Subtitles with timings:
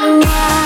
[0.00, 0.63] run, run.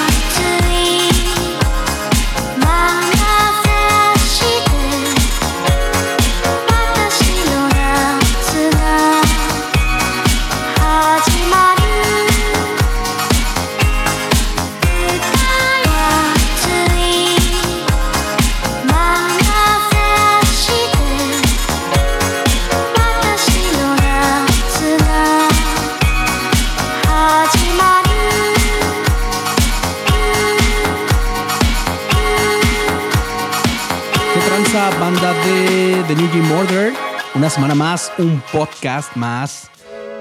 [37.48, 39.70] Una semana más, un podcast más.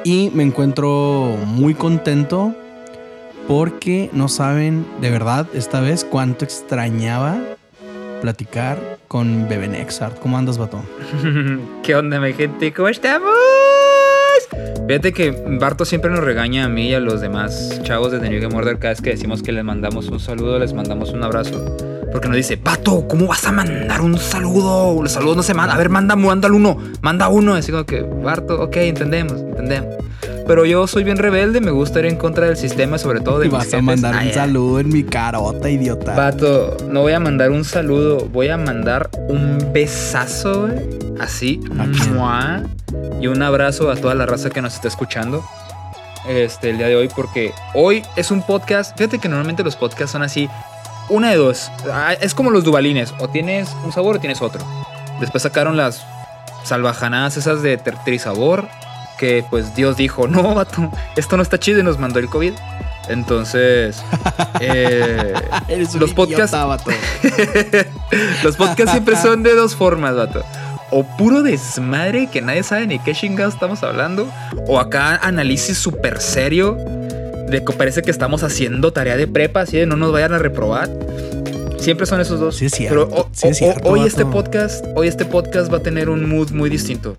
[0.05, 2.55] Y me encuentro muy contento
[3.49, 7.37] porque no saben de verdad esta vez cuánto extrañaba
[8.21, 10.17] platicar con Bebe Nexart.
[10.19, 10.81] ¿Cómo andas, vato?
[11.83, 12.71] ¿Qué onda, mi gente?
[12.71, 13.35] ¿Cómo estamos?
[14.87, 18.29] Fíjate que Barto siempre nos regaña a mí y a los demás chavos de The
[18.29, 21.25] New Game Order cada vez que decimos que les mandamos un saludo, les mandamos un
[21.25, 21.75] abrazo.
[22.11, 25.01] Porque nos dice, Pato, ¿cómo vas a mandar un saludo?
[25.01, 25.75] Los saludos no se mandan.
[25.75, 26.77] A ver, manda, mándalo uno.
[27.01, 27.55] Manda uno.
[27.55, 29.95] Así como que, Barto, ok, entendemos, entendemos.
[30.47, 33.47] Pero yo soy bien rebelde, me gusta ir en contra del sistema, sobre todo de
[33.47, 36.15] Y mis vas a mandar un Ay, saludo en mi carota, idiota.
[36.15, 40.79] Pato, no voy a mandar un saludo, voy a mandar un besazo, güey,
[41.19, 42.15] así, ¿A quién?
[42.15, 42.63] ¡mua!
[43.19, 45.43] y un abrazo a toda la raza que nos está escuchando
[46.27, 50.11] este, el día de hoy, porque hoy es un podcast, fíjate que normalmente los podcasts
[50.11, 50.49] son así,
[51.09, 54.61] una de dos, Ah, es como los dubalines, o tienes un sabor o tienes otro.
[55.19, 56.05] Después sacaron las
[56.63, 58.67] salvajanadas esas de trisabor,
[59.17, 62.53] que pues Dios dijo, no, vato, esto no está chido y nos mandó el COVID.
[63.09, 64.03] Entonces,
[64.59, 65.33] eh,
[65.67, 66.51] Eres un los podcasts-
[68.43, 70.43] los podcasts siempre son de dos formas, vato.
[70.89, 74.27] O puro desmadre que nadie sabe ni qué chingados estamos hablando.
[74.67, 76.77] O acá análisis súper serio.
[77.49, 80.37] De que parece que estamos haciendo tarea de prepa, así de no nos vayan a
[80.37, 80.89] reprobar.
[81.79, 82.55] Siempre son esos dos.
[82.57, 84.07] Sí es cierto, Pero o- sí es o- o- cierto, hoy vato.
[84.09, 87.15] este podcast, hoy este podcast va a tener un mood muy distinto.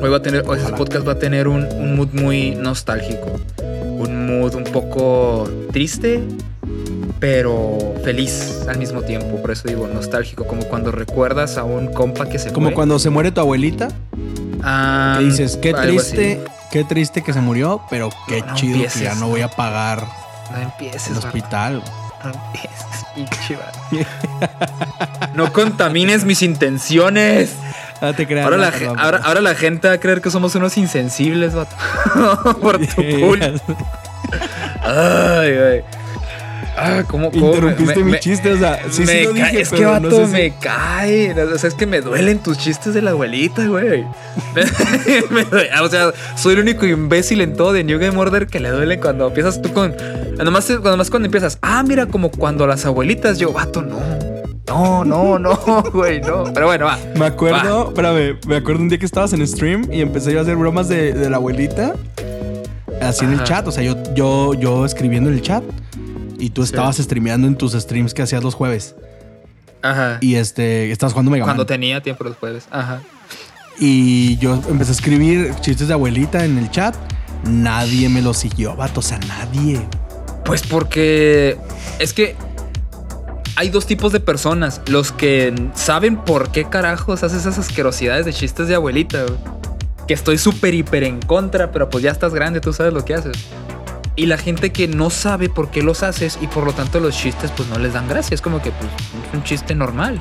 [0.00, 3.40] Hoy va a tener, hoy este podcast va a tener un, un mood muy nostálgico.
[3.62, 6.20] Un mood un poco triste,
[7.20, 9.40] pero feliz al mismo tiempo.
[9.40, 12.74] Por eso digo nostálgico, como cuando recuerdas a un compa que se Como fue.
[12.74, 13.88] cuando se muere tu abuelita.
[14.62, 16.40] Ah, Que dices, qué triste,
[16.72, 19.42] qué triste que se murió, pero qué No, no chido empieces, que ya no voy
[19.42, 20.04] a pagar
[20.50, 21.82] No empieces, el hospital.
[22.24, 23.78] No empieces, pinche vato.
[25.34, 27.54] No contamines mis intenciones.
[28.00, 28.44] No te creas.
[28.44, 29.26] Ahora la, no, ge- perdón, ahora, perdón.
[29.28, 31.74] ahora la gente va a creer que somos unos insensibles, vato.
[32.60, 33.46] Por tu culpa.
[34.82, 35.84] Ay, ay.
[36.76, 39.70] Ah, ¿cómo, cómo Interrumpiste me- mi me- chiste, o sea, sí, sí lo dije, Es
[39.70, 41.32] que, no vato, sé si- me cae.
[41.42, 44.04] O sea, es que me duelen tus chistes de la abuelita, güey.
[45.82, 48.98] O sea, soy el único imbécil en todo de New Game Order que le duele
[49.00, 49.94] cuando empiezas tú con.
[50.42, 53.98] Nomás, nomás cuando empiezas, ah, mira, como cuando las abuelitas, yo, vato, no.
[54.68, 55.56] No, no, no,
[55.92, 56.44] güey, no.
[56.54, 56.98] Pero bueno, va.
[57.16, 60.42] Me acuerdo, espérame, me acuerdo un día que estabas en stream y empecé yo a
[60.42, 61.94] hacer bromas de, de la abuelita.
[63.00, 65.62] Así en el chat, o sea, yo, yo, yo escribiendo en el chat
[66.42, 66.72] y tú Sí.
[66.72, 68.94] estabas streameando en tus streams que hacías los jueves.
[69.82, 70.18] Ajá.
[70.20, 71.50] Y este, estabas jugando Mega Man.
[71.54, 72.64] Cuando tenía tiempo los jueves.
[72.70, 73.00] Ajá.
[73.78, 76.94] Y yo empecé a escribir chistes de abuelita en el chat.
[77.44, 79.80] Nadie me lo siguió, vato, o sea, nadie.
[80.44, 81.56] Pues porque
[81.98, 82.36] es que
[83.56, 84.80] hay dos tipos de personas.
[84.86, 89.22] Los que saben por qué carajos haces esas asquerosidades de chistes de abuelita.
[89.24, 89.38] güey.
[90.06, 93.14] Que estoy súper hiper en contra, pero pues ya estás grande, tú sabes lo que
[93.14, 93.36] haces.
[94.14, 97.16] Y la gente que no sabe por qué los haces y por lo tanto los
[97.16, 98.34] chistes pues no les dan gracia.
[98.34, 98.90] Es como que pues
[99.28, 100.20] es un chiste normal.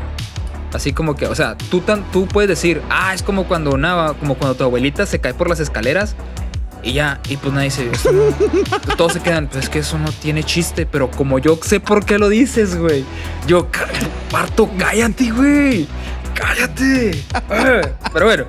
[0.74, 4.14] Así como que, o sea, tú, tan, tú puedes decir, ah, es como cuando una,
[4.20, 6.16] como cuando tu abuelita se cae por las escaleras
[6.82, 8.96] y ya, y pues nadie dice, "Eso no".
[8.96, 12.06] todos se quedan, pues es que eso no tiene chiste, pero como yo sé por
[12.06, 13.04] qué lo dices, güey,
[13.46, 13.86] yo, "Cá-
[14.32, 15.88] parto, cállate, güey,
[16.34, 17.22] cállate.
[17.34, 17.82] Ah,
[18.14, 18.46] Pero bueno,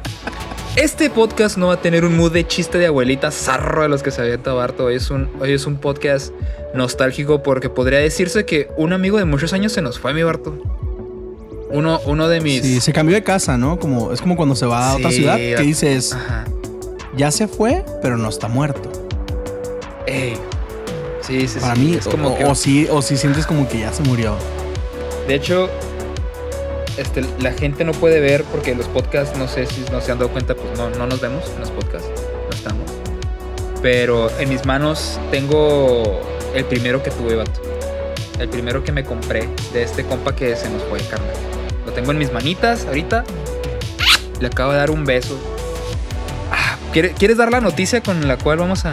[0.76, 4.02] este podcast no va a tener un mood de chiste de abuelita zarro de los
[4.02, 4.86] que se avienta Barto.
[4.86, 6.32] Hoy es un, hoy es un podcast
[6.74, 10.56] nostálgico porque podría decirse que un amigo de muchos años se nos fue, mi Barto.
[11.70, 12.62] Uno, uno de mis.
[12.62, 13.78] Sí, se cambió de casa, ¿no?
[13.78, 16.44] Como, es como cuando se va a otra ciudad que dices, Ajá.
[17.16, 18.90] ya se fue, pero no está muerto.
[20.06, 20.34] Ey.
[21.20, 21.80] Sí, sí, Para sí.
[21.80, 22.44] mí, es como o, que.
[22.44, 24.36] o sí, o sí sientes como que ya se murió.
[25.28, 25.70] De hecho,
[26.96, 30.18] este, la gente no puede ver porque los podcasts, no sé si no se han
[30.18, 32.08] dado cuenta, pues no, no nos vemos en los podcasts,
[32.50, 32.90] no estamos.
[33.82, 36.20] Pero en mis manos tengo
[36.54, 37.60] el primero que tuve, vato.
[38.38, 41.34] El primero que me compré de este compa que se nos fue, carnal.
[41.86, 43.24] Lo tengo en mis manitas ahorita.
[44.40, 45.38] Le acabo de dar un beso.
[46.50, 48.92] Ah, ¿quiere- ¿Quieres dar la noticia con la cual vamos a,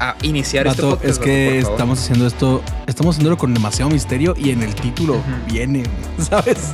[0.00, 1.10] a iniciar este Vato, podcast.
[1.12, 5.82] es que estamos haciendo esto, estamos haciéndolo con demasiado misterio y en el título viene,
[6.30, 6.70] ¿sabes?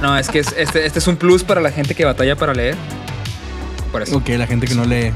[0.00, 2.54] No, es que es- este, este es un plus para la gente que batalla para
[2.54, 2.76] leer.
[3.92, 4.16] Por eso.
[4.16, 5.12] Ok, la gente que no lee.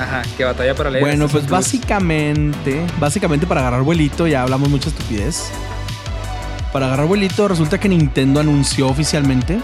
[0.00, 1.04] Ajá, que batalla para leer.
[1.04, 5.50] Bueno, este es pues básicamente, básicamente para agarrar vuelito, ya hablamos mucha estupidez.
[6.72, 9.60] Para agarrar vuelito, resulta que Nintendo anunció oficialmente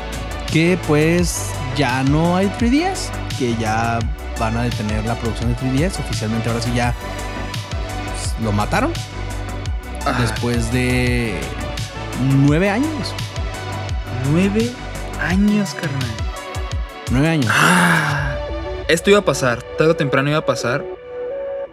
[0.53, 1.47] que pues
[1.77, 3.09] ya no hay 3DS,
[3.39, 3.99] que ya
[4.39, 5.99] van a detener la producción de 3DS.
[6.01, 6.95] Oficialmente ahora sí ya
[8.13, 8.93] pues, lo mataron
[10.05, 10.21] Ajá.
[10.21, 11.35] después de
[12.47, 13.15] nueve años.
[14.31, 14.71] Nueve
[15.21, 16.11] años, carnal.
[17.11, 17.51] Nueve años.
[17.51, 18.37] Ah,
[18.89, 20.85] esto iba a pasar, tarde o temprano iba a pasar,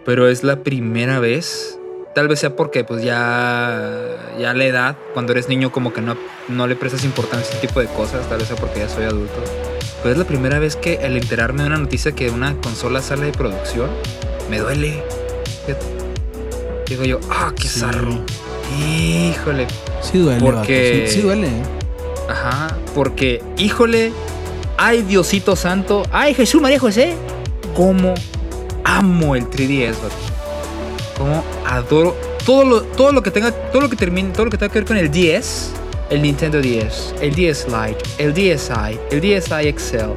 [0.05, 1.77] pero es la primera vez.
[2.13, 3.89] Tal vez sea porque pues ya,
[4.37, 6.17] ya la edad, cuando eres niño como que no,
[6.49, 9.05] no le prestas importancia a ese tipo de cosas, tal vez sea porque ya soy
[9.05, 9.41] adulto.
[10.01, 13.27] Pero es la primera vez que al enterarme de una noticia que una consola sale
[13.27, 13.89] de producción,
[14.50, 15.03] me duele.
[16.88, 17.80] Digo yo, ah, qué Sí.
[17.80, 18.19] zarro.
[18.80, 19.68] Híjole,
[20.01, 21.48] Sí duele, porque- sí, sí duele.
[21.48, 21.63] ¿eh?
[22.30, 24.12] Ajá, porque, híjole,
[24.77, 27.13] ay Diosito Santo, ay Jesús María José,
[27.75, 28.13] cómo
[28.83, 30.15] amo el 3DS, vato.
[31.18, 32.15] Cómo adoro
[32.45, 34.80] todo lo, todo lo que tenga, todo lo que termine, todo lo que tenga que
[34.80, 35.71] ver con el 10,
[36.11, 40.11] el Nintendo 10, el 10 Lite, el DSi, el DSi Excel,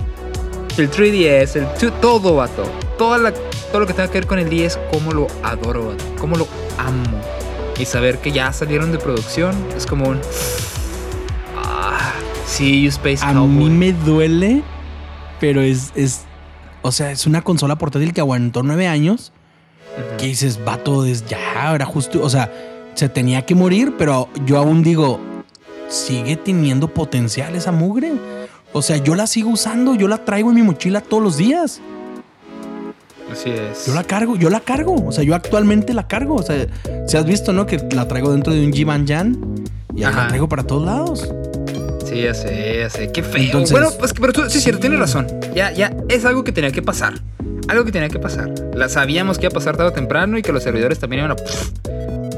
[0.77, 2.65] el 3DS, el todo, vato.
[2.99, 6.05] Toda la, todo lo que tenga que ver con el 10, cómo lo adoro, vato.
[6.19, 6.49] Cómo lo
[6.79, 7.21] amo.
[7.79, 10.21] Y saber que ya salieron de producción es como un.
[11.57, 12.13] Ah,
[12.47, 13.49] sí, you Space A Cowboy.
[13.49, 14.63] mí me duele,
[15.41, 16.23] pero es, es,
[16.83, 19.33] o sea, es una consola portátil que aguantó nueve años.
[19.97, 20.17] Ujú.
[20.19, 22.53] Que dices, vato, es ya, era justo, o sea,
[22.95, 25.21] se tenía que morir, pero yo aún digo,
[25.95, 28.13] sigue teniendo potencial esa mugre.
[28.73, 31.81] O sea, yo la sigo usando, yo la traigo en mi mochila todos los días.
[33.33, 33.87] Así es.
[33.87, 34.95] Yo la cargo, yo la cargo.
[35.07, 36.35] O sea, yo actualmente la cargo.
[36.37, 36.67] O sea,
[37.07, 37.67] si has visto, ¿no?
[37.67, 39.39] Que la traigo dentro de un G-Man Jan
[39.95, 41.29] y ahí la traigo para todos lados.
[42.05, 43.11] Sí, ya sé, ya sé.
[43.13, 43.43] Qué feo.
[43.43, 45.27] Entonces- bueno, pues, pero tú, sí, es cierto, tienes razón.
[45.55, 47.15] Ya, ya, es algo que tenía que pasar.
[47.69, 48.53] Algo que tenía que pasar.
[48.75, 51.33] La sabíamos que iba a pasar tarde o temprano y que los servidores también iban
[51.33, 51.37] a.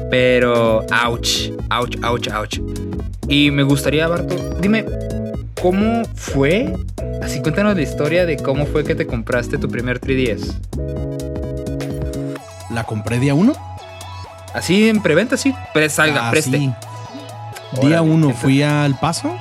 [0.09, 2.59] Pero, ouch, ouch, ouch, ouch.
[3.27, 4.85] Y me gustaría, Barto, dime,
[5.61, 6.73] ¿cómo fue?
[7.21, 10.53] Así cuéntanos la historia de cómo fue que te compraste tu primer 3DS.
[12.71, 13.53] La compré día uno.
[14.53, 15.53] Así en preventa, sí.
[15.73, 16.57] Pre salga, Ah, preste.
[16.57, 16.73] sí.
[17.81, 19.35] Día uno entonces- fui al paso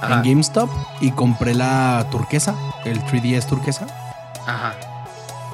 [0.00, 0.68] Ajá, en GameStop
[1.00, 2.54] y compré la turquesa,
[2.84, 3.86] el 3DS turquesa.
[4.46, 4.74] ajá.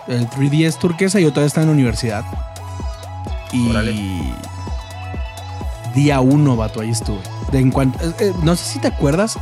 [0.09, 2.25] El 3DS turquesa y yo todavía estaba en la universidad.
[3.53, 3.95] Y Órale.
[5.95, 7.19] día uno, vato, ahí estuve.
[7.53, 9.39] De en cuanto, eh, eh, no sé si te acuerdas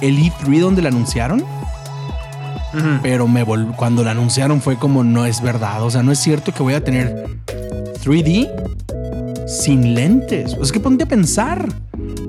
[0.00, 1.44] el E3 donde la anunciaron,
[3.02, 5.82] pero me vol- cuando la anunciaron fue como no es verdad.
[5.82, 7.26] O sea, no es cierto que voy a tener
[8.04, 8.48] 3D
[9.46, 10.56] sin lentes.
[10.60, 11.66] Es que ponte a pensar.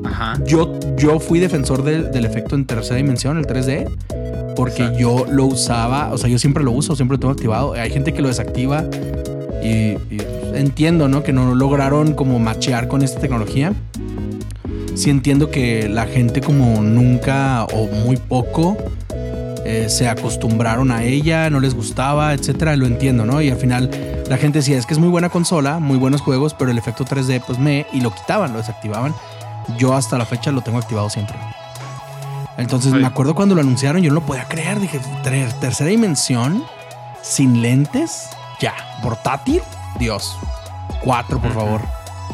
[0.05, 0.35] Ajá.
[0.45, 3.89] Yo, yo fui defensor del- del efecto en tercera dimensión, el 3D,
[4.55, 4.99] porque Exacto.
[4.99, 7.73] yo lo usaba, o sea, yo siempre lo uso, siempre lo tengo activado.
[7.73, 8.85] Hay gente que lo desactiva
[9.61, 9.67] y,
[10.09, 10.21] y
[10.59, 11.23] entiendo, ¿no?
[11.23, 13.73] Que no lograron como machear con esta tecnología.
[14.95, 18.77] Sí entiendo que la gente como nunca o muy poco
[19.65, 23.41] eh, se acostumbraron a ella, no les gustaba, etcétera, lo entiendo, ¿no?
[23.41, 23.89] Y al final
[24.27, 27.05] la gente decía, es que es muy buena consola, muy buenos juegos, pero el efecto
[27.05, 27.85] 3D pues me...
[27.93, 29.13] y lo quitaban, lo desactivaban.
[29.77, 31.35] Yo hasta la fecha lo tengo activado siempre.
[32.57, 33.01] Entonces Oye.
[33.01, 34.79] me acuerdo cuando lo anunciaron, yo no lo podía creer.
[34.79, 36.63] Dije, "Ter- tercera dimensión,
[37.21, 38.27] sin lentes,
[38.59, 39.61] ya, portátil,
[39.97, 40.37] Dios.
[41.01, 41.81] Cuatro, por favor.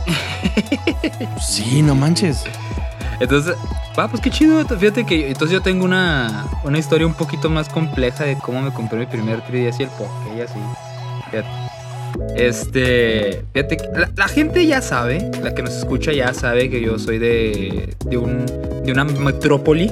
[1.41, 2.43] sí, no manches.
[3.19, 3.55] Entonces,
[3.97, 4.65] va, pues qué chido.
[4.65, 8.71] Fíjate que entonces yo tengo una, una historia un poquito más compleja de cómo me
[8.71, 10.59] compré mi primer 3DS y el Poké y así.
[11.31, 11.47] Fíjate.
[12.35, 16.81] Este, fíjate, que la, la gente ya sabe, la que nos escucha ya sabe que
[16.81, 18.45] yo soy de, de, un,
[18.83, 19.91] de una metrópoli.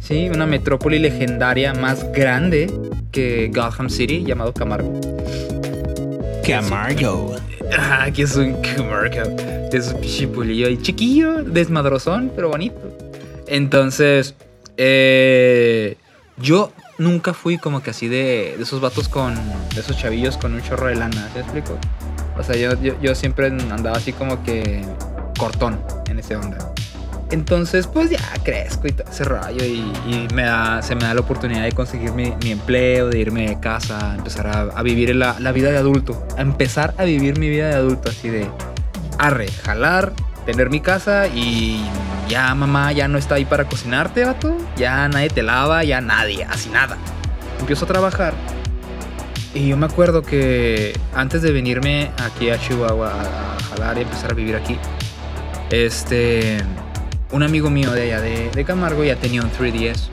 [0.00, 2.70] Sí, una metrópoli legendaria más grande
[3.12, 5.00] que Gotham City, llamado Camargo.
[6.46, 7.36] Camargo.
[7.76, 9.36] Ah, que es un Camargo.
[9.72, 12.80] Es un chipulillo y chiquillo, desmadrozón, pero bonito.
[13.46, 14.34] Entonces,
[14.76, 15.96] eh,
[16.36, 19.34] yo nunca fui como que así de, de esos vatos con,
[19.74, 21.78] de esos chavillos con un chorro de lana, ¿se explico?
[22.38, 24.84] O sea, yo, yo, yo siempre andaba así como que
[25.38, 26.58] cortón en ese onda.
[27.30, 31.20] Entonces, pues ya crezco y todo ese rollo y, me da, se me da la
[31.20, 35.70] oportunidad de conseguir mi, empleo, de irme de casa, empezar a, vivir la, la vida
[35.70, 38.48] de adulto, a empezar a vivir mi vida de adulto, así de
[39.18, 40.12] arre, jalar,
[40.44, 41.84] tener mi casa y
[42.28, 46.44] ya mamá ya no está ahí para cocinarte, vato, ya nadie te lava, ya nadie,
[46.44, 46.96] así nada.
[47.60, 48.32] Empiezo a trabajar
[49.52, 54.02] Y yo me acuerdo que antes de venirme aquí a Chihuahua a, a jalar y
[54.02, 54.78] empezar a vivir aquí,
[55.70, 56.58] este,
[57.32, 60.08] un amigo mío de allá de, de Camargo ya tenía un 3DS.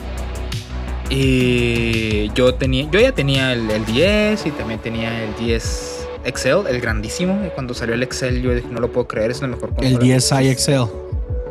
[1.09, 6.59] Y yo, tenía, yo ya tenía el, el 10 y también tenía el 10 Excel,
[6.67, 7.49] el grandísimo.
[7.55, 9.99] Cuando salió el Excel yo dije, no lo puedo creer, es la mejor El consola".
[10.17, 10.85] 10i Excel.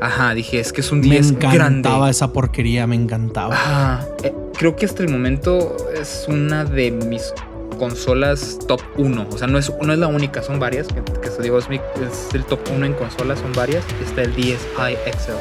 [0.00, 1.56] Ajá, dije, es que es un Me 10 grande.
[1.56, 3.54] encantaba esa porquería, me encantaba.
[3.54, 7.32] Ajá, eh, creo que hasta el momento es una de mis
[7.76, 9.28] consolas top 1.
[9.30, 10.88] O sea, no es, no es la única, son varias.
[10.88, 13.84] Que, que digo, es, es el top 1 en consolas, son varias.
[14.04, 15.36] Está el 10i Excel.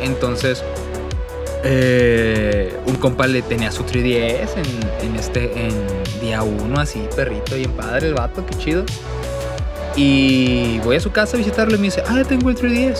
[0.00, 0.62] Entonces,
[1.64, 4.48] eh, un compa le tenía su 3DS
[5.02, 5.72] en, este en
[6.20, 8.84] día 1, así, perrito, bien padre el vato, qué chido.
[9.94, 12.98] Y voy a su casa a visitarlo y me dice, ah, ya tengo el 3DS.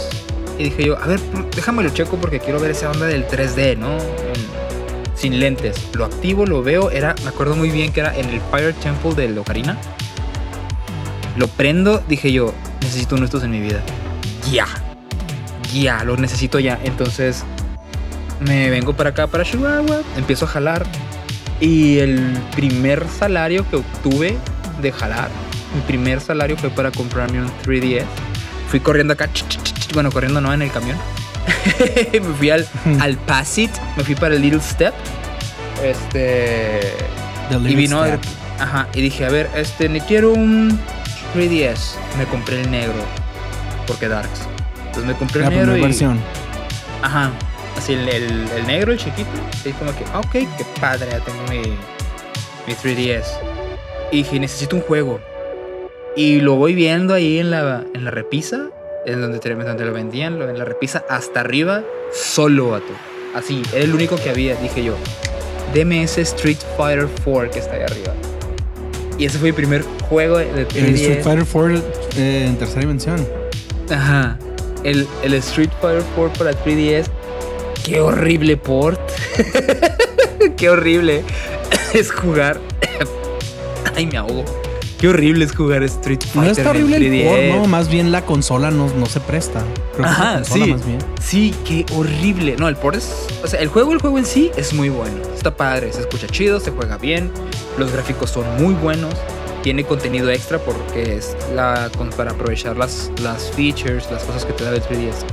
[0.59, 1.19] Y dije yo, a ver,
[1.57, 3.97] déjame lo checo porque quiero ver esa onda del 3D, ¿no?
[5.23, 5.88] Sin lentes.
[5.95, 9.14] Lo activo, lo veo, era, me acuerdo muy bien que era en el Fire Temple
[9.14, 9.79] de Ocarina.
[11.37, 13.81] Lo prendo, dije yo, necesito uno de estos en mi vida.
[14.50, 14.67] Ya.
[15.73, 16.81] Ya, lo necesito ya.
[16.83, 17.45] Entonces
[18.41, 20.85] me vengo para acá, para Chihuahua, empiezo a jalar.
[21.61, 24.37] Y el primer salario que obtuve
[24.83, 25.31] de jalar,
[25.73, 28.07] mi primer salario fue para comprarme un 3DS.
[28.69, 29.31] Fui corriendo acá,
[29.95, 30.99] bueno, corriendo no en el camión.
[32.13, 32.67] me fui al,
[33.01, 34.95] al Pasit, me fui para el Little Step.
[35.83, 36.81] Este.
[37.69, 38.05] Y vino.
[38.05, 38.21] Step.
[38.59, 40.79] Ajá, y dije, a ver, este, me quiero un
[41.35, 41.95] 3DS.
[42.19, 42.95] Me compré el negro.
[43.87, 44.43] Porque Darks.
[44.87, 45.81] Entonces me compré La el negro y.
[45.81, 46.21] versión.
[47.03, 47.31] Ajá.
[47.77, 49.31] Así el, el- el negro, el chiquito.
[49.65, 51.59] Y como que, ah, ok, qué padre, ya tengo mi,
[52.67, 53.25] mi 3DS.
[54.13, 55.21] Y dije, necesito un juego.
[56.15, 58.67] Y lo voy viendo ahí en la, en la repisa,
[59.06, 61.82] en donde, donde lo vendían, lo- en la repisa hasta arriba,
[62.12, 62.92] solo, vato.
[63.35, 64.94] Así, era el único que había, dije yo.
[65.75, 68.12] Deme ese Street Fighter 4 que está ahí arriba.
[69.18, 70.76] Y ese fue mi primer juego de 3DS.
[70.76, 71.76] El Street Fighter 4
[72.16, 73.26] eh, en tercera dimensión.
[73.90, 74.38] Ajá.
[74.85, 77.06] El, el Street Fighter 4 para 3DS.
[77.85, 79.00] Qué horrible port.
[80.56, 81.23] Qué horrible
[81.94, 82.61] es jugar.
[83.97, 84.44] Ay, me ahogo.
[85.02, 86.59] Qué horrible es jugar Street No Fighter.
[86.59, 87.28] está horrible en el 3DS.
[87.28, 89.61] port, no, más bien la consola no, no se presta.
[89.94, 90.71] Creo que Ajá, consola sí.
[90.71, 90.99] más bien.
[91.21, 92.54] Sí, qué horrible.
[92.56, 93.26] No, el port es.
[93.42, 95.16] O sea, el juego, el juego en sí es muy bueno.
[95.35, 97.32] Está padre, se escucha chido, se juega bien.
[97.78, 99.12] Los gráficos son muy buenos.
[99.64, 104.62] Tiene contenido extra porque es la, para aprovechar las, las features, las cosas que te
[104.62, 105.25] da el 3DS.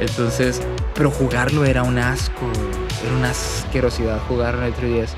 [0.00, 0.60] Entonces,
[0.94, 2.46] pero jugarlo era un asco.
[3.04, 5.08] Era una asquerosidad jugar en el 3DS.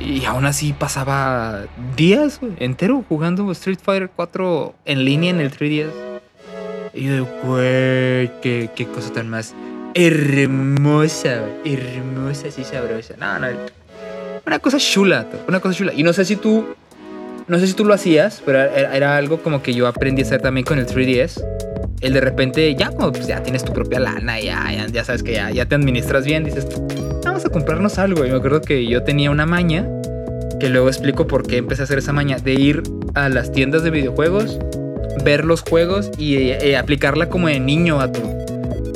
[0.00, 1.66] Y aún así pasaba
[1.96, 5.90] días entero jugando Street Fighter 4 en línea en el 3DS.
[6.94, 9.54] Y yo, güey, qué, qué cosa tan más
[9.94, 13.14] hermosa, güey, hermosa, así sabrosa.
[13.18, 13.48] No, no,
[14.46, 15.92] una cosa chula, una cosa chula.
[15.94, 16.64] Y no sé si tú,
[17.46, 20.24] no sé si tú lo hacías, pero era, era algo como que yo aprendí a
[20.24, 21.44] hacer también con el 3DS.
[22.00, 25.22] El de repente, ya como pues, ya tienes tu propia lana, ya, ya, ya sabes
[25.22, 26.66] que ya, ya te administras bien, dices,
[27.24, 28.24] vamos a comprarnos algo.
[28.24, 29.88] Y me acuerdo que yo tenía una maña,
[30.58, 32.82] que luego explico por qué empecé a hacer esa maña, de ir
[33.14, 34.58] a las tiendas de videojuegos,
[35.24, 38.20] ver los juegos y eh, aplicarla como de niño a tu.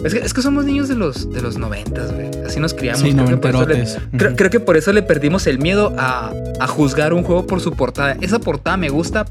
[0.04, 2.28] Es que, es que somos niños de los, de los noventas, güey.
[2.47, 3.00] Así nos criamos.
[3.00, 4.19] Sí, Creo que por eso le-.
[4.19, 7.61] Creo, creo que por eso le perdimos el miedo a, a juzgar un juego por
[7.61, 8.16] su portada.
[8.21, 9.25] Esa portada me gusta,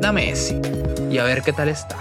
[0.00, 0.58] dame ese.
[1.10, 1.96] Y a ver qué tal está.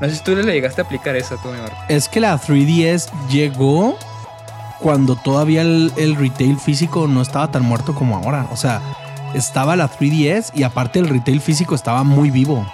[0.00, 1.72] No sé si tú le llegaste a aplicar eso, tú, mi amor.
[1.88, 3.98] Es que la 3DS llegó
[4.80, 8.46] cuando todavía el, el retail físico no estaba tan muerto como ahora.
[8.52, 8.80] O sea,
[9.34, 12.66] estaba la 3DS y aparte el retail físico estaba muy vivo.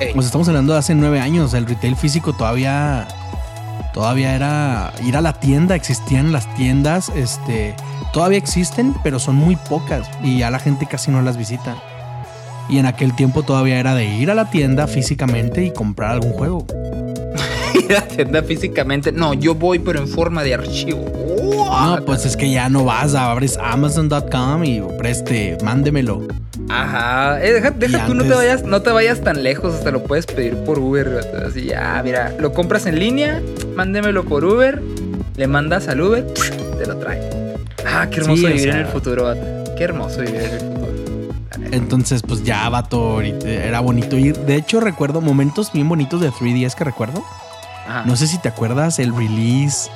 [0.00, 0.12] Ey.
[0.14, 1.54] Pues estamos hablando de hace nueve años.
[1.54, 3.08] El retail físico todavía.
[3.94, 5.74] Todavía era ir a la tienda.
[5.74, 7.10] Existían las tiendas.
[7.10, 7.74] Este.
[8.12, 10.08] Todavía existen, pero son muy pocas.
[10.22, 11.76] Y ya la gente casi no las visita.
[12.68, 16.32] Y en aquel tiempo todavía era de ir a la tienda físicamente y comprar algún
[16.32, 16.66] juego.
[17.84, 19.12] Ir a la tienda físicamente.
[19.12, 21.04] No, yo voy, pero en forma de archivo.
[21.52, 26.26] No, pues es que ya no vas, abres amazon.com y preste, mándemelo.
[26.68, 30.02] Ajá, eh, deja, deja tú, no te, vayas, no te vayas tan lejos, hasta lo
[30.04, 31.20] puedes pedir por Uber.
[31.46, 33.42] Así ya, mira, lo compras en línea,
[33.74, 34.80] mándemelo por Uber,
[35.36, 36.24] le mandas al Uber,
[36.78, 37.20] te lo trae.
[37.86, 39.74] Ah, qué hermoso Sí, vivir en el futuro, vato.
[39.76, 40.82] Qué hermoso vivir en el futuro.
[41.72, 44.36] Entonces, pues ya, vato, era bonito ir.
[44.38, 47.24] De hecho, recuerdo momentos bien bonitos de 3DS que recuerdo.
[47.88, 48.04] Ajá.
[48.06, 49.90] No sé si te acuerdas el release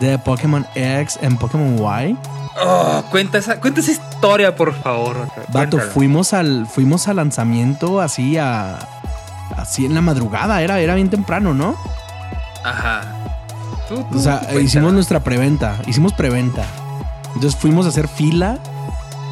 [0.00, 2.16] de Pokémon X en Pokémon Y.
[2.60, 5.28] Oh, cuenta, esa, cuenta esa historia, por favor.
[5.52, 5.78] vato.
[5.78, 8.78] Fuimos al, fuimos al lanzamiento así a.
[9.56, 11.74] Así en la madrugada, era, era bien temprano, ¿no?
[12.64, 13.00] Ajá.
[13.88, 14.60] Tú, tú, O sea, cuéntala.
[14.60, 16.64] hicimos nuestra preventa, hicimos preventa.
[17.34, 18.58] Entonces fuimos a hacer fila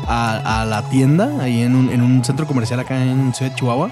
[0.09, 3.57] a, a la tienda, ahí en un, en un centro comercial acá en Ciudad de
[3.59, 3.91] Chihuahua,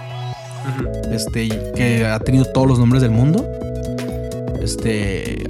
[1.10, 3.46] este, que ha tenido todos los nombres del mundo.
[4.64, 5.46] Este,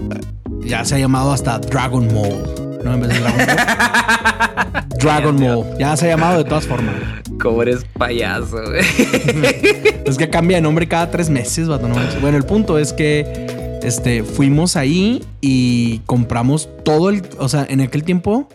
[0.64, 2.94] ya se ha llamado hasta Dragon Mall, ¿no?
[2.94, 4.88] En vez de Dragon Ball.
[4.98, 6.96] Dragon Mall, ya se ha llamado de todas formas.
[7.40, 8.82] Como eres payaso, güey.
[10.04, 12.20] Es que cambia de nombre cada tres meses, vato, no manches.
[12.20, 17.22] Bueno, el punto es que este, fuimos ahí y compramos todo el.
[17.38, 18.48] O sea, en aquel tiempo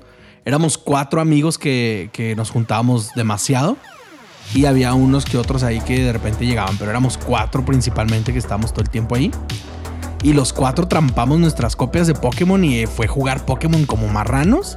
[0.43, 3.77] éramos cuatro amigos que, que nos juntábamos demasiado.
[4.53, 8.39] Y había unos que otros ahí que de repente llegaban, pero éramos cuatro principalmente que
[8.39, 9.31] estábamos todo el tiempo ahí.
[10.21, 14.75] Y los cuatro trampamos nuestras copias de Pokémon y fue jugar Pokémon como marranos.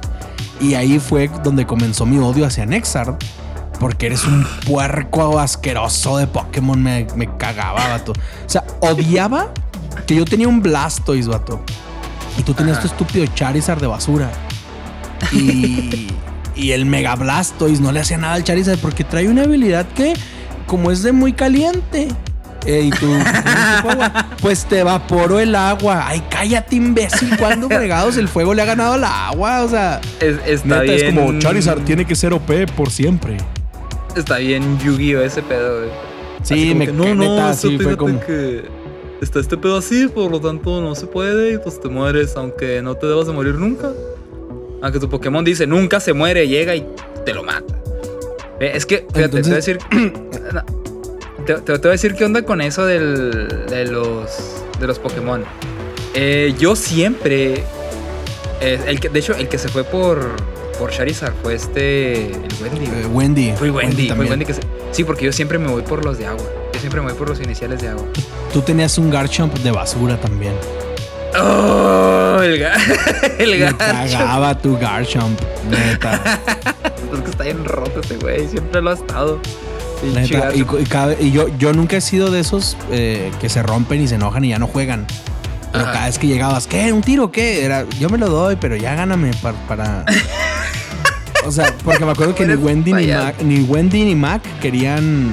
[0.61, 3.15] Y ahí fue donde comenzó mi odio hacia Nexard.
[3.79, 6.81] Porque eres un puerco asqueroso de Pokémon.
[6.81, 8.13] Me, me cagaba, vato.
[8.13, 9.51] O sea, odiaba
[10.07, 11.61] que yo tenía un Blastoise, vato.
[12.37, 12.87] Y tú tenías Ajá.
[12.87, 14.31] tu estúpido Charizard de basura.
[15.33, 16.07] Y,
[16.55, 20.13] y el Mega Blastoise no le hacía nada al Charizard porque trae una habilidad que,
[20.67, 22.07] como es de muy caliente,
[22.65, 23.07] eh, y tú,
[24.41, 26.07] pues te evaporó el agua.
[26.07, 27.35] Ay, cállate, imbécil.
[27.37, 29.63] ¿Cuándo fregados el fuego le ha ganado al agua?
[29.63, 31.07] O sea, Es, está neta, bien.
[31.07, 33.37] es como Charizard tiene que ser OP por siempre.
[34.15, 35.21] Está bien Yu-Gi-Oh!
[35.21, 35.89] ese pedo, güey.
[36.43, 38.19] Sí, me que, no, no, neta, sí, fue como.
[38.19, 38.63] que
[39.21, 42.81] está este pedo así, por lo tanto no se puede y pues te mueres, aunque
[42.81, 43.91] no te debas de morir nunca.
[44.81, 46.85] Aunque tu Pokémon dice nunca se muere, llega y
[47.25, 47.73] te lo mata.
[48.59, 49.77] Eh, Es que, fíjate, te voy a decir.
[51.45, 54.29] te, te- te voy a decir qué onda con eso del- de, los,
[54.79, 55.43] de los Pokémon.
[56.13, 57.63] Eh, yo siempre.
[58.61, 60.29] eh, el que, de hecho, el que se fue por,
[60.77, 62.27] por Charizard fue este.
[62.31, 62.85] El Wendy.
[62.85, 63.53] Eh, Wendy.
[63.57, 64.29] Fue Wendy, fue también.
[64.31, 64.61] Wendy que se...
[64.91, 66.45] Sí, porque yo siempre me voy por los de agua.
[66.73, 68.05] Yo siempre me voy por los iniciales de agua.
[68.53, 70.53] Tú tenías un Garchomp de basura también.
[71.39, 72.39] ¡Oh!
[72.43, 72.73] El, ga...
[73.39, 73.77] el Me gacho.
[73.77, 76.21] cagaba tu Garchomp, neta.
[77.13, 78.47] Es que está bien roto este güey.
[78.47, 79.39] Siempre lo ha estado.
[80.13, 80.53] Neta.
[80.55, 84.07] Y, cada- y yo, yo nunca he sido de esos eh, que se rompen y
[84.07, 85.05] se enojan y ya no juegan.
[85.71, 85.93] Pero Ajá.
[85.93, 86.93] cada vez que llegabas, ¿qué?
[86.93, 87.31] ¿Un tiro?
[87.31, 87.63] ¿Qué?
[87.65, 89.57] Era, yo me lo doy, pero ya gáname para.
[89.67, 90.05] para...
[91.45, 93.07] o sea, porque me acuerdo que ni Wendy ni.
[93.07, 95.31] Mac, ni Wendy ni Mac querían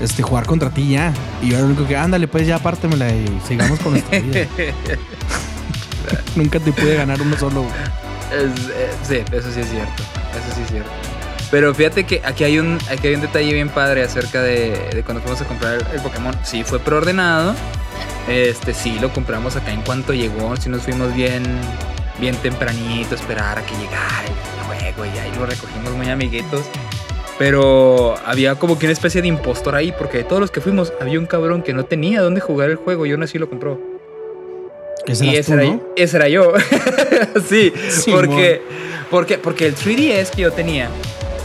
[0.00, 1.12] este, jugar contra ti ya.
[1.42, 4.46] Y yo era el único que, ándale, pues ya pártemela y sigamos con nuestra vida.
[6.36, 7.64] Nunca te pude ganar uno solo.
[8.32, 10.02] Es- eh, sí, eso sí es cierto.
[10.32, 10.90] Eso sí es cierto.
[11.54, 15.02] Pero fíjate que aquí hay un, aquí hay un detalle bien padre acerca de, de
[15.04, 16.34] cuando fuimos a comprar el, el Pokémon.
[16.42, 17.54] Sí, fue preordenado.
[18.28, 20.56] Este, sí, lo compramos acá en cuanto llegó.
[20.56, 21.44] Sí, nos fuimos bien,
[22.18, 26.62] bien tempranito a esperar a que llegara el juego y ahí lo recogimos muy amiguitos.
[27.38, 30.92] Pero había como que una especie de impostor ahí, porque de todos los que fuimos,
[31.00, 33.80] había un cabrón que no tenía dónde jugar el juego y aún así lo compró.
[35.06, 35.74] Ese Y ese, tú, era, ¿no?
[35.78, 36.52] yo- ese era yo.
[37.48, 38.26] sí, Simón.
[38.26, 38.62] porque,
[39.08, 40.88] porque, porque el 3DS que yo tenía,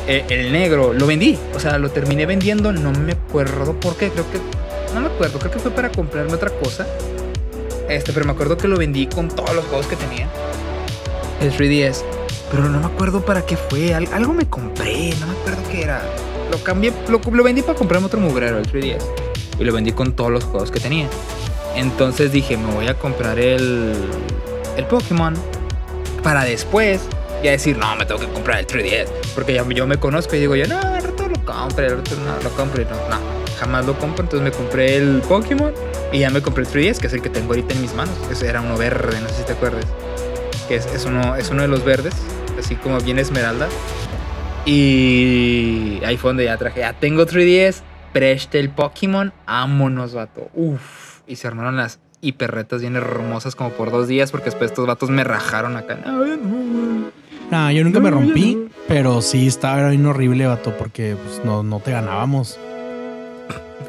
[0.09, 1.37] eh, el negro, lo vendí.
[1.55, 4.09] O sea, lo terminé vendiendo, no me acuerdo por qué.
[4.09, 4.39] Creo que.
[4.93, 6.85] No me acuerdo, creo que fue para comprarme otra cosa.
[7.87, 10.27] Este, pero me acuerdo que lo vendí con todos los juegos que tenía.
[11.41, 12.03] El 3DS.
[12.51, 13.93] Pero no me acuerdo para qué fue.
[13.93, 16.01] Al- algo me compré, no me acuerdo qué era.
[16.51, 19.03] Lo cambié, lo, lo vendí para comprarme otro mugrero, el 3DS.
[19.59, 21.07] Y lo vendí con todos los juegos que tenía.
[21.75, 23.93] Entonces dije, me voy a comprar el,
[24.75, 25.35] el Pokémon
[26.23, 27.01] para después
[27.43, 29.07] ya decir, no, me tengo que comprar el 3DS.
[29.33, 32.15] Porque ya yo me conozco y digo, yo, no, al rato lo compro, al rato
[32.15, 32.81] no lo compro.
[32.81, 33.19] Y no, no,
[33.59, 34.23] jamás lo compro.
[34.23, 35.73] Entonces me compré el Pokémon
[36.11, 38.15] y ya me compré el 3DS, que es el que tengo ahorita en mis manos.
[38.31, 39.85] Ese era uno verde, no sé si te acuerdas.
[40.67, 42.13] Que es, uno, es uno de los verdes,
[42.59, 43.67] así como bien esmeralda.
[44.65, 47.81] Y ahí fue donde ya traje, ya tengo 3DS,
[48.13, 50.49] preste el Pokémon, vámonos, vato.
[50.53, 51.21] Uf.
[51.25, 55.09] Y se armaron las hiperretas bien hermosas como por dos días, porque después estos vatos
[55.09, 55.99] me rajaron acá.
[57.51, 58.69] No, yo nunca No, me rompí, no.
[58.87, 62.59] pero sí estaba bien horrible, vato, porque pues, no, no te ganábamos.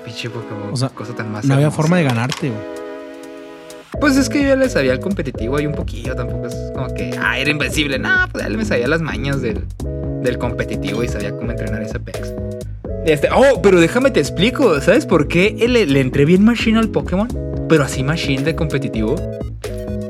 [0.05, 1.45] Pinche Pokémon, O sea, cosa tan más.
[1.45, 2.81] No había forma de ganarte, güey.
[4.01, 6.95] Pues es que yo ya le sabía al competitivo ahí un poquillo, tampoco es como
[6.95, 7.99] que, ah, era invencible.
[7.99, 9.65] No, pues ya le me sabía las mañas del,
[10.23, 12.33] del competitivo y sabía cómo entrenar ese pex.
[13.05, 16.89] Este, oh, pero déjame te explico, ¿sabes por qué le, le entré bien machine al
[16.89, 17.29] Pokémon?
[17.69, 19.17] Pero así machine de competitivo.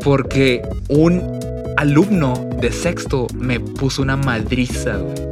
[0.05, 1.39] Porque un
[1.77, 5.31] alumno de sexto me puso una madriza, güey.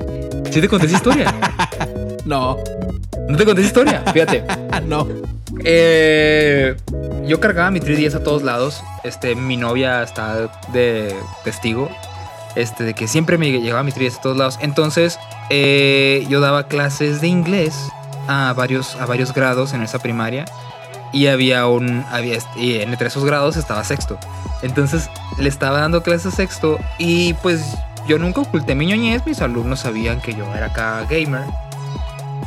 [0.50, 1.34] ¿Sí te conté esa historia?
[2.24, 2.58] No,
[3.28, 4.02] ¿No te conté esa historia?
[4.12, 4.44] Fíjate.
[4.86, 5.06] no.
[5.64, 6.74] Eh,
[7.26, 8.82] yo cargaba mi 3DS a todos lados.
[9.04, 11.90] Este, mi novia está de testigo.
[12.56, 14.58] Este, de que siempre me llegaba mi 3DS a todos lados.
[14.62, 15.18] Entonces,
[15.50, 17.74] eh, yo daba clases de inglés
[18.28, 20.46] a varios, a varios grados en esa primaria.
[21.12, 22.04] Y había un.
[22.10, 24.18] Había, y entre esos grados estaba sexto.
[24.62, 26.78] Entonces, le estaba dando clases sexto.
[26.98, 27.76] Y pues
[28.08, 31.42] yo nunca oculté mi ñoñez, mis alumnos sabían que yo era acá gamer.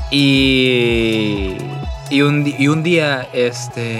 [0.10, 1.56] Y,
[2.10, 4.00] y, un, y un día, este,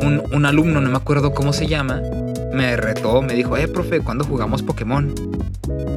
[0.00, 2.00] un, un alumno, no me acuerdo cómo se llama,
[2.52, 5.12] me retó, me dijo, eh, profe, ¿cuándo jugamos Pokémon?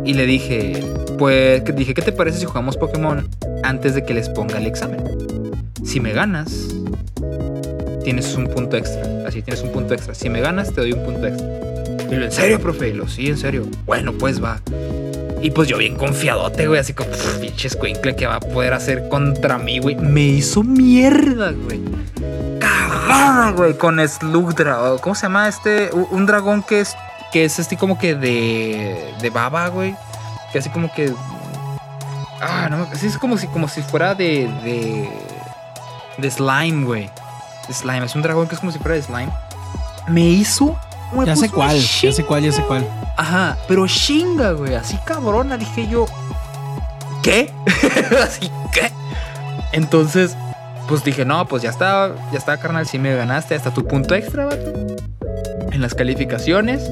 [0.04, 0.84] Y le dije,
[1.18, 3.28] pues, dije, ¿qué te parece si jugamos Pokémon
[3.64, 5.04] antes de que les ponga el examen?
[5.88, 6.52] Si me ganas,
[8.04, 9.26] tienes un punto extra.
[9.26, 10.14] Así tienes un punto extra.
[10.14, 11.48] Si me ganas, te doy un punto extra.
[12.12, 12.90] Y lo, ¿en serio, profe?
[12.90, 13.66] Y lo, sí, en serio.
[13.86, 14.60] Bueno, pues va.
[15.42, 18.74] Y pues yo bien confiadote, güey, así como, "Pff, pinche escuincle que va a poder
[18.74, 19.96] hacer contra mí, güey.
[19.96, 21.80] Me hizo mierda, güey.
[22.60, 24.80] Cagada, güey, con Slugdra.
[25.00, 25.90] ¿Cómo se llama este?
[25.94, 26.98] Un dragón que es,
[27.32, 29.96] que es así como que de, de baba, güey.
[30.52, 31.14] Que así como que...
[32.42, 35.10] Ah, no, sí, es como si, como si fuera de, de...
[36.18, 37.10] De slime, güey.
[37.68, 39.32] De slime, es un dragón que es como si fuera de slime.
[40.08, 40.78] Me hizo...
[41.14, 42.88] me Ya sé cuál, ya sé cuál, ya sé cuál.
[43.18, 46.06] Ajá, pero chinga, güey, así cabrona, dije yo.
[47.24, 47.52] ¿Qué?
[48.24, 48.92] así, ¿qué?
[49.74, 50.36] Entonces,
[50.88, 54.16] pues dije, no, pues ya está, ya está, carnal, si me ganaste hasta tu punto
[54.16, 54.72] extra, vato.
[55.72, 56.90] En las calificaciones.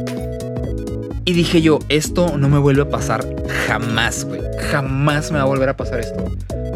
[1.26, 3.26] Y dije yo, esto no me vuelve a pasar
[3.68, 4.42] jamás, güey.
[4.72, 6.24] Jamás me va a volver a pasar esto.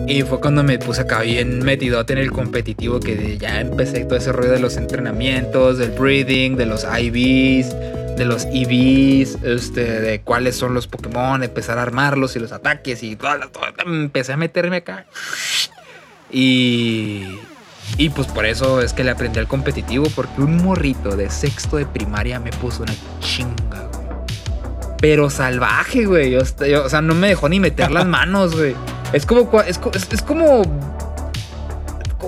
[0.07, 4.17] Y fue cuando me puse acá bien metidote en el competitivo que ya empecé todo
[4.17, 7.75] ese rollo de los entrenamientos, del breathing, de los IVs,
[8.17, 13.03] de los EVs, este, de cuáles son los Pokémon, empezar a armarlos y los ataques
[13.03, 15.05] y toda la- toda- empecé a meterme acá.
[16.31, 17.23] Y,
[17.97, 21.77] y pues por eso es que le aprendí al competitivo, porque un morrito de sexto
[21.77, 23.88] de primaria me puso una chinga.
[25.01, 26.35] Pero salvaje, güey.
[26.35, 28.75] O sea, yo- o sea, no me dejó ni meter las manos, güey.
[29.13, 30.61] Es como, es, co- es- es como...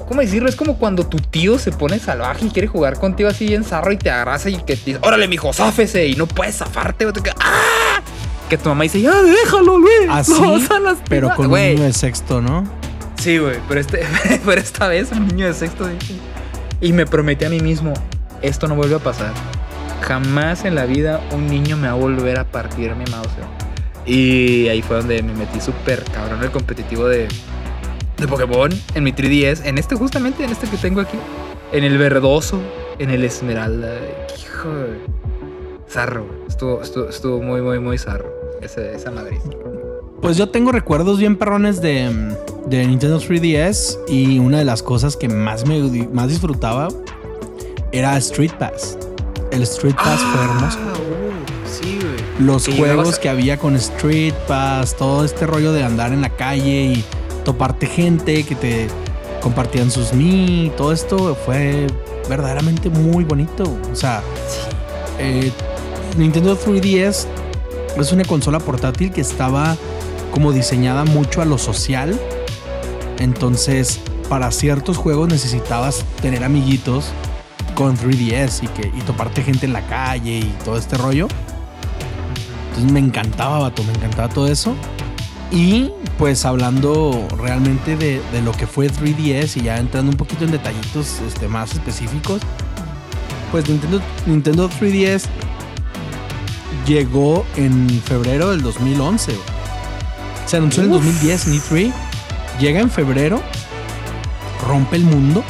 [0.07, 0.49] ¿Cómo decirlo?
[0.49, 3.91] Es como cuando tu tío se pone salvaje y quiere jugar contigo así bien zarro
[3.93, 7.15] y te abraza y que te dice, órale, mijo, záfese y no puedes zafarte, güey.
[7.39, 8.01] ¡Ah!
[8.49, 10.07] Que tu mamá dice, ya déjalo, güey.
[10.09, 10.95] Así, lo vas a lastimar".
[11.09, 12.65] pero con un Güey, niño de sexto, ¿no?
[13.21, 14.05] Sí, güey, pero, este,
[14.45, 15.87] pero esta vez un niño de sexto
[16.81, 17.93] y me prometí a mí mismo,
[18.41, 19.31] esto no vuelve a pasar.
[20.01, 23.29] Jamás en la vida un niño me va a volver a partir mi mouse.
[24.05, 27.27] Y ahí fue donde me metí súper cabrón el competitivo de,
[28.17, 31.17] de Pokémon en mi 3DS, en este justamente, en este que tengo aquí,
[31.71, 32.59] en el verdoso,
[32.99, 33.93] en el esmeralda.
[34.39, 34.69] Hijo.
[35.89, 36.25] Zarro.
[36.47, 38.31] Estuvo, estuvo, estuvo muy, muy, muy zarro.
[38.61, 39.39] Esa, esa madre.
[40.21, 42.11] Pues yo tengo recuerdos bien perrones de,
[42.67, 45.81] de Nintendo 3DS y una de las cosas que más me
[46.13, 46.89] más disfrutaba
[47.91, 48.97] era Street Pass.
[49.51, 50.77] El Street Pass fue hermoso.
[50.81, 52.45] Ah, uh, sí, güey.
[52.45, 56.21] Los que juegos a- que había con Street Pass, todo este rollo de andar en
[56.21, 57.05] la calle y
[57.43, 58.87] toparte gente que te
[59.41, 61.87] compartían sus mi, todo esto fue
[62.29, 63.63] verdaderamente muy bonito.
[63.91, 64.21] O sea,
[65.19, 65.51] eh,
[66.17, 67.25] Nintendo 3DS
[67.97, 69.75] es una consola portátil que estaba
[70.31, 72.17] como diseñada mucho a lo social.
[73.19, 77.05] Entonces, para ciertos juegos necesitabas tener amiguitos
[77.81, 81.27] con 3DS y, que, y toparte gente en la calle y todo este rollo.
[82.69, 84.75] Entonces me encantaba, vato, me encantaba todo eso.
[85.49, 85.89] Y
[86.19, 90.51] pues hablando realmente de, de lo que fue 3DS y ya entrando un poquito en
[90.51, 92.41] detallitos este, más específicos,
[93.51, 95.23] pues Nintendo, Nintendo 3DS
[96.85, 99.31] llegó en febrero del 2011.
[99.31, 99.43] güey.
[100.45, 101.03] Se anunció en el Uf.
[101.03, 101.93] 2010 en E3.
[102.59, 103.41] Llega en febrero,
[104.67, 105.43] rompe el mundo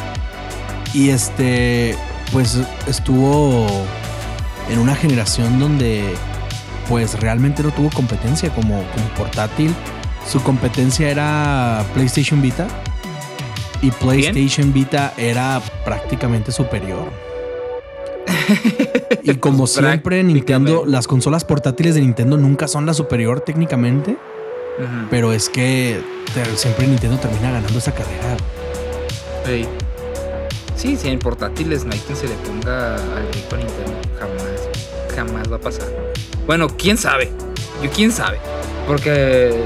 [0.94, 1.98] y este,
[2.32, 3.68] pues estuvo
[4.70, 6.14] en una generación donde
[6.88, 9.74] pues realmente no tuvo competencia como, como portátil.
[10.28, 12.68] Su competencia era PlayStation Vita
[13.82, 17.10] y PlayStation Vita era prácticamente superior.
[19.24, 24.18] y como siempre Nintendo, las consolas portátiles de Nintendo nunca son la superior técnicamente,
[25.10, 26.02] pero es que
[26.56, 28.38] siempre Nintendo termina ganando esa carrera.
[29.48, 29.68] Ey.
[30.82, 33.94] Sí, sí, en portátiles no hay quien se le ponga al grito a Nintendo.
[34.20, 35.16] Jamás.
[35.16, 35.88] Jamás va a pasar.
[36.48, 37.30] Bueno, quién sabe.
[37.84, 38.38] Yo quién sabe.
[38.88, 39.66] Porque eh,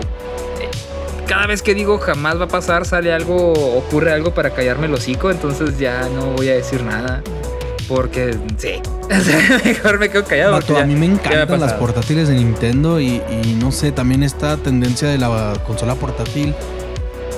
[1.27, 4.93] cada vez que digo jamás va a pasar, sale algo, ocurre algo para callarme el
[4.93, 5.31] hocico.
[5.31, 7.21] Entonces ya no voy a decir nada.
[7.87, 8.81] Porque sí.
[9.65, 10.51] Mejor me quedo callado.
[10.53, 13.71] Vato, porque a ya- mí me ya encantan las portátiles de Nintendo y, y no
[13.71, 16.53] sé, también esta tendencia de la consola portátil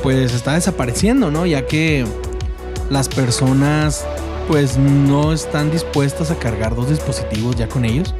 [0.01, 1.45] pues está desapareciendo, ¿no?
[1.45, 2.05] Ya que
[2.89, 4.05] las personas
[4.47, 8.15] pues no están dispuestas a cargar dos dispositivos ya con ellos.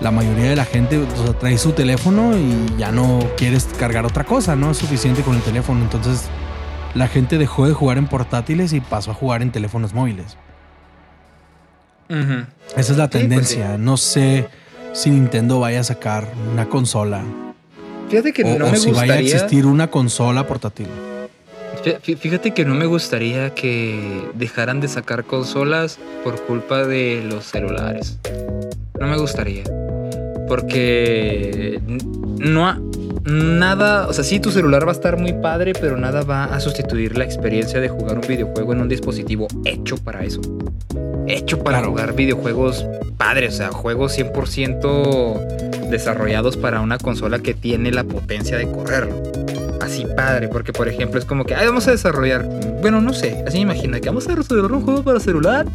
[0.00, 4.04] La mayoría de la gente o sea, trae su teléfono y ya no quieres cargar
[4.04, 4.70] otra cosa, ¿no?
[4.70, 5.82] Es suficiente con el teléfono.
[5.82, 6.28] Entonces
[6.94, 10.36] la gente dejó de jugar en portátiles y pasó a jugar en teléfonos móviles.
[12.08, 13.78] Esa es la Sí, pues tendencia.
[13.78, 14.48] No sé
[14.92, 17.22] si Nintendo vaya a sacar una consola.
[18.08, 20.88] Fíjate que o no o me si vaya a existir una consola portátil.
[21.86, 23.96] Fí- fí- Fíjate que no me gustaría que
[24.34, 28.18] dejaran de sacar consolas por culpa de los celulares.
[28.98, 29.62] No me gustaría.
[30.48, 31.80] Porque
[32.38, 32.80] no ha-
[33.26, 36.60] nada, o sea, sí tu celular va a estar muy padre, pero nada va a
[36.60, 40.40] sustituir la experiencia de jugar un videojuego en un dispositivo hecho para eso.
[41.26, 41.90] Hecho para Claro.
[41.90, 42.86] jugar videojuegos
[43.16, 45.40] padres, o sea, juegos 100%
[45.90, 49.22] desarrollados para una consola que tiene la potencia de correrlo
[49.80, 52.44] así padre, porque por ejemplo es como que, ay, vamos a desarrollar,
[52.80, 55.66] bueno, no sé, así me imagino, que vamos a desarrollar un juego para celular.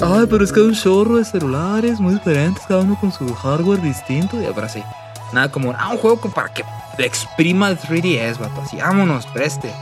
[0.00, 3.32] Ay, pero es que hay un chorro de celulares muy diferentes, cada uno con su
[3.34, 4.82] hardware distinto, y ahora sí.
[5.32, 6.64] Nada como, ah, un juego para que
[6.98, 9.72] exprima el 3DS, vato, así, vámonos, preste.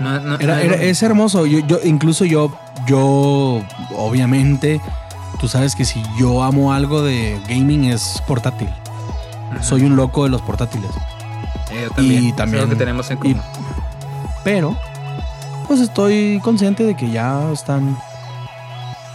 [0.00, 0.82] No, no, Era, no, era- no.
[0.82, 1.46] es hermoso.
[1.46, 2.52] Yo, yo, incluso yo,
[2.86, 3.62] yo,
[3.96, 4.80] obviamente,
[5.40, 8.68] tú sabes que si yo amo algo de gaming es portátil.
[9.60, 10.90] Soy un loco de los portátiles.
[11.70, 13.40] Eh, yo también, y es también- algo que tenemos en y- común.
[14.42, 14.76] Pero,
[15.68, 17.96] pues estoy consciente de que ya están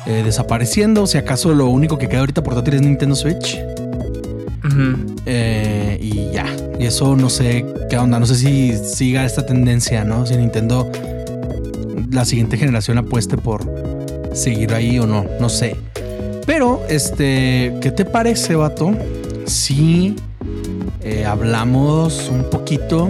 [0.05, 1.05] eh, desapareciendo.
[1.05, 3.59] Si acaso lo único que queda ahorita portátil es Nintendo Switch.
[5.25, 6.45] Eh, y ya.
[6.79, 8.19] Y eso no sé qué onda.
[8.19, 10.25] No sé si siga esta tendencia, ¿no?
[10.25, 10.91] Si Nintendo
[12.11, 13.65] la siguiente generación apueste por
[14.33, 15.25] seguir ahí o no.
[15.39, 15.75] No sé.
[16.45, 18.93] Pero, este, ¿qué te parece, vato?
[19.45, 20.15] Si
[21.01, 23.09] eh, hablamos un poquito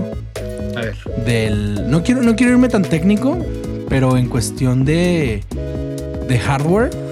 [0.76, 1.90] A ver, del.
[1.90, 3.38] No quiero, no quiero irme tan técnico,
[3.90, 5.44] pero en cuestión de.
[6.28, 7.07] de hardware.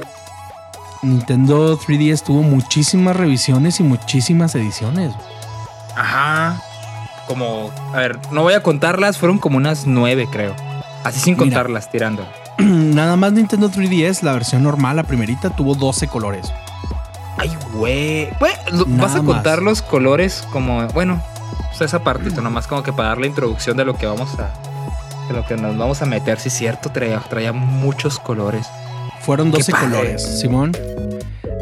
[1.05, 5.13] Nintendo 3DS tuvo muchísimas revisiones y muchísimas ediciones.
[5.95, 6.61] Ajá.
[7.27, 10.55] Como, a ver, no voy a contarlas, fueron como unas nueve, creo.
[11.03, 11.43] Así sin Mira.
[11.45, 12.25] contarlas, tirando.
[12.57, 16.51] Nada más Nintendo 3DS, la versión normal, la primerita, tuvo 12 colores.
[17.37, 18.29] Ay, güey.
[18.71, 19.65] Lo- Vas a contar más.
[19.65, 21.21] los colores como, bueno,
[21.69, 24.49] pues esa partita, nomás como que para dar la introducción de lo que vamos a.
[25.27, 28.67] De lo que nos vamos a meter, si es cierto, traía, traía muchos colores.
[29.21, 29.87] Fueron Qué 12 padre.
[29.89, 30.71] colores, Simón.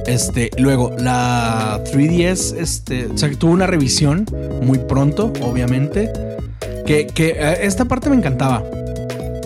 [0.05, 4.25] Este, luego, la 3DS, este, o sea, que tuvo una revisión
[4.61, 6.11] muy pronto, obviamente.
[6.85, 8.63] Que, que eh, esta parte me encantaba.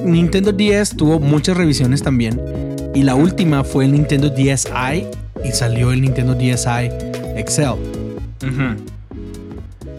[0.04, 2.42] Nintendo 10 tuvo muchas revisiones también.
[2.96, 5.06] Y la última fue el Nintendo DSi
[5.44, 6.90] y salió el Nintendo DSi
[7.36, 7.76] Excel.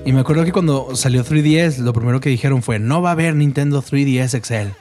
[0.05, 3.13] Y me acuerdo que cuando salió 3DS, lo primero que dijeron fue: No va a
[3.13, 4.73] haber Nintendo 3DS Excel.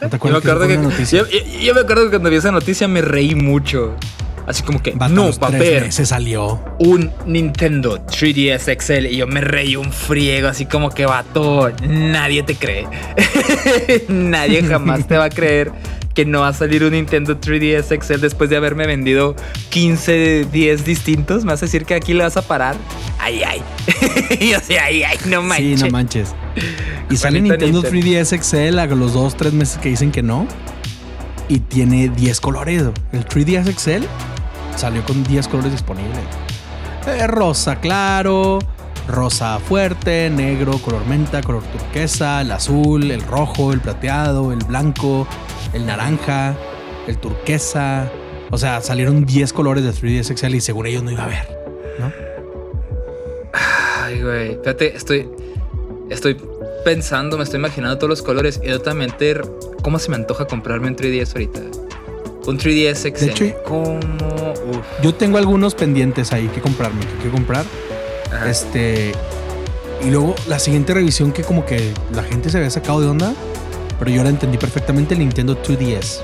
[0.00, 1.18] ¿No te Yo me, acuerdo que, fue una noticia?
[1.20, 3.94] yo, yo- yo me acuerdo que cuando vi esa noticia me reí mucho.
[4.46, 6.60] Así como que, no haber meses salió.
[6.80, 12.42] un Nintendo 3DS XL y yo me reí un friego, así como que vato, nadie
[12.42, 12.86] te cree.
[14.08, 15.70] nadie jamás te va a creer
[16.14, 19.36] que no va a salir un Nintendo 3DS XL después de haberme vendido
[19.68, 21.44] 15, 10 distintos.
[21.44, 22.74] Me vas a decir que aquí le vas a parar.
[23.20, 23.62] Ay, ay.
[24.38, 25.80] y yo así, ay, ay, no manches.
[25.80, 26.34] Sí, no manches.
[27.10, 27.90] Y sale Nintendo Nintendo.
[27.90, 30.46] 3DS XL a los 2, 3 meses que dicen que no.
[31.48, 32.84] Y tiene 10 colores.
[33.12, 34.04] El 3DS XL
[34.76, 36.22] salió con 10 colores disponibles.
[37.06, 38.60] Eh, rosa claro,
[39.08, 45.26] rosa fuerte, negro, color menta, color turquesa, el azul, el rojo, el plateado, el blanco,
[45.72, 46.54] el naranja,
[47.08, 48.12] el turquesa.
[48.52, 51.48] O sea, salieron 10 colores de 3DS XL y según ellos no iba a haber.
[51.98, 52.12] ¿no?
[54.10, 54.58] Ay, güey.
[54.58, 55.28] Fíjate, estoy.
[56.08, 56.36] Estoy
[56.84, 58.60] pensando, me estoy imaginando todos los colores.
[58.64, 59.40] Y yo también te-
[59.82, 61.60] ¿Cómo se me antoja comprarme un 3DS ahorita?
[62.46, 63.24] Un 3DS XL.
[63.26, 63.98] De hecho- ¿Cómo?
[63.98, 64.76] Uf.
[65.02, 67.64] Yo tengo algunos pendientes ahí que comprarme, que quiero comprar.
[68.32, 68.50] Ajá.
[68.50, 69.12] Este.
[70.04, 73.32] Y luego la siguiente revisión que como que la gente se había sacado de onda.
[73.98, 76.22] Pero yo la entendí perfectamente el Nintendo 2DS.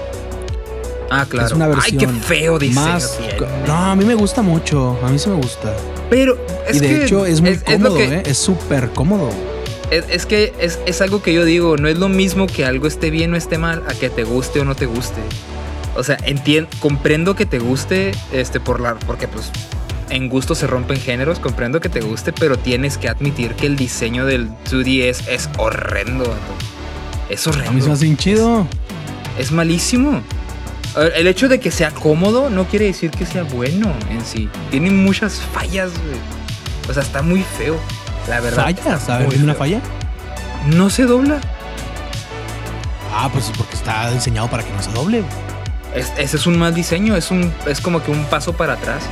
[1.10, 1.46] Ah, claro.
[1.46, 3.18] Es una versión Ay, qué feo diseño Más.
[3.66, 4.98] No, a mí me gusta mucho.
[5.04, 5.72] A mí sí me gusta.
[6.10, 6.38] Pero
[6.68, 8.22] es y de que hecho es muy lo cómodo, que- ¿eh?
[8.26, 9.30] Es súper cómodo.
[9.90, 12.86] Es, es que es, es algo que yo digo, no es lo mismo que algo
[12.88, 15.20] esté bien o esté mal a que te guste o no te guste.
[15.96, 19.50] O sea, entiendo, comprendo que te guste, este, por la, porque pues
[20.10, 23.76] en gusto se rompen géneros, comprendo que te guste, pero tienes que admitir que el
[23.76, 26.32] diseño del 2DS es horrendo.
[27.28, 27.70] Es horrendo.
[27.70, 28.66] A mí se me hace chido.
[29.38, 30.22] Es malísimo.
[30.96, 34.48] El hecho de que sea cómodo no quiere decir que sea bueno en sí.
[34.70, 36.18] Tiene muchas fallas, güey.
[36.88, 37.78] O sea, está muy feo.
[38.28, 38.64] La verdad.
[38.64, 39.08] Fallas.
[39.08, 39.80] A ver, muy ¿tiene una falla?
[40.74, 41.38] No se dobla.
[43.12, 45.22] Ah, pues porque está diseñado para que no se doble.
[45.94, 49.04] Es- ese es un mal diseño, es, un, es como que un paso para atrás.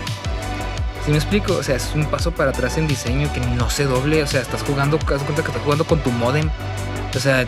[1.04, 1.54] ¿Sí me explico?
[1.54, 4.22] O sea, es un paso para atrás en diseño que no se doble.
[4.22, 6.48] O sea, estás jugando, haz cuenta que estás jugando con tu modem.
[7.14, 7.44] O sea,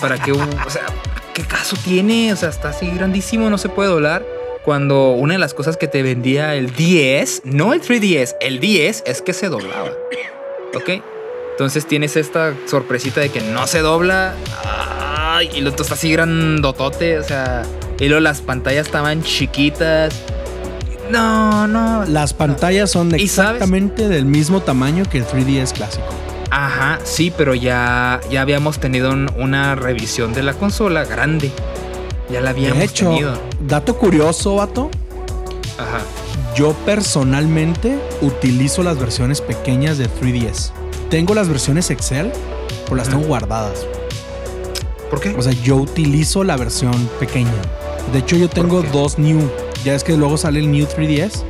[0.00, 0.82] para que un- o sea,
[1.34, 2.32] ¿qué caso tiene?
[2.32, 4.24] O sea, está así grandísimo, no se puede doblar.
[4.64, 9.02] cuando una de las cosas que te vendía el 10, no el 3DS, el 10
[9.04, 9.90] es que se doblaba.
[10.74, 11.02] ¿Ok?
[11.50, 14.32] Entonces tienes esta sorpresita de que no se dobla.
[14.64, 17.18] Ay, y lo está así grandotote.
[17.18, 17.62] O sea,
[18.00, 20.14] y luego las pantallas estaban chiquitas.
[21.10, 22.06] No, no.
[22.06, 26.23] Las pantallas son exactamente del mismo tamaño que el 3DS clásico.
[26.56, 31.50] Ajá, sí, pero ya, ya habíamos tenido un- una revisión de la consola grande.
[32.30, 33.40] Ya la habíamos De hecho, tenido.
[33.66, 34.88] dato curioso, vato.
[35.78, 35.98] Ajá.
[36.54, 40.72] Yo personalmente utilizo las versiones pequeñas de 3DS.
[41.10, 42.30] Tengo las versiones Excel,
[42.84, 43.84] pero las tengo guardadas.
[45.10, 45.34] ¿Por qué?
[45.36, 47.50] O sea, yo utilizo la versión pequeña.
[48.12, 49.40] De hecho, yo tengo dos New.
[49.84, 51.42] Ya es que luego sale el New 3DS.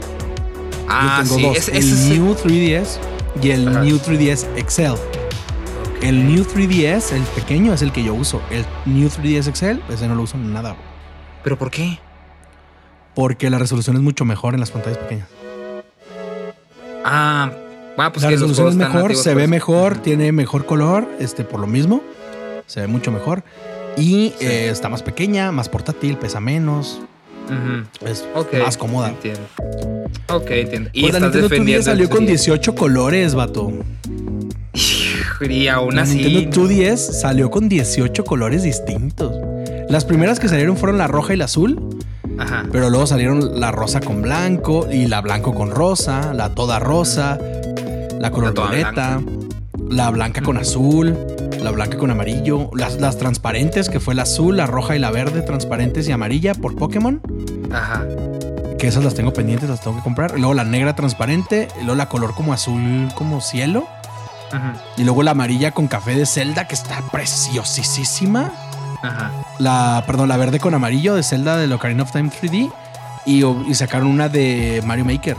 [0.89, 1.43] ah, yo tengo sí.
[1.43, 1.57] dos.
[1.69, 2.09] es- el.
[2.09, 2.99] New 3DS
[3.43, 3.81] y el Ajá.
[3.81, 4.95] New 3DS Excel.
[6.03, 8.41] El New 3DS, el pequeño, es el que yo uso.
[8.51, 10.77] El New 3DS Excel, ese no lo uso en nada.
[11.43, 11.99] ¿Pero por qué?
[13.15, 15.29] Porque la resolución es mucho mejor en las pantallas pequeñas.
[17.05, 17.51] Ah,
[17.99, 19.37] ah, pues la que resolución es mejor, nativos, se pues.
[19.45, 22.03] ve mejor, tiene mejor color, este, por lo mismo.
[22.67, 23.45] Se ve mucho mejor.
[23.97, 24.47] Y Sí.
[24.47, 27.01] eh, está más pequeña, más portátil, pesa menos.
[28.05, 28.25] Es
[28.63, 29.09] más cómoda.
[29.11, 29.41] Entiendo.
[30.31, 30.91] Ok, entiendo.
[30.93, 31.85] Y Pues la estás Nintendo 3DS defendiendo.
[31.85, 32.27] salió el con 3DS.
[32.29, 33.73] 18 colores, vato.
[35.41, 36.17] Y aún La así.
[36.23, 39.33] Nintendo 2DS salió con 18 colores distintos.
[39.89, 41.79] Las primeras que salieron fueron la roja y la azul,
[42.39, 42.65] Ajá.
[42.73, 47.39] pero luego salieron la rosa con blanco y la blanco con rosa, la toda rosa,
[48.19, 49.21] la color La violeta,
[49.91, 51.17] la blanca con azul,
[51.65, 55.11] la blanca con amarillo, las, las transparentes que fue la azul, la roja y la
[55.11, 57.21] verde, transparentes y amarilla por Pokémon,
[57.73, 58.05] Ajá.
[58.79, 60.39] que esas las tengo pendientes, las tengo que comprar.
[60.39, 63.87] Luego la negra transparente, luego la color como azul como cielo.
[64.53, 64.75] Ajá.
[64.97, 68.53] Y luego la amarilla con café de Zelda, que está preciosísima.
[69.03, 69.33] Ajá.
[69.59, 72.71] La, perdón, la verde con amarillo de Zelda de Ocarina of Time 3D.
[73.27, 75.37] Y, y sacaron una de Mario Maker.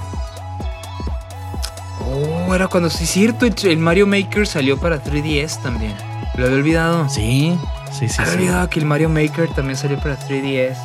[2.48, 3.46] Oh, era cuando sí es cierto.
[3.46, 5.94] el- El Mario Maker salió para 3DS también.
[6.38, 7.10] Lo había olvidado.
[7.10, 7.58] Sí,
[7.98, 8.16] sí, sí.
[8.20, 8.38] había sí.
[8.40, 10.78] olvidado que el Mario Maker también salió para 3DS.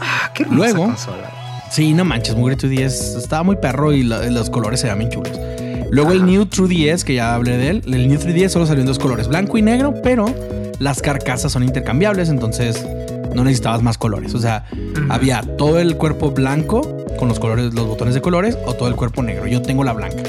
[0.00, 1.30] Ah, qué hermosa Luego- consola.
[1.70, 5.32] Sí, no manches, Mugre 2DS estaba muy perro y la- los colores se bien chulos.
[5.90, 6.24] Luego el.
[6.26, 9.26] New 3DS, que ya hablé de él, el New 3DS solo salió en dos colores,
[9.28, 10.26] blanco y negro, pero
[10.78, 12.86] las carcasas son intercambiables, entonces
[13.34, 14.34] no necesitabas más colores.
[14.34, 14.64] O sea,
[15.08, 18.94] había todo el cuerpo blanco con los colores, los botones de colores, o todo el
[18.94, 19.46] cuerpo negro.
[19.46, 20.22] Yo tengo la blanca.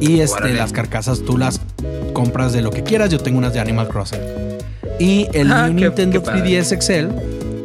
[0.00, 1.60] Y este, las carcasas tú las
[2.18, 3.10] compras de lo que quieras.
[3.10, 4.18] Yo tengo unas de Animal Crossing.
[4.98, 6.40] Y el Ah, New qué- Nintendo qué padre.
[6.42, 7.14] 3DS Excel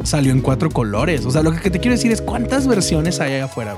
[0.04, 1.26] salió en cuatro colores.
[1.26, 3.76] O sea, lo que te quiero decir es cuántas versiones hay allá afuera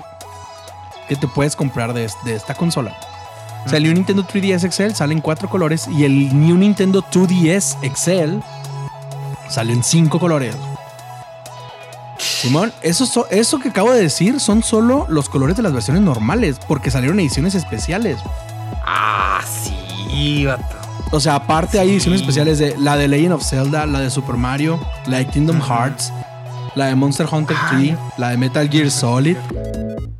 [1.08, 2.94] que te puedes comprar de, es- de esta consola.
[3.64, 7.02] O sea, el New Nintendo 3DS Excel sale en cuatro colores y el New Nintendo
[7.10, 8.42] 2DS Excel
[9.48, 10.54] sale en cinco colores.
[12.18, 16.02] Simón, eso, so- eso que acabo de decir son solo los colores de las versiones
[16.02, 18.18] normales, porque salieron ediciones especiales.
[18.84, 19.65] Ah, sí,
[20.46, 20.64] vato.
[21.12, 21.94] O sea, aparte hay Sí.
[21.94, 25.61] ediciones especiales de la de Legend of Zelda, la de Super Mario, la de Kingdom.
[25.61, 26.12] Hearts,
[26.74, 27.88] la de Monster Hunter Ay.
[27.94, 29.37] 3, la de Metal Gear Solid,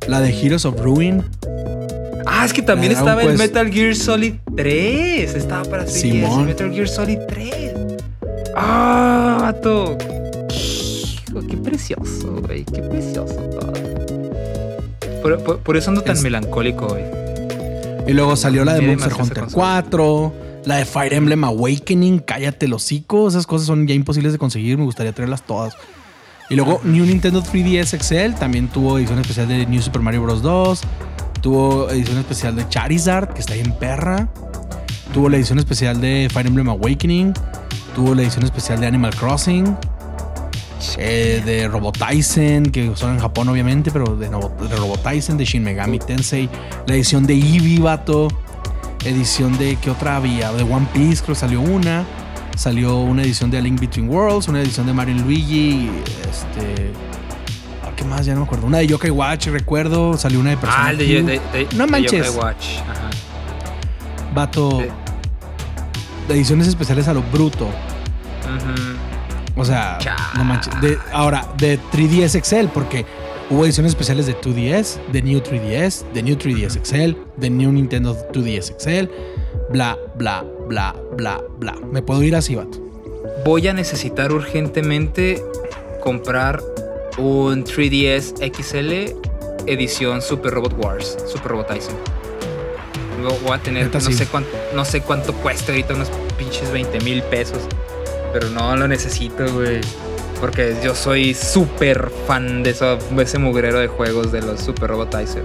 [0.07, 1.23] la de Heroes of Ruin.
[2.25, 3.37] Ah, es que también estaba Quest.
[3.37, 5.33] Metal Gear Solid 3.
[5.35, 6.01] Estaba para 3DS.
[6.01, 6.45] Simón.
[6.45, 7.73] Metal Gear Solid 3.
[8.55, 9.97] Ah, vato.
[10.53, 12.63] Hijo, qué precioso, güey.
[12.65, 13.73] Qué precioso todo.
[15.21, 17.03] Por, por- por eso ando tan Es- melancólico, güey.
[18.07, 19.81] Y luego salió la de Monster Hunter consola.
[19.83, 20.33] 4,
[20.65, 24.77] la de Fire Emblem Awakening, cállate los hocico, esas cosas son ya imposibles de conseguir,
[24.77, 25.73] me gustaría traerlas todas.
[26.49, 30.41] Y luego New Nintendo 3DS XL también tuvo edición especial de New Super Mario Bros.
[30.41, 30.81] 2,
[31.41, 34.29] tuvo edición especial de Charizard, que está ahí en perra,
[35.13, 37.33] tuvo la edición especial de Fire Emblem Awakening,
[37.93, 39.75] tuvo la edición especial de Animal Crossing,
[40.97, 45.99] eh, de Robotyson, que son en Japón obviamente, pero de, de Robotyson, de Shin Megami
[45.99, 46.49] Tensei,
[46.85, 48.27] la edición de Eevee, vato,
[49.05, 50.51] edición de, ¿qué otra había?
[50.51, 52.05] De One Piece, creo que salió una,
[52.55, 55.89] salió una edición de A Link Between Worlds, una edición de Mario Luigi,
[56.29, 56.91] este...
[57.85, 58.25] ah, ¿Qué más?
[58.25, 58.67] Ya no me acuerdo.
[58.67, 60.17] Una de Yokai Watch, recuerdo.
[60.17, 61.23] Salió una de Persona Ah, el de, de,
[61.53, 62.25] de- No manches.
[62.27, 62.65] Yokai Watch.
[62.89, 63.09] Ajá.
[64.33, 64.83] Vato,
[66.27, 67.67] de ediciones especiales a lo bruto.
[69.57, 69.97] O sea,
[70.35, 70.79] no manches.
[70.81, 73.05] De- ahora, de 3DS XL, porque
[73.49, 78.15] hubo ediciones especiales de 2DS, de New 3DS, de New 3DS XL, de New Nintendo
[78.31, 79.09] 2DS XL,
[79.71, 81.75] bla, bla, bla, bla, bla.
[81.91, 82.79] Me puedo ir así, vato.
[83.45, 85.41] Voy a necesitar urgentemente
[86.03, 86.61] comprar
[87.17, 89.15] un 3DS XL
[89.65, 91.95] edición Super Robot Wars, Super Robot Tyson.
[93.21, 96.99] Lo voy a tener, no, sé cuánto, no sé cuánto cuesta ahorita, unos pinches 20
[97.01, 97.59] mil pesos.
[98.33, 99.81] Pero no lo necesito, güey.
[100.39, 104.89] Porque yo soy súper fan de, eso- de ese mugrero de juegos de los Super
[104.91, 105.43] Robotizer.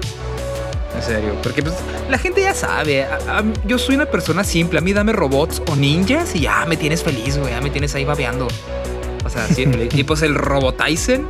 [0.95, 1.35] En serio.
[1.43, 1.75] Porque pues,
[2.11, 3.05] la gente ya sabe.
[3.05, 4.79] a- a- yo soy una persona simple.
[4.79, 7.51] A mí dame robots o ninjas y ya me tienes feliz, güey.
[7.53, 8.49] Ya me tienes ahí babeando.
[9.25, 9.65] O sea, sí.
[9.93, 11.27] y pues el Robotizen.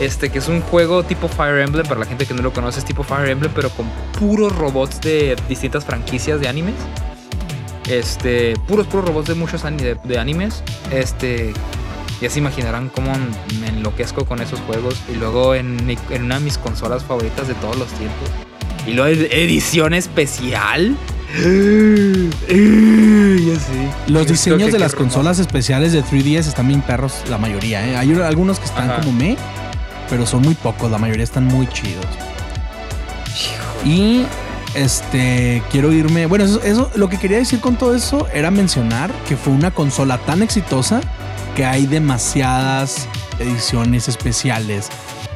[0.00, 2.78] Este, que es un juego tipo Fire Emblem, para la gente que no lo conoce,
[2.78, 6.74] es tipo Fire Emblem, pero con puros robots de distintas franquicias de animes.
[7.88, 10.62] Este, puros, puros robots de muchos ani- de, de animes.
[10.90, 11.52] Este,
[12.20, 13.12] ya se imaginarán cómo
[13.60, 14.96] me enloquezco con esos juegos.
[15.12, 18.28] Y luego en, mi- en una de mis consolas favoritas de todos los tiempos.
[18.86, 20.96] Y luego ed- edición especial.
[24.06, 27.86] Los diseños que de las consolas especiales de 3DS están bien perros, la mayoría.
[27.86, 27.96] ¿eh?
[27.96, 29.00] Hay algunos que están Ajá.
[29.00, 29.36] como me,
[30.08, 32.06] pero son muy pocos, la mayoría están muy chidos.
[33.84, 34.22] Y
[34.74, 36.26] este quiero irme.
[36.26, 39.70] Bueno, eso, eso- lo que quería decir con todo eso era mencionar que fue una
[39.70, 41.00] consola tan exitosa
[41.56, 43.08] que hay demasiadas
[43.38, 44.88] ediciones especiales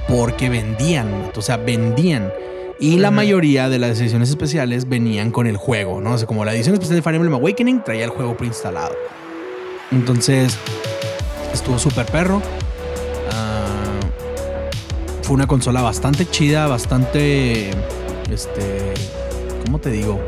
[0.08, 2.32] porque vendían, o sea, vendían.
[2.78, 6.14] Y la mayoría de las ediciones especiales venían con el juego, ¿no?
[6.14, 8.94] O sea, como la edición especial de Fire Emblem Awakening traía el juego preinstalado.
[9.92, 10.56] Entonces,
[11.52, 12.42] estuvo súper perro.
[13.30, 13.66] Ah,
[15.22, 17.70] fue una consola bastante chida, bastante.
[18.30, 18.94] Este.
[19.64, 20.20] ¿Cómo te digo?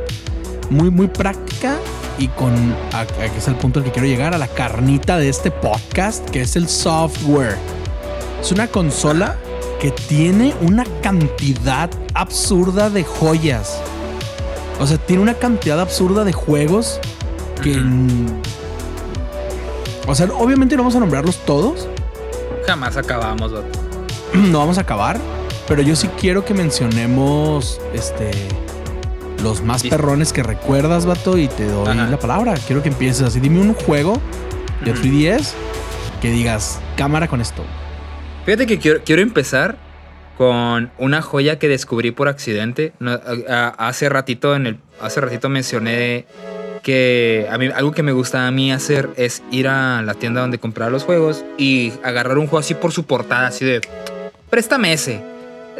[0.71, 1.77] Muy, muy práctica
[2.19, 2.55] y con.
[2.93, 5.51] A, a que es el punto al que quiero llegar, a la carnita de este
[5.51, 7.57] podcast, que es el software.
[8.41, 9.37] Es una consola
[9.81, 13.81] que tiene una cantidad absurda de joyas.
[14.81, 17.01] O sea, tiene una cantidad absurda de juegos
[17.63, 17.81] que.
[20.07, 21.89] O sea, obviamente no vamos a nombrarlos todos.
[22.67, 23.79] Jamás acabamos, vato.
[24.35, 25.19] no vamos a acabar,
[25.69, 28.31] pero yo sí quiero que mencionemos este
[29.43, 29.91] los más Sí.
[29.91, 32.07] perrones que recuerdas, vato, y te doy Ajá.
[32.09, 32.55] la palabra.
[32.67, 33.41] Quiero que empieces así.
[33.41, 34.21] Dime un juego
[34.85, 35.01] de Ujú.
[35.03, 35.55] 3DS
[36.23, 37.63] que digas cámara con esto.
[38.47, 39.77] Fíjate que quiero, quiero empezar
[40.39, 42.93] con una joya que descubrí por accidente.
[42.99, 46.27] No, a- a- hace ratito en el hace ratito mencioné
[46.83, 50.41] que a mí algo que me gusta a mí hacer es ir a la tienda
[50.43, 53.81] donde comprar los juegos y agarrar un juego así por su portada, así de
[54.51, 55.21] préstame ese,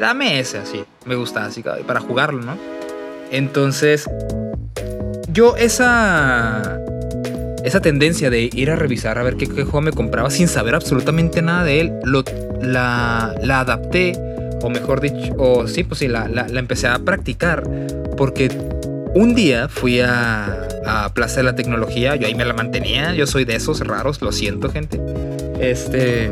[0.01, 0.85] dame ese, así.
[1.05, 2.57] Me gusta así para jugarlo, ¿no?
[3.31, 4.09] Entonces
[5.33, 6.81] yo esa
[7.65, 11.41] esa tendencia de ir a revisar a ver qué, juego me compraba sin saber absolutamente
[11.41, 12.23] nada de él, lo,
[12.61, 14.13] la, la adapté,
[14.61, 17.63] o mejor dicho, o sí, pues sí, la, la- la empecé a practicar,
[18.19, 18.51] porque
[19.15, 23.27] un día fui a, a Plaza de la Tecnología, yo ahí me la mantenía, yo
[23.27, 25.01] soy de esos raros, lo siento, gente.
[25.59, 26.31] Este.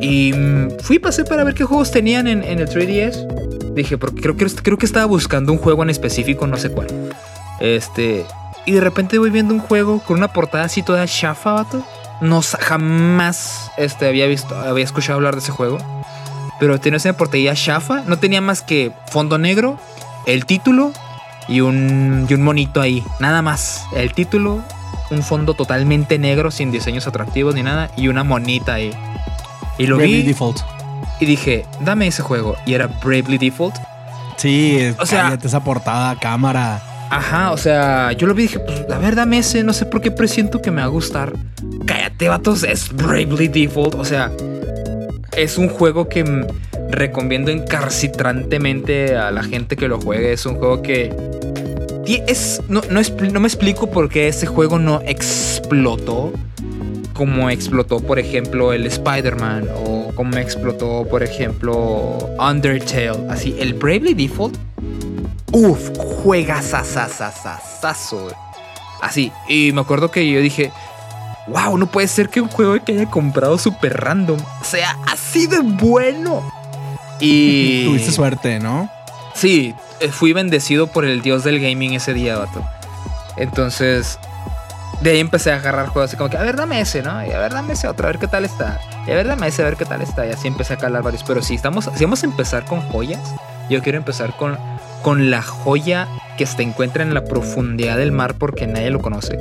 [0.00, 3.26] Y mm, fui, pasé para ver qué juegos tenían en, en el 3DS.
[3.74, 6.88] Dije, porque creo, que creo que estaba buscando un juego en específico, no sé cuál.
[7.60, 8.24] Este.
[8.66, 11.84] Y de repente voy viendo un juego con una portada así toda chafa, vato.
[12.20, 15.78] No, jamás este, había visto, había escuchado hablar de ese juego.
[16.58, 18.02] Pero tenía esa portada chafa.
[18.06, 19.78] No tenía más que fondo negro,
[20.26, 20.92] el título
[21.48, 23.04] y un, y un monito ahí.
[23.18, 23.84] Nada más.
[23.94, 24.62] El título,
[25.10, 27.90] un fondo totalmente negro, sin diseños atractivos ni nada.
[27.96, 28.90] Y una monita ahí.
[29.78, 30.79] Y lo vi Default.
[31.20, 32.56] Y dije, dame ese juego.
[32.66, 33.76] Y era Bravely Default.
[34.36, 36.82] Sí, O sea- esa portada, cámara.
[37.10, 39.84] Ajá, o sea, yo lo vi y dije, pues a ver, dame ese, no sé
[39.84, 41.32] por qué presiento que me va a gustar.
[41.84, 43.96] Cállate, vatos, es Bravely Default.
[43.96, 44.30] O sea,
[45.36, 46.46] es un juego que
[46.90, 50.32] recomiendo encarcitrantemente a la gente que lo juegue.
[50.32, 51.14] Es un juego que.
[52.26, 56.32] Es, no, no me explico por qué ese juego no explotó
[57.14, 63.30] como explotó, por ejemplo, el Spider-Man o como explotó, por ejemplo, Undertale.
[63.30, 64.56] Así, el Bravely Default
[65.52, 65.90] Uf,
[66.22, 68.28] juega sasasasasazo.
[69.02, 70.70] Así, y me acuerdo que yo dije,
[71.48, 75.60] wow, no puede ser que un juego que haya comprado super random sea así de
[75.60, 76.52] bueno.
[77.18, 77.84] Y...
[77.86, 78.88] Tuviste suerte, ¿no?
[79.34, 82.64] Sí, eh, fui bendecido por el dios del gaming ese día, vato.
[83.36, 84.18] Entonces,
[85.00, 87.24] de ahí empecé a agarrar juegos así como que, a ver, dame ese, ¿no?
[87.24, 88.80] Y a ver, dame ese otro, a ver qué tal está.
[89.06, 90.26] Y a ver, dame ese, a ver qué tal está.
[90.26, 91.24] Y así empecé a calar varios.
[91.24, 93.34] Pero si estamos, si vamos a empezar con joyas,
[93.70, 94.58] yo quiero empezar con,
[95.02, 99.38] con la joya que se encuentra en la profundidad del mar porque nadie lo conoce.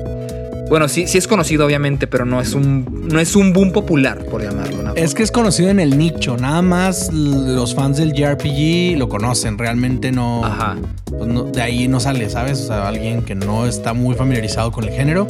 [0.70, 4.24] Bueno, sí, sí es conocido, obviamente, pero no es un, no es un boom popular,
[4.26, 4.94] por llamarlo.
[4.96, 9.58] Es que es conocido en el nicho, nada más los fans del JRPG lo conocen,
[9.58, 10.78] realmente no, Ajá.
[11.06, 12.60] pues no- de ahí no sale, ¿sabes?
[12.62, 15.26] O sea, alguien que no está muy familiarizado con el género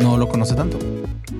[0.00, 0.78] no lo conoce tanto.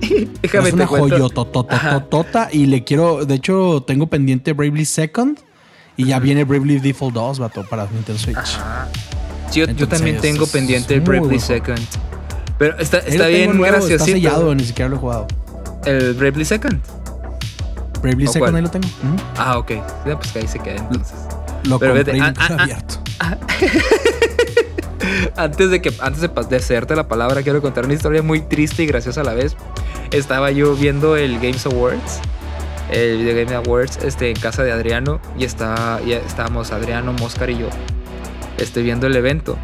[0.41, 5.39] Déjame es una joyototototota y le quiero, de hecho, tengo pendiente Bravely Second
[5.97, 8.37] y ya viene Bravely Default 2, vato, para Nintendo Switch.
[8.37, 8.87] Ajá.
[9.49, 11.39] Sí, yo, yo Entonces, también tengo pendiente Bravely.
[11.39, 11.79] Second.
[12.61, 14.03] Pero está, está bien nuevo, graciosito.
[14.03, 15.25] Está sellado, ni siquiera lo he jugado.
[15.83, 16.79] El Bravely Second.
[18.03, 18.55] Bravely ¿O Second cuál?
[18.55, 18.87] ahí lo tengo.
[19.35, 19.71] Ah, ok.
[20.05, 21.17] Ya, pues que ahí se queda entonces.
[21.63, 22.99] Lo Pero compré vete, y ah, he ah, abierto.
[25.37, 28.83] Antes de que antes de, de hacerte la palabra, quiero contar una historia muy triste
[28.83, 29.57] y graciosa a la vez.
[30.11, 32.19] Estaba yo viendo el Games Awards,
[32.91, 37.49] el Video Game Awards, este, en casa de Adriano y está, ya estábamos Adriano, Moscar
[37.49, 37.69] y yo,
[38.59, 39.57] este, viendo el evento.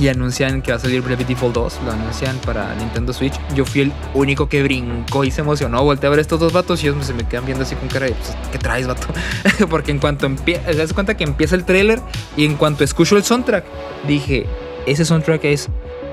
[0.00, 3.34] Y anuncian que va a salir Bravely Default 2, lo anuncian para Nintendo Switch.
[3.54, 5.84] Yo fui el único que brincó y se emocionó.
[5.84, 8.06] Volteé a ver estos dos vatos y ellos se me quedan viendo así con cara
[8.06, 9.06] de, pues, ¿qué traes, vato?
[9.70, 12.00] Porque en cuanto empieza, das cuenta que empieza el tráiler
[12.36, 13.64] y en cuanto escucho el soundtrack,
[14.08, 14.46] dije,
[14.86, 15.68] ese soundtrack es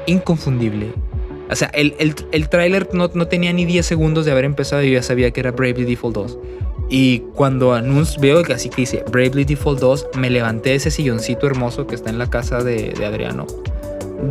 [0.05, 0.93] inconfundible.
[1.49, 4.91] O sea, el, el, el no, no tenía ni 10 segundos de haber empezado y
[4.91, 6.37] yo ya sabía que era Bravely Default 2.
[6.93, 10.91] Y cuando anuncio, veo que así que dice Bravely Default 2, me levanté de ese
[10.91, 13.47] silloncito hermoso que está en la casa de, de Adriano.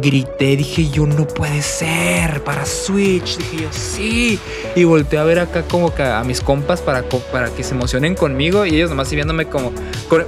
[0.03, 3.39] Grité, dije yo, no puede ser, para Switch.
[3.39, 4.39] Dije yo, sí.
[4.77, 7.03] Y volteé a ver acá como que a mis compas para,
[7.33, 9.73] para que se emocionen conmigo y ellos nomás viéndome como,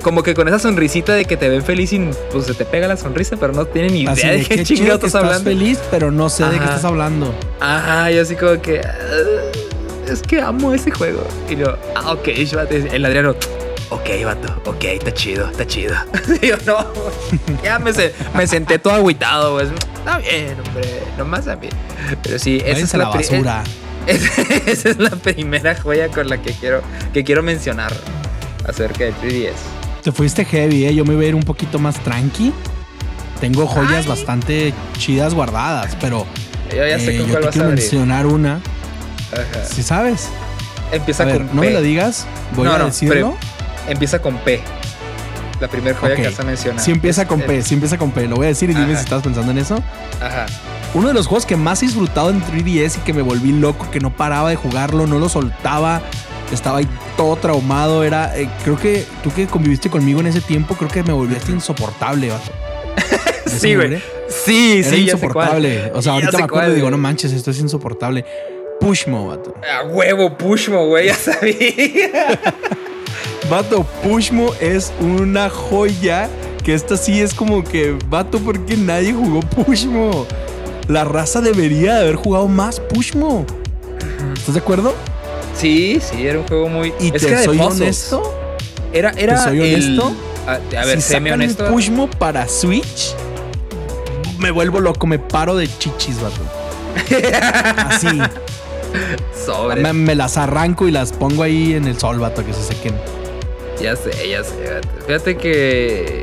[0.02, 2.00] como que con esa sonrisita de que te ven feliz y
[2.32, 4.62] pues se te pega la sonrisa, pero no tienen ni idea Así de, de qué
[4.64, 5.44] chingados estás estás hablando.
[5.50, 7.32] feliz, pero no sé de qué estás hablando.
[7.60, 8.80] Ajá, yo así como que.
[8.80, 8.96] "Ah,
[10.12, 11.26] Es que amo ese juego.
[11.48, 12.28] Y yo, ah, ok.
[12.28, 13.34] El Adriano,
[13.90, 15.94] ok, vato, ok, está chido, está chido.
[16.42, 16.86] Y yo, no,
[17.62, 19.68] ya me, se- me senté todo agüitado, pues.
[19.98, 21.68] Está bien, hombre, nomás a mí.
[22.22, 23.64] Pero sí, esa es Váyanse a la la, basura.
[24.66, 26.82] esa es la primera joya con la que quiero,
[27.14, 27.92] que quiero mencionar
[28.68, 29.52] acerca del 3DS.
[30.02, 30.94] Te fuiste heavy, ¿eh?
[30.94, 32.52] Yo me iba a ir un poquito más tranqui.
[33.40, 34.08] Tengo joyas Ay.
[34.08, 36.26] bastante chidas guardadas, pero
[36.70, 37.80] Yo ya sé eh, con yo cuál te vas a quiero abrir.
[37.80, 38.60] mencionar una.
[39.32, 39.64] Ajá.
[39.64, 40.28] Si sabes.
[40.92, 41.68] Empieza A ver, con no P.
[41.68, 42.26] me lo digas.
[42.54, 43.36] Voy No, a no, decirlo.
[43.88, 44.60] Empieza con P.
[45.60, 46.80] La primera joya que vas a mencionar.
[46.84, 48.26] Si empieza Es con el- P, si empieza con P.
[48.26, 49.82] Lo voy a decir y dime si estás pensando en eso.
[50.20, 50.46] Ajá.
[50.94, 53.90] Uno de los juegos que más he disfrutado en 3DS y que me volví loco,
[53.90, 56.02] que no paraba de jugarlo, no lo soltaba,
[56.52, 60.74] estaba ahí todo traumado, era, eh, creo que tú que conviviste conmigo en ese tiempo,
[60.74, 62.50] creo que me volviste insoportable, vato.
[63.46, 64.02] ¿De ese Sí, güey.
[64.28, 65.64] Sí, Era sí, ya sé cuál.
[65.64, 65.92] insoportable.
[65.94, 68.24] O sea, Ya ahorita me acuerdo y digo, no manches, esto es insoportable.
[68.86, 69.54] Pushmo, vato.
[69.62, 72.38] A huevo, Pushmo, güey, ya sabía.
[73.48, 76.28] Vato, Pushmo es una joya
[76.64, 80.26] que esta sí es como que, vato, porque nadie jugó Pushmo.
[80.88, 83.46] La raza debería de haber jugado más Pushmo.
[84.36, 84.94] ¿Estás de acuerdo?
[85.56, 86.92] Sí, sí, era un juego muy.
[86.98, 88.12] Y es te que de soy puzzles.
[88.12, 88.34] honesto,
[88.92, 90.12] Era, era ¿Te soy el- honesto?
[90.46, 91.68] A, a ver, si sacan honesto.
[91.68, 93.14] Pushmo para Switch,
[94.38, 96.40] me vuelvo loco, me paro de chichis, vato.
[97.88, 98.08] Así,
[99.46, 99.82] Sobre.
[99.82, 102.94] me, me las arranco y las pongo ahí en el sol, vato, que se sequen.
[103.80, 104.54] Ya sé, ya sé.
[104.56, 106.22] Fíjate, fíjate que.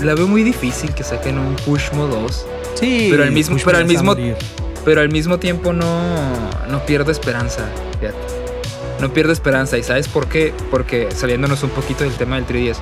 [0.00, 2.46] La veo muy difícil que saquen un Pushmo 2.
[2.74, 4.16] Sí, Pero al mismo- pero al mismo-.
[4.84, 5.86] Pero al mismo tiempo no,
[6.68, 7.64] no pierdo esperanza.
[8.00, 8.18] Fíjate.
[9.00, 9.78] No pierdo esperanza.
[9.78, 10.52] ¿Y sabes por qué?
[10.70, 12.78] Porque saliéndonos un poquito del tema del 3DS.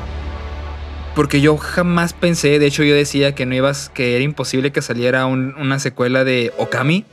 [1.14, 4.80] Porque yo jamás pensé, de hecho yo decía que no ibas, que era imposible que
[4.80, 7.04] saliera un- una secuela de Okami.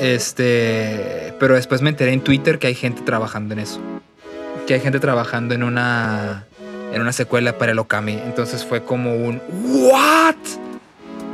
[0.00, 3.80] Este, pero después me enteré en Twitter que hay gente trabajando en eso.
[4.66, 6.46] Que hay gente trabajando en una
[6.92, 8.12] en una secuela para el Okami.
[8.12, 10.36] Entonces fue como un ¿What?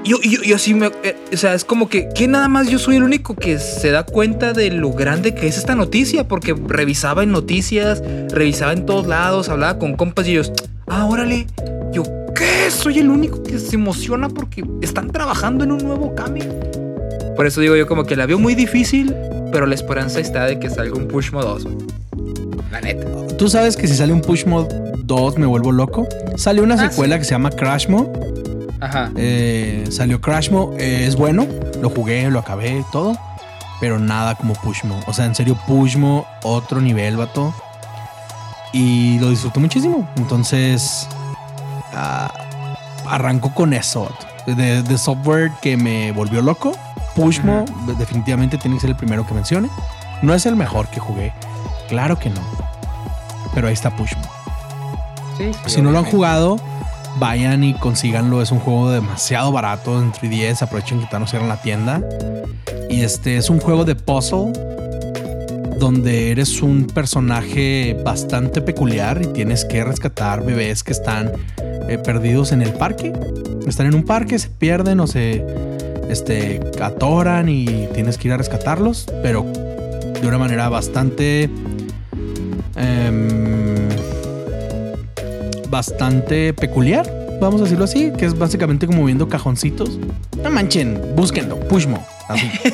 [0.04, 0.90] Yo, yo, yo así me.
[1.02, 3.90] eh, o sea, es como que, que nada más yo soy el único que se
[3.90, 8.86] da cuenta de lo grande que es esta noticia, porque revisaba en noticias, revisaba en
[8.86, 10.52] todos lados, hablaba con compas y ellos,
[10.88, 11.46] ah, órale.
[11.92, 12.04] Yo,
[12.34, 12.70] ¿qué?
[12.70, 16.44] Soy el único que se emociona porque están trabajando en un nuevo cambio.
[17.36, 19.14] Por eso digo yo, como que la veo muy difícil,
[19.52, 21.64] pero la esperanza está de que salga un Pushmo 2.
[21.64, 21.76] güey.
[22.70, 23.06] La neta.
[23.36, 24.68] ¿Tú sabes que si sale un Pushmo
[24.98, 26.06] 2 me vuelvo loco?
[26.36, 28.12] Salió una Ah, secuela que se llama Crashmo.
[28.80, 29.10] Ajá.
[29.16, 30.72] Eh, salió Crashmo.
[30.78, 31.46] eh, es bueno.
[31.82, 33.16] Lo jugué, lo acabé, todo.
[33.80, 35.00] Pero nada como Pushmo.
[35.06, 37.54] O sea, en serio, Pushmo, otro nivel, vato.
[38.72, 40.08] Y lo disfruté muchísimo.
[40.16, 41.08] Entonces,
[41.94, 42.30] ah,
[43.06, 44.08] arrancó con eso.
[44.46, 46.72] De, de software que me volvió loco.
[47.20, 47.64] Pushmo
[47.98, 49.68] definitivamente tiene que ser el primero que mencione.
[50.22, 51.32] No es el mejor que jugué.
[51.88, 52.40] Claro que no.
[53.54, 54.22] Pero ahí está Pushmo.
[55.36, 56.56] Sí, sí, Si no lo han jugado,
[57.18, 58.42] vayan y consíganlo.
[58.42, 60.62] Es un juego demasiado barato en 3DS.
[60.62, 62.00] Aprovechen que todavía no cierran la tienda.
[62.88, 64.52] Y este es un juego de puzzle
[65.78, 71.32] donde eres un personaje bastante peculiar y tienes que rescatar bebés que están
[71.88, 73.12] eh, perdidos en el parque.
[73.66, 75.44] Están en un parque, se pierden o se
[76.10, 81.48] este, atoran y tienes que ir a rescatarlos, pero de una manera bastante
[82.76, 83.88] em,
[85.68, 89.98] bastante peculiar, vamos a decirlo así, que es básicamente como viendo cajoncitos.
[90.42, 92.50] No manchen, búsquenlo, Pushmo, Así.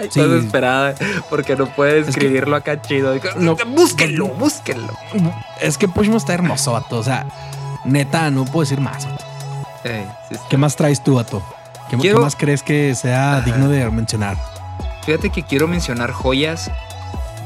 [0.00, 0.94] Estás desesperada
[1.30, 3.14] porque no puedes Es que- escribirlo acá chido.
[3.36, 3.56] No.
[3.66, 4.92] búsquenlo, búsquenlo.
[5.60, 6.98] Es que Pushmo está hermoso, vato.
[6.98, 7.26] O sea,
[7.84, 9.04] neta, no puedo decir más.
[9.06, 9.24] vato.
[9.84, 10.40] Ey, sí, sí.
[10.50, 11.42] ¿Qué más traes tú, vato?
[11.92, 14.38] ¿Qué, qué Quiero- más crees que sea digno de mencionar?
[15.04, 16.70] Fíjate que quiero mencionar joyas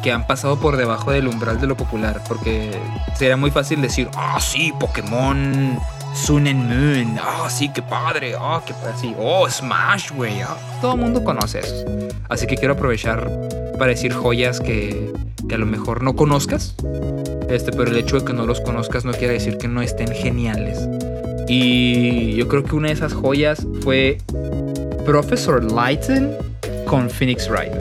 [0.04, 2.70] que han pasado por debajo del umbral de lo popular, porque
[3.16, 5.76] sería muy fácil decir, ah, sí, Pokémon
[6.14, 10.56] Sun and Moon, ah, sí, qué padre, ah, qué padre, sí, oh, Smash, güey, ah".
[10.80, 11.84] todo el mundo conoce eso.
[12.28, 13.28] Así que quiero aprovechar
[13.80, 15.12] para decir joyas que,
[15.48, 16.76] que a lo mejor no conozcas,
[17.48, 20.14] este, pero el hecho de que no los conozcas no quiere decir que no estén
[20.14, 20.88] geniales.
[21.48, 24.18] Y yo creo que una de esas joyas fue
[25.04, 26.32] Professor Lighten
[26.86, 27.72] con Phoenix Wright.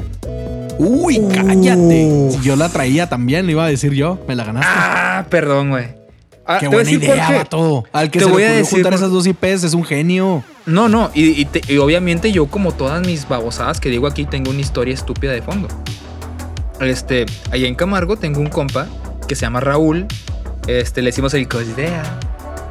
[0.78, 2.30] Uy, cállate.
[2.43, 4.20] Yo la traía también, le iba a decir yo.
[4.28, 4.70] Me la ganaste.
[4.72, 5.86] Ah, perdón, güey.
[6.45, 7.86] Ah, qué te voy a buena idea, vato.
[7.91, 9.84] Al que Te se voy le a decir juntar por- esas dos IPs es un
[9.84, 10.43] genio.
[10.68, 14.26] No, no, y, y te- y obviamente yo como todas mis babosadas que digo aquí
[14.26, 15.68] tengo una historia estúpida de fondo.
[16.82, 18.88] Este, allá en Camargo tengo un compa
[19.28, 20.05] que se llama Raúl.
[20.68, 22.03] Este, le decimos el Cosdea.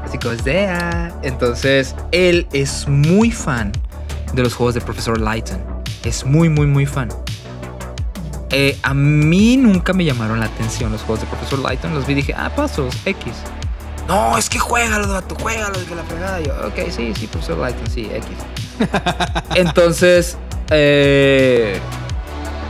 [0.05, 1.13] Así Cosdea.
[1.23, 3.73] Entonces, él es muy fan
[4.33, 5.59] de los juegos de Profesor Lighton.
[6.05, 7.09] Es muy, muy, muy fan.
[8.51, 11.95] Eh, a mí nunca me llamaron la atención los juegos de Profesor Lighton.
[11.95, 13.33] Los vi y dije, ah, pasos, X.
[14.07, 16.41] No, es que juégalo, vato, juégalo, que la fregada.
[16.41, 18.29] Yo, ok, sí, sí, Profesor Lighton, sí, X.
[19.55, 20.37] Entonces,
[20.71, 21.81] eh,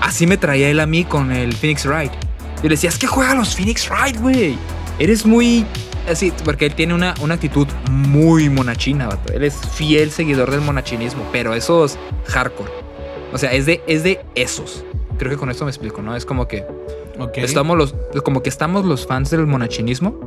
[0.01, 2.12] así me traía él a mí con el Phoenix Wright.
[2.57, 4.57] Yo le decía, es que juega los Phoenix Wright, güey.
[4.99, 5.66] Eres muy.
[6.09, 9.32] Así, porque él tiene una, una actitud muy monachina, vato.
[9.32, 12.70] Él es fiel seguidor del monachinismo, pero esos hardcore.
[13.32, 14.84] O sea, es de, es de esos.
[15.18, 16.14] Creo que con esto me explico, ¿no?
[16.14, 16.64] Es como que
[17.36, 20.18] estamos los, como que estamos los fans del monachinismo,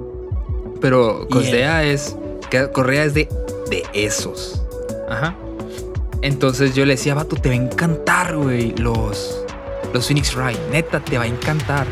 [0.81, 2.15] pero Correa es,
[2.49, 3.29] que Correa es de,
[3.69, 4.61] de esos.
[5.09, 5.35] Ajá.
[6.21, 9.45] Entonces yo le decía, vato, te va a encantar, güey, los,
[9.93, 10.59] los Phoenix Wright.
[10.71, 11.85] Neta, te va a encantar.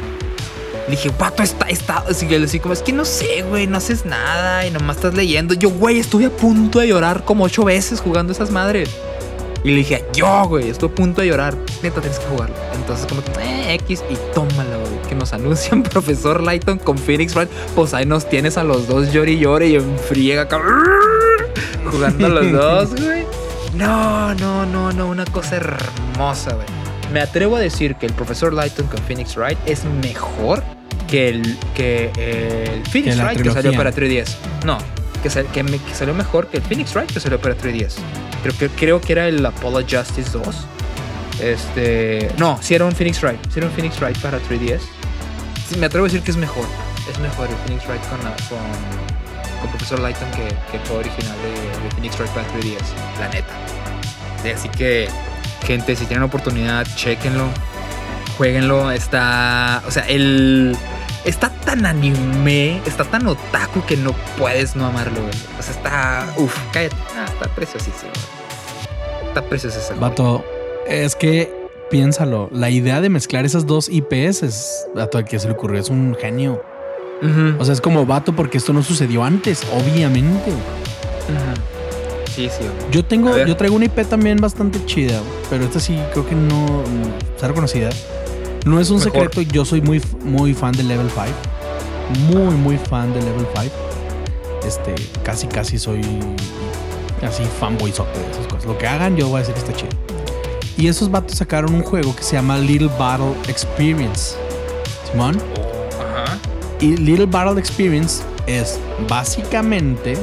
[0.88, 2.04] Le dije, vato, está, está.
[2.10, 5.16] Así que decía, como, es que no sé, güey, no haces nada y nomás estás
[5.16, 5.56] leyendo.
[5.56, 8.90] Yo, güey, estuve a punto de llorar como ocho veces jugando esas madres.
[9.64, 11.58] Y le dije, yo, güey, estoy a punto de llorar.
[11.82, 12.56] Neta, tienes que jugarlo.
[12.76, 15.02] Entonces, como eh, X, y tómalo, güey.
[15.10, 17.50] Que nos anuncian Profesor Lighton con Phoenix Wright.
[17.74, 20.62] Pues ahí nos tienes a los dos llori y llore y en friega acá,
[21.92, 23.26] Jugando los dos, güey.
[23.74, 25.08] No, no, no, no.
[25.08, 26.68] Una cosa hermosa, güey.
[27.12, 30.62] Me atrevo a decir que el Profesor Lighton con Phoenix Wright es mejor
[31.08, 34.36] que el, que el Phoenix la Wright que salió para 3DS.
[34.66, 34.78] No,
[35.24, 37.94] que, sal- que, me- que salió mejor que el Phoenix Wright que salió para 3DS.
[38.44, 40.44] Creo que, creo que era el Apollo Justice 2.
[41.42, 42.30] Este.
[42.38, 43.40] No, si era un Phoenix Wright.
[43.52, 44.80] Si era un Phoenix Wright para 3DS.
[45.70, 46.66] Sí, me atrevo a decir que es mejor.
[47.12, 51.00] Es mejor el Phoenix Wright con, la- con, con Profesor Lighton que, que el juego
[51.00, 53.20] original de, de Phoenix Wright para 3DS.
[53.20, 53.54] La neta.
[54.44, 55.08] Sí, Así que,
[55.66, 57.46] gente, si tienen oportunidad, chequenlo.
[58.38, 58.92] Jueguenlo.
[58.92, 59.84] Está.
[59.88, 60.76] O sea, el.
[61.24, 65.34] Está tan anime, está tan otaku que no puedes no amarlo, güey.
[65.60, 66.34] O sea, está.
[66.38, 66.96] Uf, cállate.
[67.18, 68.12] Ah, está preciosísimo.
[69.28, 69.94] Está precioso ese.
[69.96, 70.46] Vato,
[70.88, 71.52] es que
[71.90, 72.50] piénsalo.
[72.52, 74.88] La idea de mezclar esas dos IPs es.
[74.96, 76.64] Vato, al que se le ocurrió es un genio.
[77.58, 80.52] O sea, es como vato porque esto no sucedió antes, obviamente.
[82.36, 82.66] Sí, sí.
[82.92, 85.20] Yo tengo, yo traigo una IP también bastante chida,
[85.50, 86.84] pero esta sí creo que no
[87.34, 87.90] está reconocida.
[88.66, 89.14] No es un Mejor.
[89.14, 92.34] secreto, yo soy muy, muy fan de Level 5.
[92.34, 93.76] Muy, muy fan de Level 5.
[94.66, 96.02] Este, casi, casi soy
[97.22, 97.98] así fanboy de
[98.32, 98.66] esas cosas.
[98.66, 99.92] Lo que hagan, yo voy a decir que está chido.
[100.78, 104.36] Y esos vatos sacaron un juego que se llama Little Battle Experience.
[105.12, 105.40] Simón.
[106.00, 106.40] Ajá.
[106.80, 110.18] Y Little Battle Experience es básicamente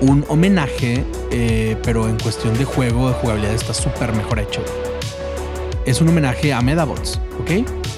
[0.00, 4.62] un homenaje, eh, pero en cuestión de juego, de jugabilidad, está súper mejor hecho.
[5.84, 7.50] Es un homenaje a Medabots, ¿ok?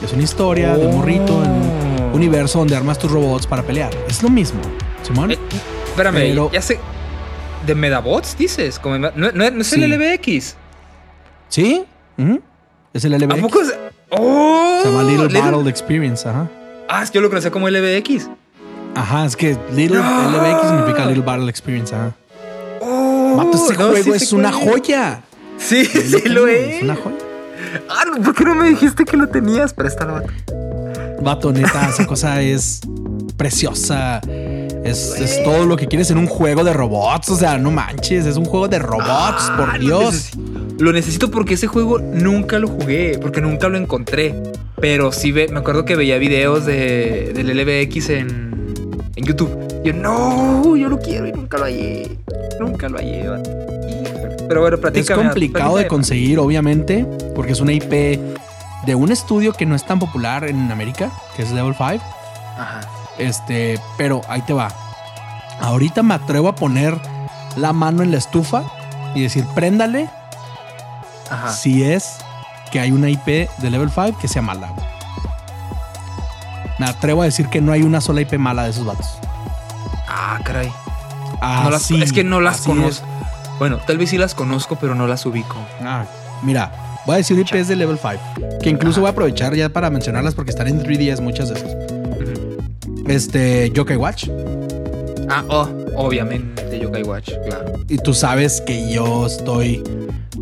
[0.02, 2.16] Es una historia de un morrito en un Oh.
[2.16, 3.92] universo donde armas tus robots para pelear.
[4.08, 4.60] Es lo mismo,
[5.02, 5.32] Simón.
[5.32, 5.38] Eh,
[5.86, 6.78] espérame, Pero- ya sé.
[7.66, 8.78] ¿De Medabots dices?
[8.78, 9.82] Como, no, no- no es Sí.
[9.82, 10.54] el LBX.
[11.48, 11.84] ¿Sí?
[12.92, 13.40] Es el ¿A LBX.
[13.42, 13.74] poco es.?
[14.10, 14.78] ¡Oh!
[14.82, 16.48] Se llama Little Little- Battle Experience, ajá.
[16.88, 18.28] Ah, es que yo lo conocía como LBX.
[18.94, 20.30] Ajá, es que Little No.
[20.30, 22.12] LBX significa Little Battle Experience, ajá.
[22.80, 23.34] ¡Oh!
[23.36, 25.22] Vato, este no, juego sí es una joya.
[25.58, 26.76] Sí, sí lo es.
[26.76, 27.16] Es una joya.
[27.88, 29.72] Ah, no, ¿por qué no me dijiste que lo tenías?
[29.72, 30.32] Préstalo, vato.
[31.22, 32.80] Vato, neta, esa cosa es
[33.36, 34.20] preciosa.
[34.84, 37.30] Es, es todo lo que quieres en un juego de robots.
[37.30, 39.06] O sea, no manches, es un juego de robots,
[39.48, 40.30] Ah, por lo Dios.
[40.78, 44.34] Lo necesito porque ese juego nunca lo jugué, porque nunca lo encontré.
[44.80, 48.74] Pero sí ve, me acuerdo que veía videos de, del LBX en,
[49.16, 49.82] en YouTube.
[49.84, 52.18] Yo, no, yo lo quiero y nunca lo hallé.
[52.60, 53.50] Nunca lo hallé, vato.
[54.48, 58.18] Pero bueno, Es complicado de conseguir, obviamente, porque es una IP
[58.86, 62.04] de un estudio que no es tan popular en América, que es Level 5.
[62.58, 62.80] Ajá.
[63.18, 64.68] Este, pero ahí te va.
[65.60, 66.96] Ahorita me atrevo a poner
[67.56, 68.64] la mano en la estufa
[69.14, 70.10] y decir, préndale
[71.30, 71.52] Ajá.
[71.52, 72.16] si es
[72.70, 74.72] que hay una IP de Level 5 que sea mala.
[76.78, 79.06] Me atrevo a decir que no hay una sola IP mala de esos vatos.
[80.08, 80.70] Ah, caray.
[81.40, 83.06] No las- es que no las conozco.
[83.58, 85.56] Bueno, tal vez sí las conozco, pero no las ubico.
[85.80, 86.04] Ah,
[86.42, 86.72] mira,
[87.06, 90.34] voy a decir IPs de Level 5, que incluso voy a aprovechar ya para mencionarlas
[90.34, 91.76] porque están en 3DS muchas de esas.
[93.06, 94.28] Este, Yokai Watch.
[95.28, 97.72] Ah, oh, obviamente Yokai Watch, claro.
[97.88, 99.82] Y tú sabes que yo estoy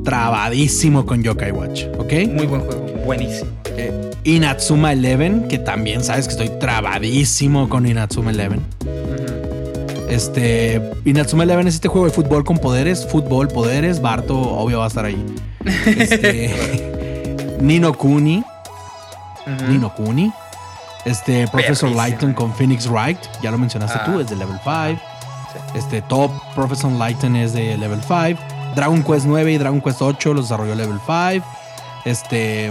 [0.04, 2.12] trabadísimo con Yokai Watch, ¿ok?
[2.32, 3.50] Muy buen juego, buenísimo.
[3.76, 8.60] Eh, Inatsuma Eleven, que también sabes que estoy trabadísimo con Inatsuma Eleven.
[10.12, 14.84] Este, Inatsuma Eleven es este juego de fútbol con poderes, fútbol, poderes, Barto obvio va
[14.84, 15.24] a estar ahí.
[15.86, 18.44] Este, Nino Kuni,
[19.46, 19.64] Ujú.
[19.72, 20.30] Nino Kuni.
[21.06, 21.94] Este, Professor Perrísimo.
[21.96, 24.04] Lighton con Phoenix Wright, ya lo mencionaste Ah.
[24.04, 25.00] tú, es de level 5.
[25.74, 28.38] Este, Top Professor Lighton es de level 5.
[28.76, 31.44] Dragon Quest 9 y Dragon Quest 8 los desarrolló level 5.
[32.04, 32.70] Este,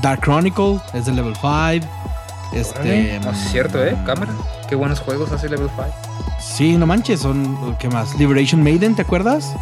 [0.00, 1.86] Dark Chronicle es de level 5.
[2.54, 3.20] Este.
[3.22, 3.94] No, es cierto, ¿eh?
[4.06, 4.32] Cámara.
[4.68, 5.84] Qué buenos juegos hace Level 5.
[6.38, 7.76] Sí, no manches, son.
[7.78, 8.18] ¿Qué más?
[8.18, 9.54] Liberation Maiden, ¿te acuerdas?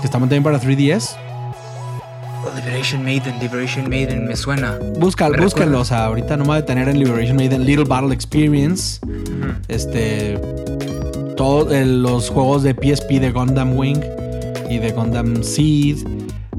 [0.00, 1.16] Que está también para 3DS.
[2.44, 4.78] Oh, Liberation Maiden, Liberation Maiden, me suena.
[4.98, 7.64] Busca, Me búscalo, o sea, ahorita no me voy a detener en Liberation Maiden.
[7.64, 9.00] Little Battle Experience.
[9.68, 10.38] Este.
[11.36, 14.00] Todos los juegos de PSP de Gundam Wing
[14.68, 16.06] y de Gundam Seed.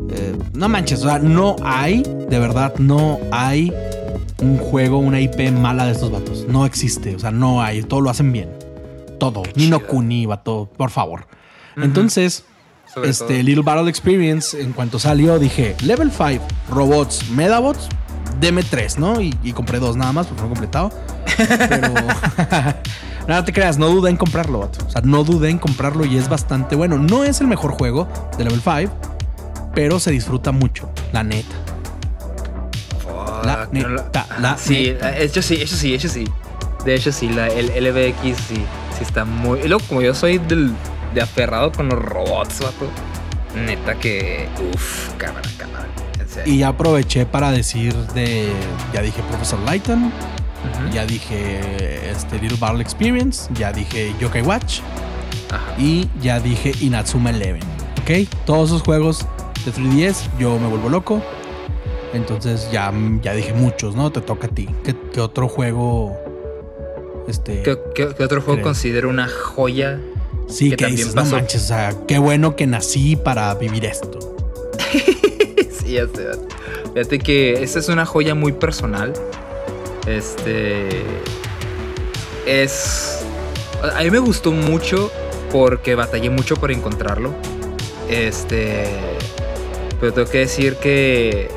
[0.10, 3.74] Eh, no manches, o sea, no hay, de verdad, no hay
[4.42, 6.46] un juego, una IP mala de estos vatos.
[6.48, 7.84] No existe, o sea, no hay.
[7.84, 8.50] Todo lo hacen bien.
[9.18, 9.44] Todo.
[9.56, 9.90] Nino chido.
[9.90, 11.28] Kuni, vato, por favor.
[11.78, 12.46] Entonces,
[12.94, 13.44] Sobre este todo.
[13.44, 17.90] Little Battle Experience, en cuanto salió, dije, Level 5, robots, Medabots,
[18.40, 19.22] deme 3, ¿no?
[19.22, 20.92] Y, y compré dos nada más porque no completado.
[21.38, 21.94] Pero.
[23.28, 24.86] Nada te creas, no dudé en comprarlo, vato.
[24.86, 27.00] O sea, no dudé en comprarlo y es bastante bueno.
[27.00, 28.08] No es el mejor juego
[28.38, 28.94] de Level 5,
[29.74, 31.56] pero se disfruta mucho, la neta.
[33.44, 35.18] La neta, la sí, neta.
[35.18, 36.26] eso sí, eso sí, eso sí.
[36.84, 38.64] De hecho, sí, la, el LBX sí,
[38.98, 39.60] sí está muy.
[39.60, 40.74] Y luego, como yo soy del,
[41.14, 42.90] de aferrado con los robots, vato.
[43.56, 44.48] Neta que.
[44.74, 45.88] Uff, cámara, cámara.
[46.46, 48.50] Y ya aproveché para decir de.
[48.94, 50.12] Ya dije Professor Lighton,
[50.94, 54.82] ya dije este Little Battle Experience, ya dije Yokai Watch.
[55.52, 55.76] Ajá.
[55.78, 57.62] y ya dije Inatsuma Eleven.
[58.02, 58.28] ¿Ok?
[58.46, 59.26] Todos esos juegos
[59.64, 61.22] de 3DS yo me vuelvo loco.
[62.14, 62.92] Entonces ya,
[63.22, 64.12] ya dije muchos, ¿no?
[64.12, 64.68] Te toca a ti.
[64.84, 66.18] ¿Qué, qué otro juego?
[67.28, 67.64] Este.
[67.64, 68.64] ¿Qué, qué- qué otro juego creo.
[68.64, 70.00] considero una joya?
[70.48, 71.36] sí, que que también dices, no pasó?
[71.36, 74.20] manches, o sea, qué bueno que nací para vivir esto.
[75.84, 76.32] sí, ya sé.
[76.94, 79.14] Fíjate que esta es una joya muy personal.
[80.08, 81.02] Este.
[82.46, 83.26] Es.
[83.96, 85.12] A mí me gustó mucho
[85.52, 87.34] porque batallé mucho por encontrarlo.
[88.10, 88.86] Este.
[90.00, 91.50] Pero tengo que decir que.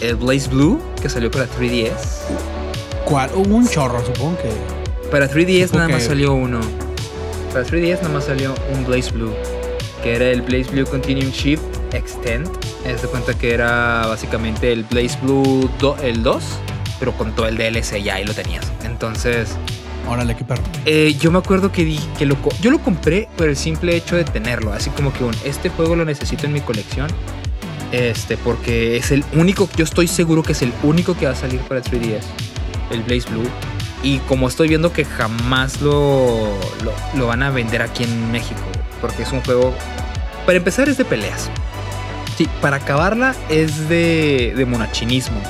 [0.00, 1.92] El Blaze Blue, que salió para 3DS.
[3.04, 3.30] ¿Cuál?
[3.34, 4.50] Hubo un chorro, supongo que.
[5.10, 6.60] Para 3DS Supongo nada más salió uno.
[7.52, 9.32] Para 3DS nada más salió un Blaze Blue.
[10.02, 12.48] Que era el Blaze Blue Continuum Shift Extend.
[12.86, 16.42] Haz de cuenta que era básicamente el Blaze Blue do- el 2.
[16.98, 18.70] Pero con todo el DLC ya ahí lo tenías.
[18.84, 19.50] Entonces,
[20.08, 20.62] Órale, qué perro.
[20.84, 24.16] eh, yo me acuerdo que dije que lo, yo lo compré por el simple hecho
[24.16, 24.72] de tenerlo.
[24.72, 27.08] Así como que un, este juego lo necesito en mi colección.
[27.92, 31.36] Este, porque es el único, yo estoy seguro que es el único que va a
[31.36, 32.22] salir para 3DS.
[32.90, 33.48] El Blaze Blue.
[34.04, 36.46] Y como estoy viendo que jamás lo,
[36.84, 38.60] lo, lo van a vender aquí en México.
[39.00, 39.74] Porque es un juego.
[40.46, 41.50] Para empezar, es de peleas.
[42.36, 45.40] Sí, para acabarla es de, de monachinismo.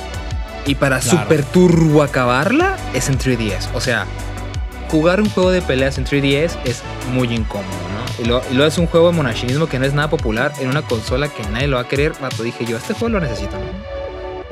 [0.65, 1.19] Y para Claro.
[1.19, 3.67] super turbo acabarla es en 3DS.
[3.75, 4.05] O sea,
[4.89, 6.81] jugar un juego de peleas en 3DS es
[7.13, 8.23] muy incómodo, ¿no?
[8.23, 10.69] Y lo, y lo es un juego de monachinismo que no es nada popular en
[10.69, 12.13] una consola que nadie lo va a querer.
[12.21, 13.94] Vato, dije yo, este juego lo necesito, ¿no?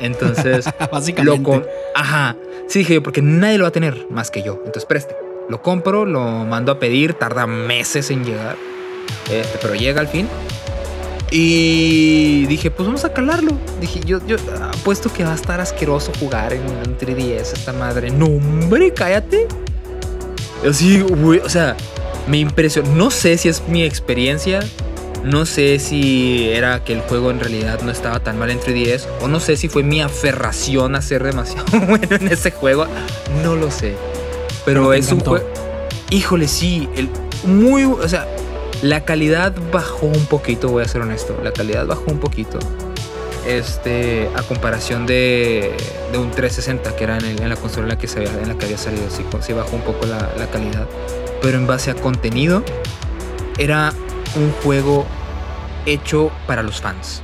[0.04, 1.52] Entonces, Básicamente.
[1.52, 2.36] lo Ajá.
[2.68, 4.56] Sí, dije yo, porque nadie lo va a tener más que yo.
[4.58, 5.16] Entonces, preste.
[5.50, 8.58] Lo compro, lo mando a pedir, tarda meses en llegar.
[9.32, 10.28] Este, pero llega al fin.
[11.32, 13.54] Y dije, pues vamos a calarlo.
[13.82, 18.12] Dije, yo, yo apuesto que va a estar asqueroso jugar en, en 3DS esta madre.
[18.12, 19.48] No, hombre, cállate.
[20.68, 21.76] Así, güey, o sea,
[22.28, 22.90] me impresionó.
[22.96, 24.60] No sé si es mi experiencia.
[25.24, 29.06] No sé si era que el juego en realidad no estaba tan mal en 3DS.
[29.22, 32.88] O no sé si fue mi aferración a ser demasiado bueno en ese juego.
[33.44, 33.96] No lo sé.
[34.66, 35.46] Pero, es un juego.
[36.10, 36.90] Híjole, sí.
[36.96, 37.10] El,
[37.46, 37.84] muy.
[37.86, 38.28] O sea,
[38.82, 41.38] La calidad bajó un poquito, voy a ser honesto.
[41.42, 42.60] La calidad bajó un poquito.
[43.48, 45.74] Este, a comparación de,
[46.12, 48.42] de un 360, que era en, el- en la consola en la que, se, había-
[48.42, 49.04] en la que había salido.
[49.10, 50.86] Sí, sí bajó un poco la, la calidad.
[51.42, 52.64] Pero en base a contenido,
[53.58, 53.94] era
[54.36, 55.06] un juego
[55.86, 57.22] hecho para los fans.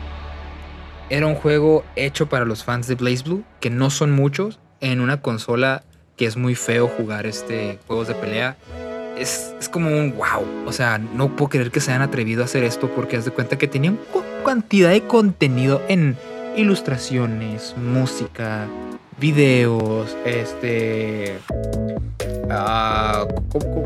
[1.09, 5.01] Era un juego hecho para los fans de Blaze Blue, que no son muchos, en
[5.01, 5.83] una consola
[6.17, 8.57] que es muy feo jugar este juegos de pelea.
[9.17, 10.45] Es, es como un wow.
[10.65, 13.31] O sea, no puedo creer que se hayan atrevido a hacer esto porque haz de
[13.31, 13.99] cuenta que tenían
[14.45, 16.17] cantidad de contenido en
[16.55, 18.67] ilustraciones, música,
[19.19, 21.37] videos, este.
[22.49, 23.25] ah,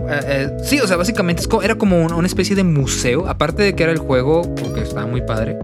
[0.09, 3.27] eh, eh, sí, o sea, básicamente era como un- una especie de museo.
[3.27, 5.57] Aparte de que era el juego, porque estaba muy padre,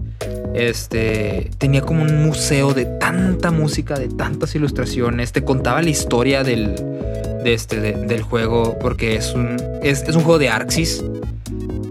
[0.54, 5.32] este tenía como un museo de tanta música, de tantas ilustraciones.
[5.32, 6.74] Te contaba la historia del,
[7.44, 11.02] de este, de- del juego, porque es un, es, es un juego de Arxis.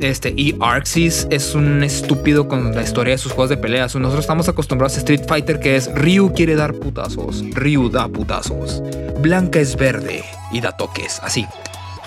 [0.01, 3.93] Este, y Arxis es un estúpido con la historia de sus juegos de peleas.
[3.95, 8.81] Nosotros estamos acostumbrados a Street Fighter, que es Ryu quiere dar putazos, Ryu da putazos,
[9.19, 10.23] Blanca es verde
[10.53, 11.45] y da toques, así.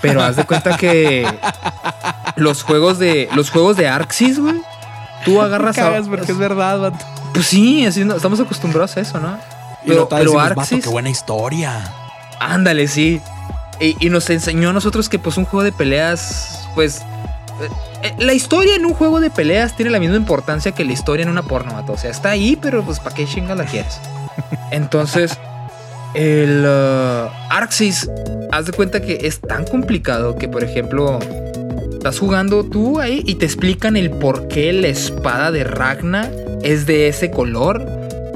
[0.00, 1.26] Pero haz de cuenta que
[2.36, 4.56] los juegos de los juegos de Arxis, güey,
[5.24, 7.04] tú agarras Cagas porque es verdad, vato.
[7.34, 9.36] pues sí, así no- estamos acostumbrados a eso, ¿no?
[9.84, 11.92] Y Pero, decimos, Arxis, qué buena historia.
[12.40, 13.20] ándale, sí.
[13.80, 17.02] Y, y nos enseñó a nosotros que pues un juego de peleas, pues...
[17.60, 17.68] eh,
[18.02, 21.24] eh, La historia en un juego de peleas tiene la misma importancia que la historia
[21.24, 21.84] en una porno.
[21.86, 24.00] O sea, está ahí, pero pues ¿para qué chinga la quieres?
[24.70, 25.38] Entonces,
[26.14, 28.10] el uh, Arxis,
[28.50, 31.18] haz de cuenta que es tan complicado que, por ejemplo,
[31.92, 36.30] estás jugando tú ahí y te explican el por qué la espada de Ragna
[36.62, 37.86] es de ese color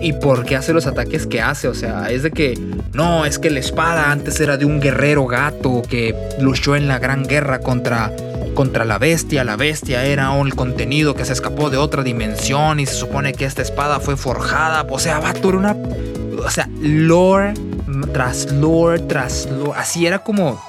[0.00, 1.68] y por qué hace los ataques que hace.
[1.68, 2.58] O sea, es de que
[2.92, 6.98] no, es que la espada antes era de un guerrero gato que luchó en la
[6.98, 8.12] gran guerra contra,
[8.56, 9.44] contra la bestia.
[9.44, 13.44] La bestia era un contenido que se escapó de otra dimensión y se supone que
[13.44, 14.84] esta espada fue forjada.
[14.90, 15.76] O sea, vato, era una.
[16.44, 17.54] O sea, lore
[18.12, 19.78] tras lore tras lore.
[19.78, 20.60] Así era como.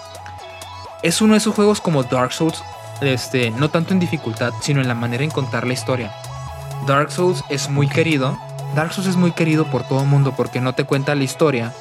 [1.01, 2.61] Es uno de esos juegos como Dark Souls.
[3.01, 6.11] Este, no tanto en dificultad, sino en la manera en contar la historia.
[6.85, 8.37] Dark Souls es muy querido.
[8.75, 11.73] Dark Souls es muy querido por todo el mundo porque no te cuenta la historia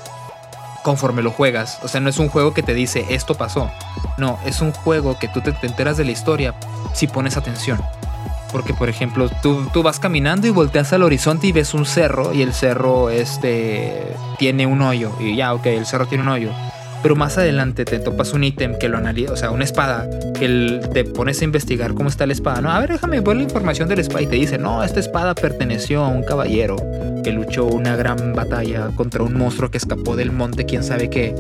[0.87, 1.81] conforme lo juegas.
[1.83, 3.73] O sea, no es un juego que te dice esto pasó.
[4.19, 6.55] No, es un juego que tú te, te enteras de la historia
[6.93, 7.83] si pones atención.
[8.53, 12.33] Porque, por ejemplo, tú, tú vas caminando y volteas al horizonte y ves un cerro
[12.33, 15.11] y el cerro este, tiene un hoyo.
[15.19, 16.53] Y ya, ok, el cerro tiene un hoyo.
[17.03, 20.45] Pero más adelante te topas un ítem que lo analiza, o sea, una espada, que
[20.47, 22.61] el- te pones a investigar cómo está la espada.
[22.61, 24.99] No, a ver, déjame ver la información de la espada y te dice, no, esta
[25.01, 26.77] espada perteneció a un caballero
[27.23, 31.35] que luchó una gran batalla contra un monstruo que escapó del monte, quién sabe qué.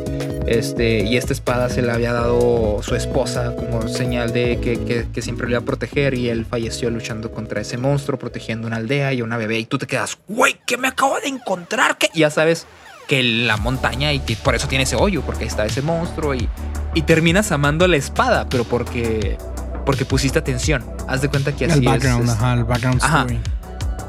[0.46, 5.06] Este, y esta espada se la había dado su esposa como señal de que, que-
[5.12, 8.76] que siempre le iba a proteger y él falleció luchando contra ese monstruo, protegiendo una
[8.76, 9.58] aldea y una bebé.
[9.58, 11.98] Y tú te quedas, güey, ¿qué me acabo de encontrar?
[11.98, 12.66] que ya sabes
[13.06, 16.34] que la montaña y que por eso tiene ese hoyo, porque ahí está ese monstruo
[16.34, 16.48] y,
[16.94, 19.38] y terminas amando la espada, pero porque,
[19.84, 20.84] porque pusiste atención.
[21.08, 22.30] Haz de cuenta que así El background, es.
[22.30, 23.20] ajá, el background Ajá.
[23.20, 23.40] story.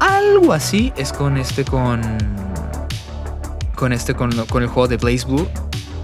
[0.00, 2.00] algo así es con este, con.
[3.76, 5.48] Con este, con, con el juego de Blaze Blue.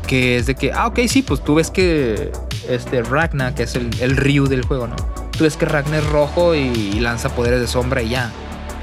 [0.07, 2.31] Que es de que, ah, ok, sí, pues tú ves que
[2.69, 4.97] este Ragna, que es el, el Ryu del juego, ¿no?
[5.37, 8.31] Tú ves que Ragna es rojo y lanza poderes de sombra y ya.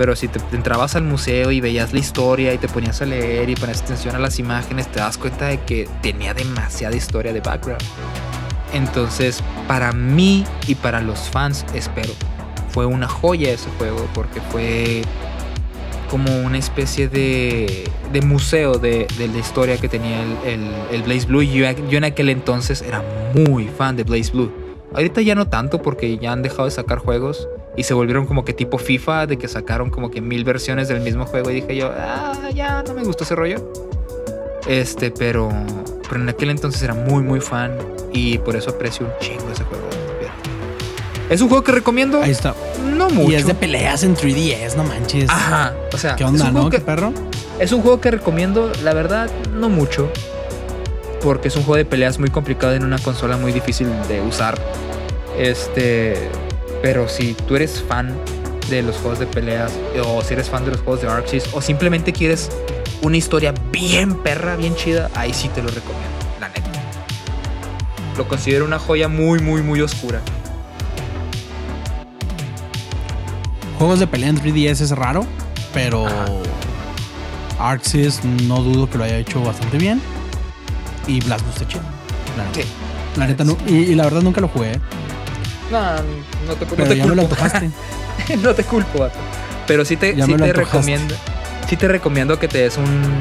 [0.02, 3.47] Pero si te, entrabas al museo y veías la historia y te ponías a leer
[3.52, 7.39] y ponías atención a las imágenes, te das cuenta de que tenía demasiada historia de
[7.39, 7.84] background.
[8.74, 12.12] Entonces, para mí y para los fans, espero,
[12.70, 15.04] fue una joya ese juego porque fue
[16.10, 21.04] como una especie de, de museo de, de la historia que tenía el, el- el
[21.04, 21.43] Blaze Blue.
[21.43, 23.04] Yo, yo en aquel entonces era
[23.36, 24.52] muy fan de Blaze Blue.
[24.95, 28.43] Ahorita ya no tanto porque ya han dejado de sacar juegos y se volvieron como
[28.43, 31.51] que tipo FIFA, de que sacaron como que mil versiones del mismo juego.
[31.51, 33.72] Y dije yo, ah, ya no me gustó ese rollo.
[34.67, 35.49] Este, pero,
[36.07, 37.78] pero en aquel entonces era muy, muy fan
[38.13, 39.86] y por eso aprecio un chingo ese juego.
[41.30, 42.53] Es un juego que recomiendo, Ahí está.
[42.84, 43.32] no mucho.
[43.32, 45.30] Y es de peleas en 3DS, no manches.
[45.30, 46.69] Ajá, o sea, ¿Qué onda, no?
[46.69, 47.13] ¿Qué perro?
[47.57, 50.11] es un juego que recomiendo, la verdad, no mucho.
[51.24, 54.59] Porque es un juego de peleas muy complicado en una consola muy difícil de usar.
[55.38, 56.30] Este.
[56.82, 58.16] Pero si tú eres fan
[58.70, 59.72] de los juegos de peleas,
[60.06, 62.50] o si eres fan de los juegos de Arxis, o simplemente quieres
[63.02, 66.10] una historia bien perra, bien chida, ahí sí te lo recomiendo,
[66.40, 66.70] la neta.
[68.18, 70.22] Lo considero una joya muy, muy, muy oscura.
[73.78, 75.26] Juegos de pelea en 3DS es raro,
[75.74, 76.26] pero Ajá.
[77.60, 80.02] Arxis no dudo que lo haya hecho bastante bien.
[81.08, 81.82] Y Blue está chido.
[82.38, 82.68] La neta, Sí.
[83.18, 84.80] La neta no- y, y la verdad nunca lo jugué.
[85.72, 85.95] No,
[86.47, 87.36] no te, no te ya me lo culpo.
[87.43, 87.69] antojaste.
[88.41, 89.17] no te culpo, vato.
[89.67, 91.15] Pero sí te, sí te recomiendo.
[91.69, 93.19] Sí te recomiendo que te des un.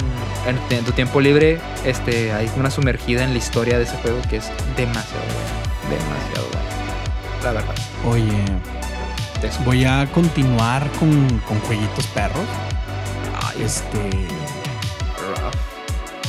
[0.70, 4.38] En, tu tiempo libre, este, hay una sumergida en la historia de ese juego que
[4.38, 6.02] es demasiado bueno.
[6.02, 7.44] Demasiado bueno.
[7.44, 7.74] La verdad.
[8.08, 8.44] Oye,
[9.64, 12.44] voy a continuar con, con jueguitos perros.
[13.46, 13.98] Ay, es Este.
[15.40, 15.54] rough.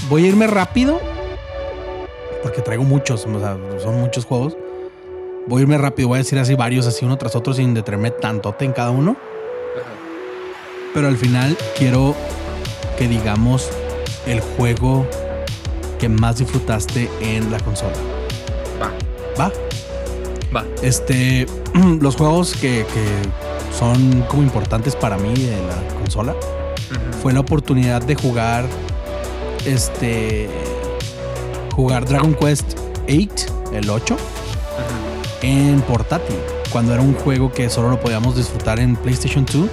[0.09, 1.01] Voy a irme rápido.
[2.43, 4.55] Porque traigo muchos, o sea, son muchos juegos.
[5.47, 8.11] Voy a irme rápido, voy a decir así varios, así uno tras otro, sin detenerme
[8.11, 9.17] tantote en cada uno.
[10.93, 12.15] Pero al final quiero
[12.97, 13.69] que digamos
[14.27, 15.07] el juego
[15.99, 17.93] que más disfrutaste en la consola.
[18.81, 18.91] Va,
[19.39, 19.51] ¿Va?
[20.55, 20.65] va.
[20.81, 21.47] Este,
[22.01, 26.35] los juegos que, que son como importantes para mí de la consola
[27.21, 28.65] fue la oportunidad de jugar
[29.65, 30.49] este
[31.73, 32.77] jugar Dragon Quest
[33.07, 34.40] 8, el 8 Ujú.
[35.41, 36.35] En portátil,
[36.71, 39.67] cuando era un juego que solo lo podíamos disfrutar en PlayStation 2.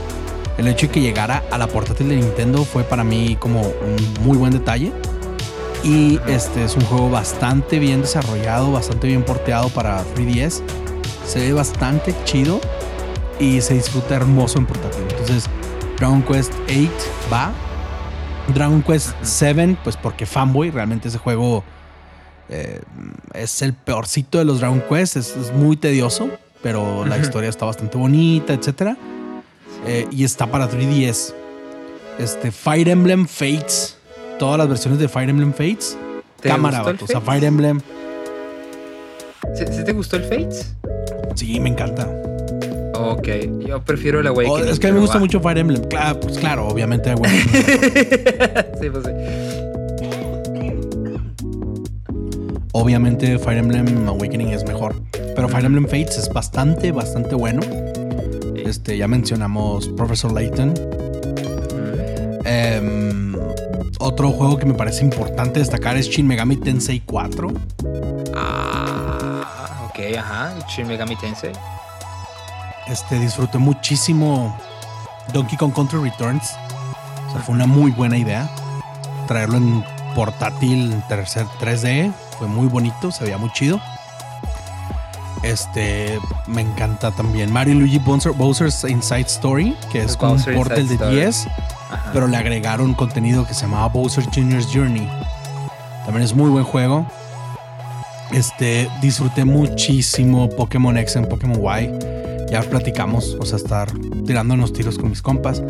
[0.59, 4.25] El hecho de que llegara a la portátil de Nintendo fue para mí como un
[4.25, 4.93] muy buen detalle.
[5.85, 10.63] Y este es un juego bastante bien desarrollado, bastante bien porteado para 3DS.
[11.25, 12.61] Se ve bastante chido
[13.39, 15.03] y se disfruta hermoso en portátil.
[15.11, 15.45] Entonces,
[15.99, 16.91] Dragon Quest 8
[17.33, 17.53] va.
[18.53, 19.19] Dragon Quest Ujú.
[19.23, 21.63] 7, pues porque fanboy, realmente ese juego
[22.49, 22.81] eh,
[23.35, 26.29] es el peorcito de los Dragon Quest, es, es muy tedioso,
[26.63, 28.97] pero la historia está bastante bonita, etc.
[30.11, 31.35] y está para 3DS.
[32.19, 33.97] Este, Fire Emblem Fates,
[34.39, 35.97] todas las versiones de Fire Emblem Fates,
[36.41, 37.21] ¿Te cámara, o sea?
[37.21, 37.81] Fire Emblem,
[39.55, 40.75] ¿Sí, sí te gustó el Fates?
[41.37, 42.09] sí, me encanta.
[42.95, 43.29] Ok,
[43.65, 44.69] yo prefiero el Oh, Awakening.
[44.73, 45.21] es que a mí me gusta va.
[45.21, 47.15] mucho Fire Emblem, claro, pues claro, obviamente,
[48.81, 49.13] sí, pues sí.
[52.73, 54.95] Obviamente Fire Emblem Awakening es mejor,
[55.35, 57.61] pero Fire Emblem Fates es bastante, bastante bueno.
[58.57, 60.75] Este, ya mencionamos Professor Layton.
[62.45, 63.35] Em,
[63.99, 67.53] otro juego que me parece importante destacar es Shin Megami Tensei 4.
[68.35, 70.55] Ah, ok, ajá.
[70.69, 71.53] Shin Megami Tensei.
[72.89, 74.57] Este, disfruté muchísimo
[75.33, 76.55] Donkey Kong Country Returns.
[77.29, 78.51] O sea, fue una muy buena idea.
[79.27, 82.13] Traerlo en portátil en tercer 3D.
[82.39, 83.81] Fue muy bonito, se veía muy chido.
[85.43, 86.19] Este,
[86.49, 90.81] me encanta también Mario y Luigi Bowser, Bowser's Inside Story, que es como un portal
[90.81, 91.17] Inside de Story.
[91.17, 91.47] 10.
[91.91, 92.11] Ajá.
[92.13, 95.09] pero le agregaron contenido que se llamaba Bowser Jr.'s Journey.
[96.05, 97.07] También es muy buen juego.
[98.33, 102.51] Este, disfruté muchísimo Pokémon X en Pokémon Y.
[102.51, 103.89] Ya platicamos, o sea, estar
[104.27, 105.63] tirando unos tiros con mis compas.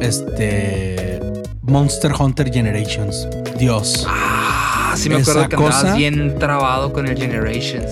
[0.00, 1.20] Este,
[1.62, 3.28] Monster Hunter Generations.
[3.58, 4.51] Dios, Ah,
[4.96, 7.86] sí me acuerdo que cosa- andabas bien trabado con el Generations.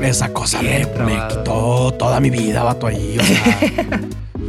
[0.00, 3.16] esa cosa me, me quitó toda mi vida, vato, ahí.
[3.18, 4.00] O sea,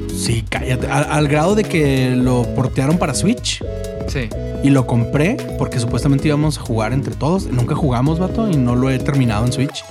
[0.15, 0.87] sí, cállate.
[0.87, 3.63] Al, al grado de que lo portearon para Switch.
[4.07, 4.29] Sí.
[4.63, 7.45] Y lo compré porque supuestamente íbamos a jugar entre todos.
[7.45, 9.83] Nunca jugamos, vato, y no lo he terminado en Switch.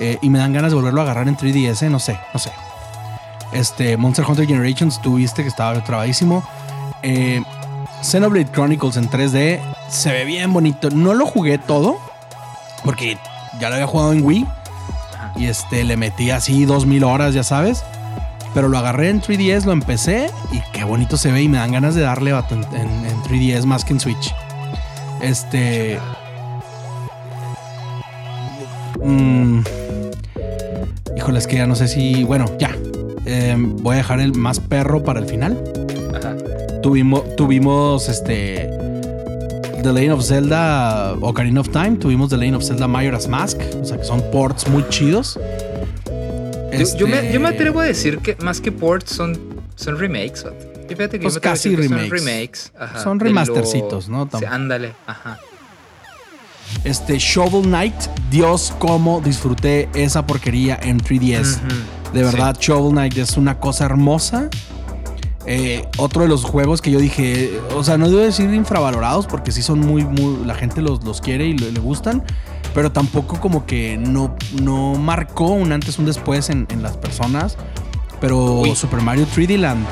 [0.00, 2.50] Eh, y me dan ganas de volverlo a agarrar en 3DS, no sé, no sé.
[3.52, 6.42] Este, Monster Hunter Generations, tú viste que estaba trabadísimo.
[7.02, 7.42] Eh,
[8.02, 10.90] Xenoblade Chronicles en 3D se ve bien bonito.
[10.90, 11.98] No lo jugué todo
[12.84, 13.18] porque
[13.60, 14.46] ya lo había jugado en Wii
[15.36, 17.84] y este, le metí así 2000 horas, ya sabes.
[18.54, 21.70] Pero lo agarré en 3DS, lo empecé y qué bonito se ve y me dan
[21.72, 24.34] ganas de darle en, en- en 3DS más que en Switch.
[25.20, 25.98] Este.
[29.02, 29.60] mm,
[31.16, 32.24] híjole, es que ya no sé si.
[32.24, 32.70] Bueno, ya.
[33.26, 35.62] Eh, voy a dejar el más perro para el final.
[36.16, 36.34] Ajá.
[36.82, 38.69] Tuvimos, tuvimos este.
[39.82, 41.96] The Lane of Zelda Ocarina of Time.
[41.96, 43.58] Tuvimos The Lane of Zelda Majora's Mask.
[43.80, 45.38] O sea que son ports muy chidos.
[46.72, 49.38] Yo, yo me, Este, yo me atrevo a decir que más que ports son,
[49.76, 50.44] son remakes.
[50.88, 52.08] fíjate que Pues yo me casi remakes.
[52.08, 52.72] Son remakes.
[52.78, 54.28] Ajá, Son remastercitos, ¿no?
[54.38, 54.92] Sí, ándale.
[55.06, 55.38] Ajá.
[56.84, 57.94] Este Shovel Knight.
[58.30, 61.56] Dios, cómo disfruté esa porquería en 3DS.
[61.56, 62.12] Ujú.
[62.14, 64.48] De verdad, Shovel Knight es una cosa hermosa.
[65.46, 69.52] Eh, otro de los juegos que yo dije, o sea, no debo decir infravalorados porque
[69.52, 72.22] sí son muy, muy, la gente los, los quiere y le, le gustan,
[72.74, 77.56] pero tampoco como que no, no marcó un antes, un después en, en las personas.
[78.20, 78.76] Pero Uy.
[78.76, 79.86] Super Mario 3D Land,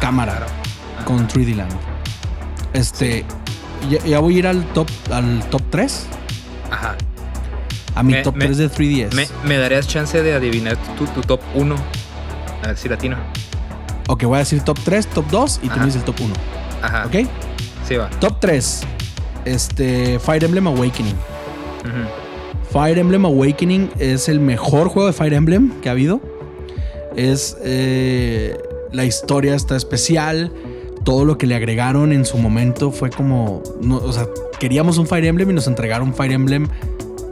[0.00, 0.44] cámara,
[1.04, 1.72] con 3D Land.
[2.72, 3.24] Este,
[3.88, 6.06] ya, ya voy a ir al top, al top 3,
[6.72, 6.96] Ajá.
[7.94, 9.14] a mi Me- top me- 3 de 3DS.
[9.14, 11.76] ¿Me, me darías chance de adivinar tu, tu top 1?
[12.64, 13.16] A ver si latino.
[14.08, 15.80] Ok, voy a decir top 3, top 2 y tú Ajá.
[15.80, 16.34] me dices el top 1.
[16.82, 17.06] Ajá.
[17.06, 17.14] ¿Ok?
[17.86, 18.10] Sí va.
[18.20, 18.80] Top 3.
[19.44, 21.14] Este, Fire Emblem Awakening.
[22.72, 26.20] Fire Emblem Awakening es el mejor juego de Fire Emblem que ha habido.
[27.16, 27.56] Es.
[27.62, 28.58] eh,
[28.92, 30.52] la historia está especial.
[31.04, 33.62] Todo lo que le agregaron en su momento fue como.
[33.80, 34.26] no, o sea,
[34.58, 36.68] queríamos un Fire Emblem y nos entregaron Fire Emblem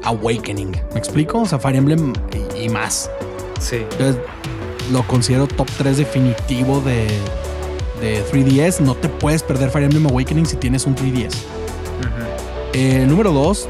[0.05, 0.71] Awakening.
[0.93, 1.41] ¿Me explico?
[1.41, 2.13] O sea, Fire Emblem
[2.57, 3.11] y, y más.
[3.61, 3.77] Sí.
[3.93, 4.17] Entonces,
[4.91, 7.07] lo considero top 3 definitivo de,
[8.01, 8.81] de 3DS.
[8.81, 11.35] No te puedes perder Fire Emblem Awakening si tienes un 3DS.
[11.35, 12.27] Ujú.
[12.73, 13.69] Eh, número 2,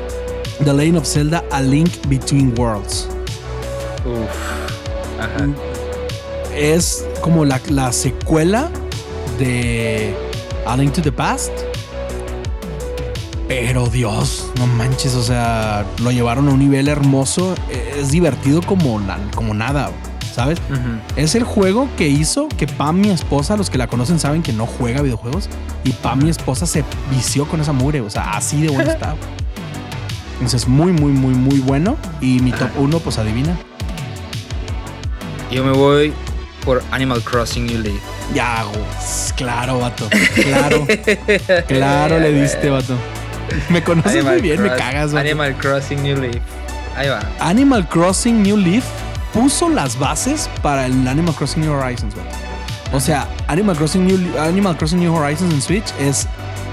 [0.64, 3.08] The Legend of Zelda A Link Between Worlds.
[4.04, 5.20] Uf.
[5.20, 5.48] Ajá.
[6.54, 8.70] Es como la, la secuela
[9.38, 10.14] de
[10.66, 11.52] A Link to the Past.
[13.48, 17.54] Pero Dios, no manches, o sea, lo llevaron a un nivel hermoso.
[17.70, 19.00] Es divertido como,
[19.36, 19.92] como nada,
[20.36, 20.58] ¿sabes?
[21.16, 24.52] Es el juego que hizo que Pam, mi esposa, los que la conocen saben que
[24.52, 25.48] no juega videojuegos.
[25.82, 28.02] Y Pam, mi esposa, se vició con esa mugre.
[28.02, 29.16] O sea, así de bueno está.
[30.34, 31.96] Entonces, muy, muy, muy, muy bueno.
[32.20, 32.80] Y mi top Ajá.
[32.80, 33.56] 1, pues adivina.
[35.50, 36.12] Yo me voy
[36.66, 38.02] por Animal Crossing New Leaf.
[38.34, 38.62] Ya.
[39.36, 40.06] Claro, vato.
[40.34, 40.86] Claro.
[41.66, 42.94] Claro le diste, vato.
[43.70, 45.26] Me conoces muy bien, me cagas, vato.
[45.26, 46.42] Animal Crossing New Leaf.
[46.94, 47.20] Ahí va.
[47.40, 48.84] Animal Crossing New Leaf
[49.36, 52.28] puso las bases para el Animal Crossing New Horizons, vato.
[52.92, 56.26] O sea, Animal Crossing New, Animal Crossing New Horizons en Switch es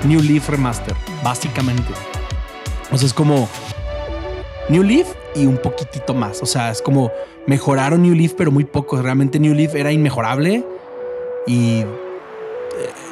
[0.05, 1.91] New Leaf Remaster, básicamente.
[2.91, 3.49] O sea, es como
[4.70, 6.41] New Leaf y un poquitito más.
[6.41, 7.11] O sea, es como
[7.47, 9.01] mejoraron New Leaf, pero muy poco.
[9.01, 10.64] Realmente New Leaf era inmejorable
[11.47, 11.86] y eh,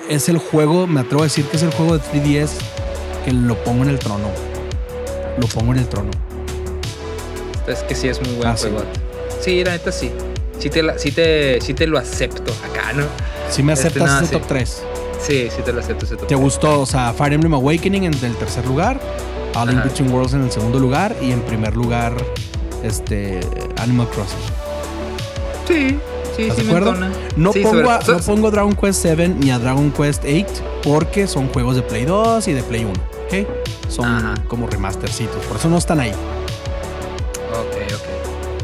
[0.10, 2.52] es el juego, me atrevo a decir que es el juego de 3DS
[3.26, 4.30] que lo pongo en el trono.
[5.38, 6.12] Lo pongo en el trono.
[7.68, 8.80] Es que sí es muy buen Ah, juego.
[8.80, 9.01] Sí,
[9.64, 10.12] la neta sí.
[10.60, 13.06] Sí te, la- sí te, sí te lo acepto acá, ¿no?
[13.50, 14.34] Si me Este, aceptas nada, ese sí.
[14.40, 14.84] top 3.
[15.20, 16.40] Sí, sí te lo acepto ese top ¿Te tres.
[16.40, 16.82] gustó?
[16.82, 19.00] O sea, Fire Emblem Awakening en el tercer lugar,
[19.56, 19.88] A Link Ajá.
[19.90, 22.14] Between Worlds en el segundo lugar y en primer lugar,
[22.84, 23.40] este,
[23.82, 24.38] Animal Crossing.
[25.68, 26.00] Sí,
[26.36, 26.90] sí, ¿Estás sí de me acuerdo?
[27.06, 27.12] entona.
[27.36, 30.46] No, Sí, pongo a, so- no pongo Dragon Quest 7 ni a Dragon Quest 8
[30.84, 33.48] porque son juegos de Play 2 y de Play 1, ¿ok?
[33.90, 34.34] Son Ajá.
[34.48, 36.12] como remastercitos, por eso no están ahí.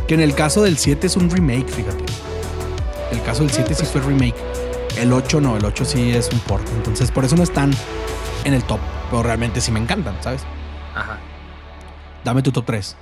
[0.07, 2.03] Que en el caso del 7 es un remake, fíjate.
[3.11, 4.35] El caso del 7 sí fue remake.
[4.97, 6.67] El 8 no, el 8 sí es un port.
[6.75, 7.71] Entonces, por eso no están
[8.45, 8.79] en el top.
[9.09, 10.43] Pero realmente sí me encantan, ¿sabes?
[10.95, 11.19] Ajá.
[12.23, 12.95] Dame tu top 3.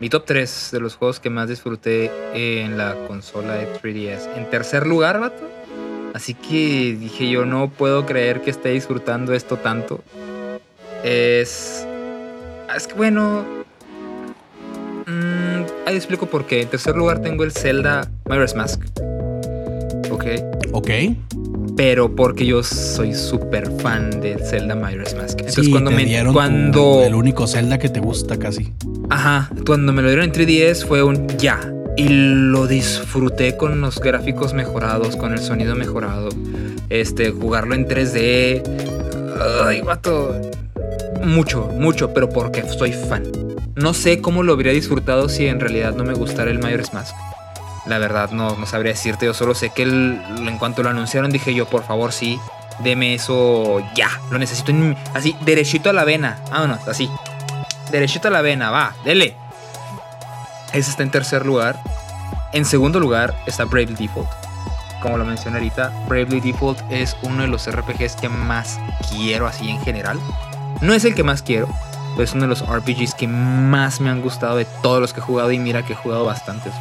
[0.00, 4.36] Mi top 3 de los juegos que más disfruté en la consola de 3DS.
[4.36, 5.48] En tercer lugar, vato.
[6.14, 10.02] Así que dije yo, no puedo creer que esté disfrutando esto tanto.
[11.04, 11.86] Es...
[12.74, 13.63] Es que bueno...
[15.86, 16.62] ahí explico por qué.
[16.62, 18.80] En tercer lugar tengo el Zelda Majora's Mask.
[20.10, 20.24] Ok.
[20.72, 20.90] Ok.
[21.76, 25.38] Pero porque yo soy súper fan del Zelda Majora's Mask.
[25.40, 26.04] Entonces sí, cuando te me...
[26.04, 27.02] dieron tu- Cuando...
[27.04, 28.72] el único Zelda que te gusta casi.
[29.10, 31.60] Ajá, cuando me lo dieron en 3DS fue un ya.
[31.96, 36.28] Y lo disfruté con los gráficos mejorados, con el sonido mejorado.
[36.90, 38.62] Este, jugarlo en 3D.
[39.64, 40.34] Ay, vato.
[41.24, 43.22] Mucho, mucho, pero porque soy fan.
[43.76, 47.16] No sé cómo lo habría disfrutado si en realidad no me gustara el Majora's Mask.
[47.86, 49.26] La verdad, no, no sabría decirte.
[49.26, 52.38] Yo solo sé que en cuanto lo anunciaron dije yo, por favor, sí,
[52.84, 54.08] deme eso ya.
[54.30, 56.38] Lo necesito en así, derechito a la vena.
[56.50, 57.10] Vámonos, así.
[57.90, 59.36] Derechito a la vena, va, dele.
[60.72, 61.76] Ese está en tercer lugar.
[62.52, 64.28] En segundo lugar está Bravely Default.
[65.02, 68.78] Como lo mencioné ahorita, Bravely Default es uno de los RPGs que más
[69.10, 70.18] quiero así en general.
[70.80, 71.68] No es el que más quiero,
[72.18, 75.22] es uno de los RPGs que más me han gustado de todos los que he
[75.22, 76.72] jugado y mira que he jugado bastantes.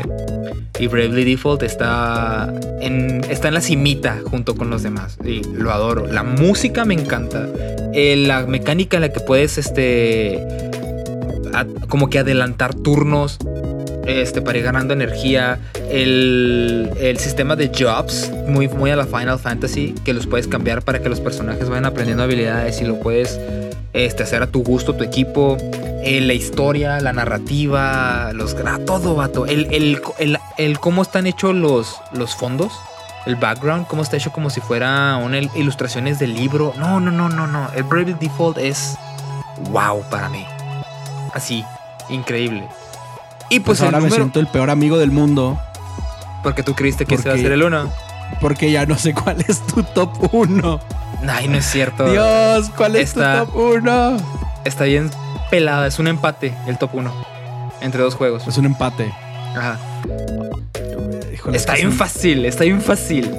[0.79, 5.17] Y Bravely Default está en, está en la cimita junto con los demás.
[5.23, 6.07] Y lo adoro.
[6.07, 7.47] La música me encanta.
[7.93, 10.45] Eh, la mecánica en la que puedes este,
[11.89, 13.37] como que adelantar turnos
[14.05, 15.59] este, para ir ganando energía.
[15.89, 20.81] El, el sistema de jobs, muy, muy a la Final Fantasy, que los puedes cambiar
[20.81, 23.39] para que los personajes vayan aprendiendo habilidades y lo puedes
[23.93, 25.57] este, hacer a tu gusto, tu equipo.
[26.05, 29.45] Eh, la historia, la narrativa, los gra- todo, vato.
[29.45, 32.73] El, el, el, el cómo están hechos los, los fondos.
[33.25, 36.73] El background, cómo está hecho como si fuera una il- ilustraciones del libro.
[36.77, 37.69] No, no, no, no, no.
[37.75, 38.95] El Bravely Default es
[39.71, 40.45] wow para mí.
[41.33, 41.63] Así,
[42.09, 42.67] increíble.
[43.49, 45.57] Y Pues, pues, ahora el me siento el peor amigo del mundo
[46.43, 47.89] porque tú creíste que ese va a ser el uno.
[48.41, 50.79] porque ya no sé cuál es tu top 1.
[51.27, 52.09] Ay, no es cierto.
[52.09, 54.17] Dios, ¿cuál es Está- tu top 1?
[54.65, 55.09] Está bien
[55.49, 55.87] pelada.
[55.87, 57.13] Es un empate el top 1
[57.81, 58.47] entre dos juegos.
[58.47, 59.11] Es un empate.
[59.55, 59.79] Ajá.
[61.33, 63.29] Híjole, Está bien son- fácil, está bien fácil.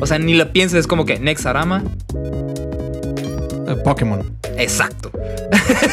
[0.00, 1.82] O sea, ni lo pienses, es como que Nexarama.
[2.14, 4.36] eh, Pokémon.
[4.56, 5.10] Exacto.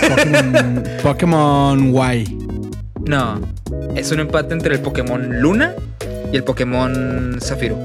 [0.09, 0.83] Pokémon.
[1.03, 2.37] Pokémon Y.
[3.05, 3.39] No,
[3.95, 5.73] es un empate entre el Pokémon Luna
[6.31, 7.77] y el Pokémon Zafiro.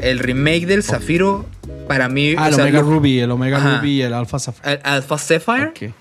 [0.00, 1.46] El remake del Zafiro,
[1.86, 2.34] para mí.
[2.36, 3.78] Ah, o el sea, Omega lo- Ruby, el Omega Ajá.
[3.78, 4.72] Ruby y el Alpha Sapphire.
[4.74, 5.94] el Alpha Sapphire, Ok.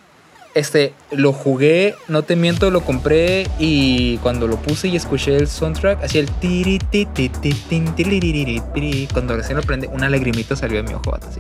[0.54, 5.48] este, lo jugué, no te miento, lo compré y cuando lo puse y escuché el
[5.48, 9.08] soundtrack, hacía el tiri, ti, ti, ti, tin, tiririri, tiri.
[9.12, 11.40] Cuando recién lo prendí, una lagrimita salió de mi ojo, vato, así.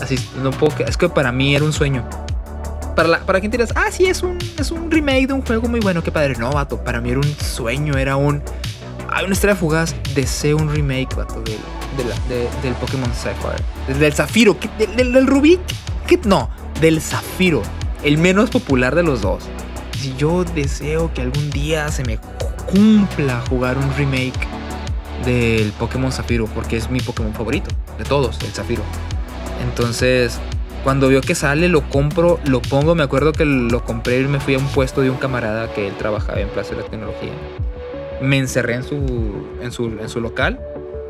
[0.00, 2.08] Así, no puedo Es que para mí era un sueño.
[2.94, 5.68] Para, la- para quien dirás, ah, sí, es un, es un remake de un juego
[5.68, 6.34] muy bueno, qué padre.
[6.38, 8.42] No, vato, para mí era un sueño, era un.
[9.10, 11.58] Hay una estrella fugaz, deseo un remake, vato, del,
[12.62, 13.98] del Pokémon Sapphire.
[13.98, 15.58] Del, Zafiro, ¿qué- del, del, Rubí,
[16.24, 16.50] no,
[16.80, 17.62] del Zafiro,
[18.02, 19.44] el menos popular de los dos.
[19.98, 22.18] Si yo deseo que algún día se me
[22.70, 24.46] cumpla jugar un remake
[25.24, 28.82] del Pokémon Zafiro, porque es mi Pokémon favorito, de todos, el Zafiro.
[29.62, 30.38] Entonces,
[30.84, 32.94] cuando veo que sale, lo compro, lo pongo.
[32.94, 35.88] Me acuerdo que lo compré y me fui a un puesto de un camarada que
[35.88, 37.32] él trabajaba en Plaza de la Tecnología.
[38.20, 38.96] Me encerré en su,
[39.62, 40.60] en su, en su local,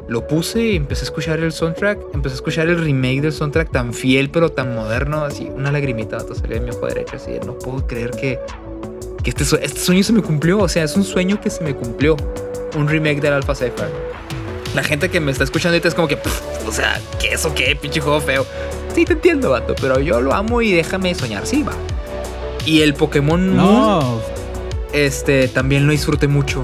[0.09, 1.99] lo puse y empecé a escuchar el soundtrack.
[2.15, 5.25] Empecé a escuchar el remake del soundtrack tan fiel, pero tan moderno.
[5.25, 7.17] Así, una lagrimita vato, salía de mi ojo derecho.
[7.17, 8.39] Así, no puedo creer que,
[9.23, 10.59] que este, este sueño se me cumplió.
[10.61, 12.17] O sea, es un sueño que se me cumplió.
[12.77, 13.89] Un remake del Alpha Sapphire.
[14.75, 17.55] La gente que me está escuchando ahorita es como que, "Pff, o sea, ¿qué eso
[17.55, 17.75] qué?
[17.81, 18.45] Pinche juego feo.
[18.95, 21.47] Sí, te entiendo, vato, pero yo lo amo y déjame soñar.
[21.47, 21.73] Sí, va.
[22.67, 24.21] Y el Pokémon Moon, No,
[24.93, 26.63] este, también lo disfruté mucho.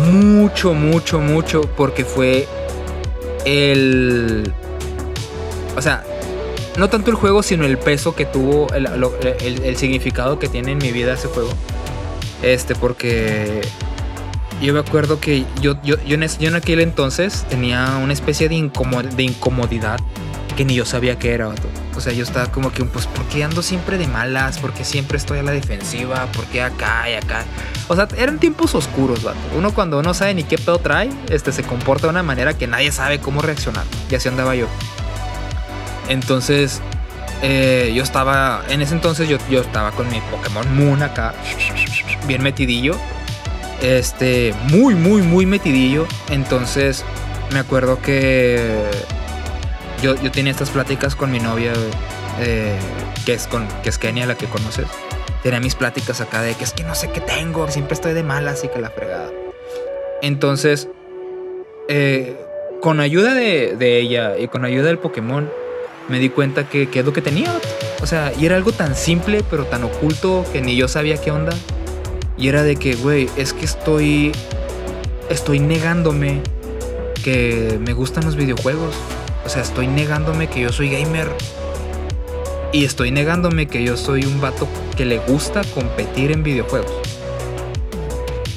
[0.00, 2.48] Mucho, mucho, mucho, porque fue
[3.44, 4.52] el...
[5.76, 6.04] O sea,
[6.76, 8.86] no tanto el juego, sino el peso que tuvo, el,
[9.64, 11.50] el- significado que tiene en mi vida ese juego.
[12.42, 13.60] Este, porque
[14.60, 18.48] yo me acuerdo que yo, yo, yo, en, yo en aquel entonces tenía una especie
[18.48, 19.98] de, incomo- de incomodidad
[20.54, 21.48] que ni yo sabía que era.
[21.96, 24.58] O sea, yo estaba como que, pues, ¿por qué ando siempre de malas?
[24.58, 26.26] ¿Por qué siempre estoy a la defensiva?
[26.32, 27.44] ¿Por qué acá y acá?
[27.88, 29.20] O sea, eran tiempos oscuros.
[29.56, 32.66] Uno cuando no sabe ni qué pedo trae, este, se comporta de una manera que
[32.66, 33.84] nadie sabe cómo reaccionar.
[34.10, 34.66] Y así andaba yo.
[36.08, 36.80] Entonces,
[37.42, 41.34] eh, yo estaba, en ese entonces yo, yo estaba con mi Pokémon Moon acá,
[42.26, 42.96] bien metidillo.
[43.82, 46.06] Este, muy, muy, muy metidillo.
[46.30, 47.04] Entonces,
[47.52, 48.84] me acuerdo que
[50.04, 51.72] yo, yo tenía estas pláticas con mi novia,
[52.38, 52.78] eh,
[53.24, 54.86] que, es con, que es Kenia, la que conoces.
[55.42, 58.22] Tenía mis pláticas acá de que es que no sé qué tengo, siempre estoy de
[58.22, 59.30] malas y que la fregada.
[60.20, 60.88] Entonces,
[61.88, 62.36] eh,
[62.82, 65.50] con ayuda de, ella y con ayuda del Pokémon,
[66.08, 67.50] me di cuenta que, que es lo que tenía.
[68.02, 71.30] O sea, y era algo tan simple, pero tan oculto que ni yo sabía qué
[71.30, 71.54] onda.
[72.36, 74.32] Y era de que, güey, es que estoy.
[75.30, 76.42] Estoy negándome
[77.24, 78.94] que me gustan los videojuegos.
[79.44, 81.28] O sea, estoy negándome que yo soy gamer.
[82.72, 84.66] Y estoy negándome que yo soy un vato
[84.96, 86.92] que le gusta competir en videojuegos.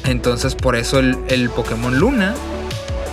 [0.05, 2.33] Entonces, por eso el, el Pokémon Luna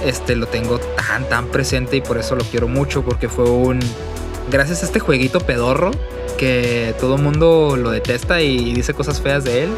[0.04, 3.80] este lo tengo tan tan presente y por eso lo quiero mucho porque fue un
[4.50, 5.90] gracias a este jueguito pedorro
[6.36, 9.70] que todo mundo lo detesta y dice cosas feas de él.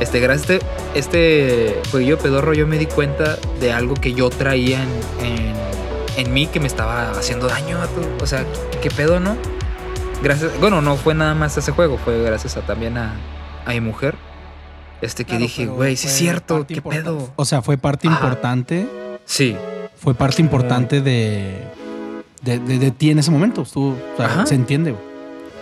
[0.00, 4.30] Este gracias a este, este jueguillo pedorro yo me di cuenta de algo que yo
[4.30, 5.50] traía en,
[6.20, 7.78] en mí que me estaba haciendo daño,
[8.20, 8.44] o sea,
[8.82, 9.36] qué pedo, ¿no?
[10.22, 13.14] Gracias, bueno, no fue nada más ese juego, fue gracias a también a,
[13.66, 14.14] a mi mujer.
[15.00, 17.08] Este que Claro, dije, güey, sí es cierto, qué importante.
[17.10, 17.32] pedo.
[17.36, 18.16] O sea, fue parte Ajá.
[18.18, 18.86] importante.
[19.24, 19.56] Sí,
[19.96, 21.56] Fue parte importante de,
[22.42, 23.64] de, de- de ti en ese momento.
[23.64, 24.46] Tú, o sea, Ajá.
[24.46, 24.92] se entiende.
[24.92, 25.02] güey.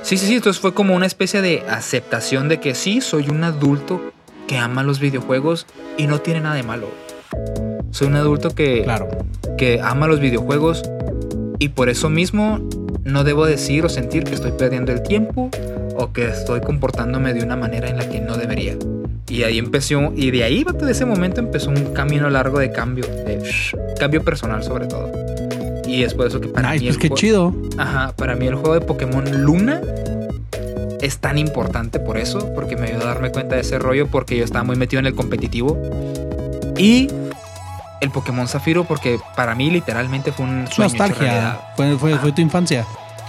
[0.02, 0.34] Sí, sí, sí.
[0.36, 4.00] Entonces fue como una especie de aceptación de que sí, soy un adulto
[4.48, 5.66] que ama los videojuegos
[5.96, 6.88] y no tiene nada de malo.
[7.90, 9.08] Soy un adulto que, Claro.
[9.56, 10.82] que ama los videojuegos
[11.58, 12.60] y por eso mismo
[13.04, 15.50] no debo decir o sentir que estoy perdiendo el tiempo
[15.96, 18.76] o que estoy comportándome de una manera en la que no debería.
[19.28, 23.04] Y ahí empezó, y de ahí, de ese momento empezó un camino largo de cambio,
[23.06, 23.42] de
[23.98, 25.10] cambio personal sobre todo.
[25.86, 27.54] Y es por eso que para Nice, mí pues el qué jue- chido.
[27.78, 29.80] Ajá, para mí el juego de Pokémon Luna
[31.00, 34.36] es tan importante por eso, porque me ayudó a darme cuenta de ese rollo, porque
[34.36, 35.80] yo estaba muy metido en el competitivo.
[36.76, 37.08] Y
[38.00, 40.88] el Pokémon Zafiro, porque para mí literalmente fue un sueño.
[40.90, 41.58] Nostalgia.
[41.76, 42.84] Fue, fue, fue tu infancia.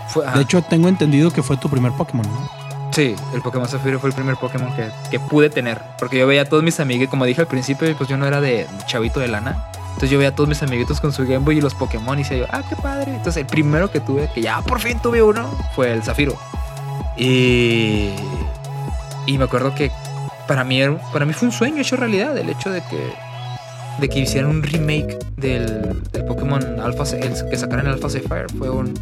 [0.08, 2.26] Fue- De hecho, tengo entendido que fue tu primer Pokémon.
[2.28, 2.60] ¿no?
[2.92, 5.80] sí, el Pokémon Zafiro fue el primer Pokémon que, que pude tener.
[6.00, 8.42] Porque yo veía a todos mis amigos, como dije al principio, pues yo no era
[8.42, 9.66] de chavito de lana.
[9.90, 12.24] Entonces yo veía a todos mis amiguitos con su Game Boy y los Pokémon y
[12.24, 13.12] decía yo, ah, qué padre.
[13.16, 16.36] Entonces el primero que tuve, que ya por fin tuve uno, fue el Zafiro.
[17.18, 18.10] Y,
[19.26, 19.92] y me acuerdo que
[20.48, 20.80] para mí,
[21.14, 23.14] para mí fue un sueño hecho realidad el hecho de que,
[24.00, 25.82] de que hicieran un remake del,
[26.12, 28.46] del Pokémon Alpha, el que sacaran el Alpha Sapphire.
[28.58, 28.94] Fue un...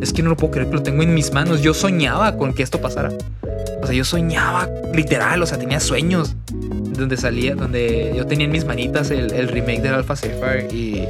[0.00, 1.60] Es que no lo puedo creer que lo tengo en mis manos.
[1.62, 3.10] Yo soñaba con que esto pasara.
[3.82, 8.52] O sea, yo soñaba literal, o sea, tenía sueños donde salía, donde yo tenía en
[8.52, 11.04] mis manitas el, el remake del Alpha Sapphire y,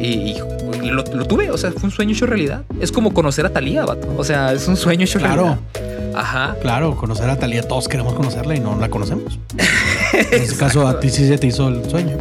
[0.00, 0.36] y,
[0.82, 2.62] y lo, lo tuve, o sea, fue un sueño hecho realidad.
[2.80, 4.08] Es como conocer a Talía, vato.
[4.18, 5.42] O sea, es un sueño hecho Claro.
[5.42, 5.58] realidad.
[6.14, 6.56] Ajá.
[6.60, 9.38] Claro, conocer a Talía, todos queremos conocerla y no la conocemos.
[10.12, 12.16] En este caso, a ti sí se te hizo el sueño.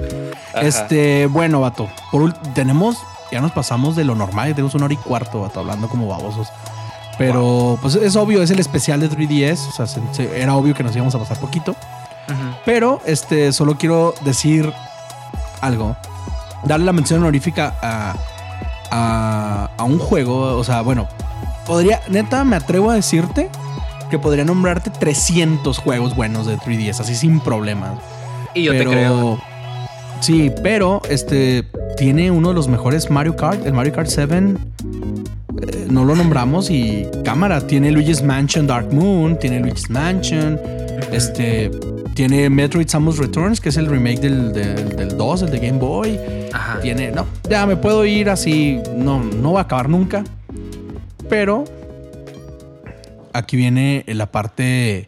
[0.60, 0.68] Ajá.
[0.68, 1.88] Este, bueno, vato.
[2.12, 2.98] Por tenemos,
[3.32, 6.08] ya nos pasamos de lo normal, ya tenemos una hora y cuarto, vato, hablando como
[6.08, 6.50] babosos.
[7.18, 9.68] Pero, pues es obvio, es el especial de 3DS.
[9.68, 11.76] O sea, se- se- era obvio que nos íbamos a pasar poquito.
[12.66, 14.72] Pero, este, solo quiero decir
[15.62, 15.96] algo.
[16.64, 18.16] Darle la mención honorífica a,
[18.92, 20.58] a, a un juego.
[20.58, 21.08] O sea, bueno,
[21.66, 23.50] podría, neta, me atrevo a decirte
[24.10, 27.92] que podría nombrarte 300 juegos buenos de 3DS, así sin problemas.
[28.54, 29.40] Y yo pero, te creo.
[30.22, 31.64] Sí, pero este
[31.98, 34.38] tiene uno de los mejores Mario Kart, el Mario Kart 7.
[34.38, 37.66] eh, no lo nombramos y cámara.
[37.66, 40.60] Tiene Luigi's Mansion Dark Moon, tiene Luigi's Mansion,
[41.12, 41.72] este
[42.14, 45.80] tiene Metroid Samus Returns, que es el remake del, del, del 2, el de Game
[45.80, 46.20] Boy.
[46.52, 46.80] Ajá.
[46.82, 50.26] Tiene, no, ya me puedo ir así, no, no va a acabar nunca.
[51.30, 51.64] Pero
[53.32, 55.08] aquí viene la parte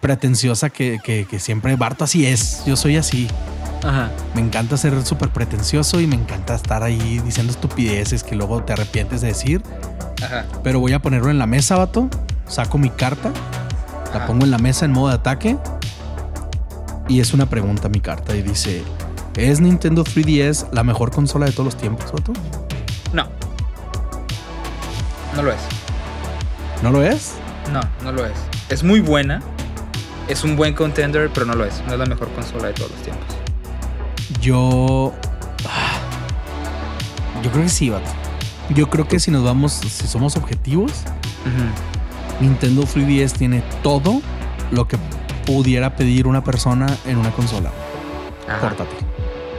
[0.00, 2.62] pretenciosa que, que, que siempre Barto así es.
[2.64, 3.26] Yo soy así.
[3.86, 4.10] Ajá.
[4.34, 8.72] Me encanta ser súper pretencioso y me encanta estar ahí diciendo estupideces que luego te
[8.72, 9.62] arrepientes de decir.
[10.22, 10.44] Ajá.
[10.64, 12.08] Pero voy a ponerlo en la mesa, vato.
[12.48, 13.30] Saco mi carta,
[14.14, 15.56] la pongo en la mesa en modo de ataque.
[17.08, 18.82] Y es una pregunta mi carta y dice:
[19.36, 22.32] ¿Es Nintendo 3DS la mejor consola de todos los tiempos, vato?
[23.12, 23.28] No.
[25.34, 25.60] No lo es.
[26.82, 27.34] ¿No lo es?
[27.72, 28.32] No, no lo es.
[28.68, 29.42] Es muy buena.
[30.28, 31.82] Es un buen contender, pero no lo es.
[31.86, 33.35] No es la mejor consola de todos los tiempos.
[34.40, 35.12] Yo.
[35.68, 35.98] ah,
[37.42, 38.10] Yo creo que sí, vato.
[38.74, 40.92] Yo creo que si nos vamos, si somos objetivos,
[42.40, 44.20] Nintendo 3DS tiene todo
[44.72, 44.98] lo que
[45.46, 47.70] pudiera pedir una persona en una consola
[48.48, 48.60] Ajá.
[48.60, 48.98] portátil.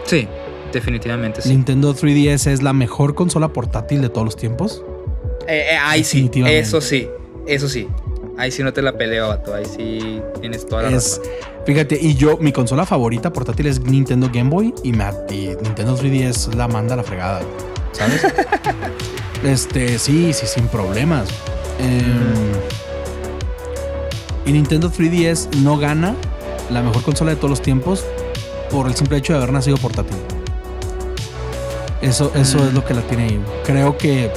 [0.04, 0.28] Sí,
[0.74, 1.50] definitivamente sí.
[1.50, 4.84] Nintendo 3DS es la mejor consola portátil de todos los tiempos.
[5.48, 7.08] Eh, eh, ahí sí, eso sí,
[7.48, 7.88] eso sí.
[8.38, 9.54] Ahí sí no te la peleo, vato.
[9.54, 11.32] Ahí sí tienes toda la Es, razón.
[11.66, 15.98] fíjate, y yo, mi consola favorita portátil es Nintendo Game Boy y, me, y Nintendo
[15.98, 17.42] 3DS la manda a la fregada,
[17.94, 18.22] ¿sabes?
[19.44, 21.28] este, sí, sí, sin problemas.
[21.80, 22.54] Em,
[24.46, 26.16] y Nintendo 3DS no gana
[26.70, 28.06] la mejor consola de todos los tiempos
[28.70, 30.18] por el simple hecho de haber nacido portátil.
[32.02, 32.68] Eso, eso Mm.
[32.68, 33.42] es lo que la tiene ahí.
[33.66, 34.32] Creo que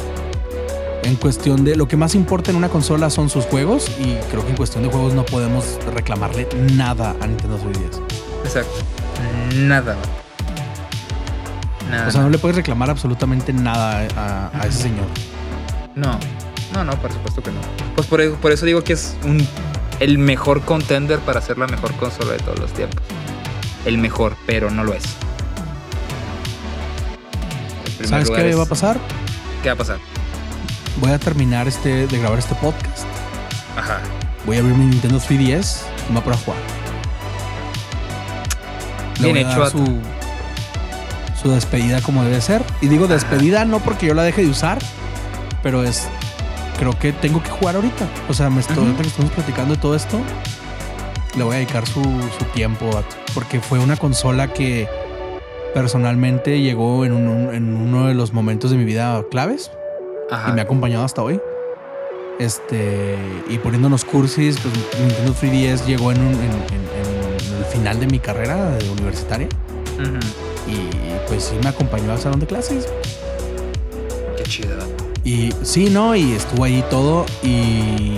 [1.02, 4.44] en cuestión de lo que más importa en una consola son sus juegos y creo
[4.44, 8.01] que en cuestión de juegos no podemos reclamarle nada a Nintendo 3DS.
[8.44, 8.72] Exacto.
[9.55, 9.97] Nada.
[11.90, 12.09] Nada.
[12.09, 15.06] O sea, no le puedes reclamar absolutamente nada a, a ese señor.
[15.97, 16.18] No,
[16.72, 17.59] no, no, por supuesto que no.
[17.97, 19.44] Pues por, eso- por eso digo que es un,
[19.98, 23.01] el mejor contender para ser la mejor consola de todos los tiempos.
[23.85, 25.02] El mejor, pero no lo es.
[28.09, 28.98] ¿Sabes qué es- va a pasar?
[29.62, 29.98] ¿Qué va a pasar?
[31.01, 33.05] Voy a terminar este, de grabar este podcast.
[33.77, 34.01] Ajá.
[34.47, 36.60] Voy a abrir mi Nintendo 3DS y me voy a poner a jugar.
[39.20, 39.98] Le Bien voy a hecho, dar su,
[41.43, 42.62] su despedida como debe ser.
[42.81, 43.14] Y digo Ajá.
[43.14, 44.78] despedida no porque yo la deje de usar,
[45.62, 46.09] pero es.
[46.78, 48.06] Creo que tengo que jugar ahorita.
[48.28, 50.18] O sea, me estoy, ahorita que estamos platicando de todo esto,
[51.36, 52.02] le voy a dedicar su,
[52.39, 54.89] su tiempo, vato, porque fue una consola que
[55.74, 59.70] personalmente llegó en, un- en uno de los momentos de mi vida claves
[60.31, 60.51] Ajá.
[60.51, 61.40] y me ha acompañado hasta hoy.
[62.39, 63.16] Este,
[63.51, 68.07] y poniéndonos cursis, pues Nintendo 3DS llegó en, un- en- en- en el final de
[68.07, 69.48] mi carrera de universitaria
[70.66, 72.89] y pues sí me acompañó al salón de clases.
[74.36, 74.77] Qué chido.
[75.24, 76.16] Y sí, ¿no?
[76.16, 78.15] Y estuvo ahí todo y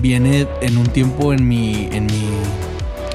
[0.00, 2.28] viene en un tiempo en mi, en mi,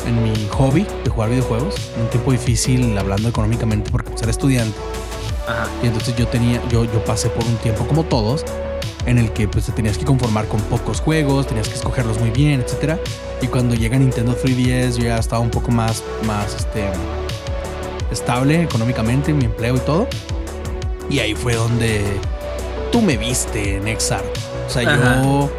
[0.08, 4.32] en mi hobby de jugar videojuegos, en un tiempo difícil hablando económicamente porque pues, era
[4.32, 4.78] estudiante.
[5.48, 5.68] Ajá.
[5.82, 8.46] Y entonces yo tenía, yo, yo pasé por un tiempo como todos,
[9.06, 12.30] en el que pues te tenías que conformar con pocos juegos, tenías que escogerlos muy
[12.30, 13.00] bien, etcétera.
[13.42, 16.86] Y cuando llega Nintendo 3DS, yo ya estaba un poco más, más este,
[18.12, 20.08] estable económicamente, mi empleo y todo.
[21.10, 22.02] Y ahí fue donde
[22.92, 24.24] tú me viste en Exar.
[24.68, 25.22] O sea, Ajá.
[25.22, 25.52] yo.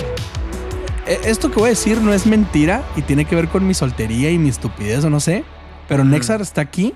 [1.06, 3.74] E- Esto que voy a decir no es mentira y tiene que ver con mi
[3.74, 5.44] soltería y mi estupidez o no sé.
[5.88, 6.02] Pero.
[6.04, 6.94] Nexar está aquí.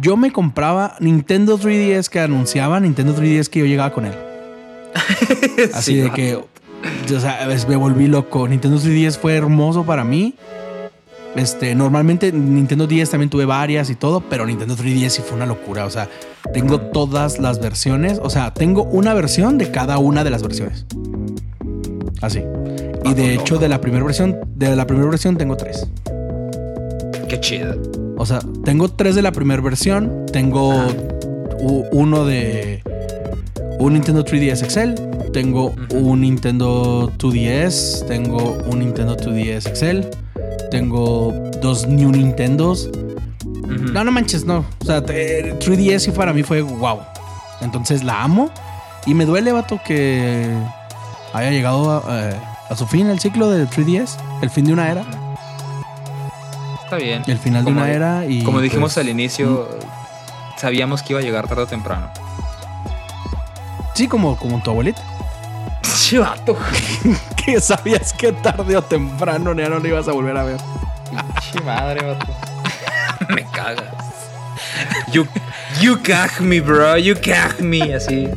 [0.00, 4.14] Yo me compraba Nintendo 3DS que anunciaba Nintendo 3DS que yo llegaba con él.
[5.74, 8.46] Así Sí, de que, o sea, me volví loco.
[8.46, 10.34] Nintendo 3DS fue hermoso para mí.
[11.34, 15.46] Este, normalmente Nintendo 10 también tuve varias y todo, pero Nintendo 3DS sí fue una
[15.46, 15.86] locura.
[15.86, 16.08] O sea,
[16.52, 18.20] tengo todas las versiones.
[18.22, 20.86] O sea, tengo una versión de cada una de las versiones.
[22.20, 22.42] Así.
[23.04, 25.86] Y de hecho, de la primera versión, de la primera versión tengo tres.
[27.28, 28.05] Qué chido.
[28.16, 30.26] O sea, tengo tres de la primera versión.
[30.32, 30.88] Tengo Ajá.
[31.92, 32.82] uno de
[33.78, 35.30] un Nintendo 3DS XL.
[35.32, 38.06] Tengo un Nintendo 2DS.
[38.06, 40.00] Tengo un Nintendo 2DS XL.
[40.70, 42.90] Tengo dos New Nintendos.
[43.92, 44.64] No, no manches, no.
[44.80, 46.98] O sea, te- 3DS sí para mí fue wow.
[47.60, 48.50] Entonces la amo.
[49.06, 50.48] Y me duele, vato, que
[51.32, 52.34] haya llegado a, eh,
[52.70, 54.16] a su fin el ciclo de 3DS.
[54.42, 55.04] El fin de una era.
[56.86, 57.22] Está bien.
[57.26, 58.26] El final Como- de una era.
[58.26, 59.68] Y Como dijimos pues, al inicio,
[60.56, 62.10] sabíamos que iba a llegar tarde o temprano.
[63.94, 65.02] Sí, como, como tu abuelita.
[65.82, 66.56] Chivato.
[67.46, 70.56] Que sabías que tarde o temprano ya no lo ibas a volver a ver.
[71.10, 72.26] Pinche madre, vato.
[73.32, 73.84] me cagas.
[75.12, 75.24] You,
[75.80, 76.96] you gag me, bro.
[76.98, 77.94] You gag me.
[77.94, 78.28] Así.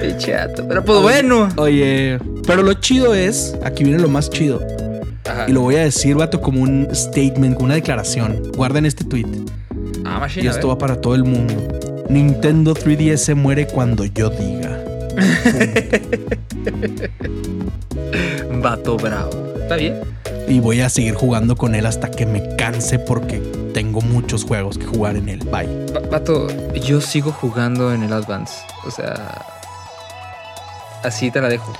[0.00, 0.68] Pinche vato.
[0.68, 1.48] Pero pues bueno.
[1.56, 4.60] Oye, pero lo chido es, aquí viene lo más chido.
[5.28, 5.46] Ajá.
[5.48, 8.42] Y lo voy a decir, vato, como un statement, como una declaración.
[8.56, 9.26] Guarden este tweet.
[10.04, 10.48] Ah, Y machine.
[10.48, 11.54] a esto va para todo el mundo.
[12.08, 14.78] Nintendo 3DS se muere cuando yo diga.
[18.62, 19.30] Vato bravo.
[19.60, 20.00] Está bien.
[20.48, 23.38] Y voy a seguir jugando con él hasta que me canse porque
[23.74, 25.40] tengo muchos juegos que jugar en él.
[25.50, 25.68] Bye.
[25.94, 28.54] Va- Vato, yo sigo jugando en el Advance.
[28.86, 29.44] O sea.
[31.02, 31.72] Así te la dejo.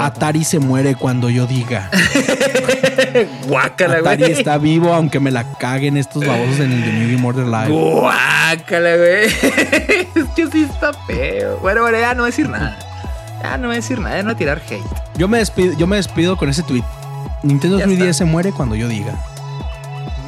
[0.00, 1.90] Atari se muere cuando yo diga.
[3.46, 4.32] Guácala, Atari güey.
[4.32, 7.68] está vivo aunque me la caguen estos babosos en el de New Game Order Live.
[7.68, 9.24] Guácala, güey.
[10.14, 11.58] es que sí está feo.
[11.58, 12.78] Bueno, bueno, ya no voy a decir nada.
[13.42, 14.82] Ya no voy a decir nada, ya no voy a tirar hate.
[15.16, 16.84] Yo me despido, yo me despido con ese tweet.
[17.42, 18.12] Nintendo Ya 3DS está.
[18.14, 19.14] se muere cuando yo diga.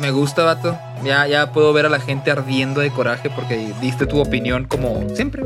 [0.01, 0.79] Me gusta, vato.
[1.05, 5.05] Ya, ya puedo ver a la gente ardiendo de coraje porque diste tu opinión como
[5.15, 5.43] siempre.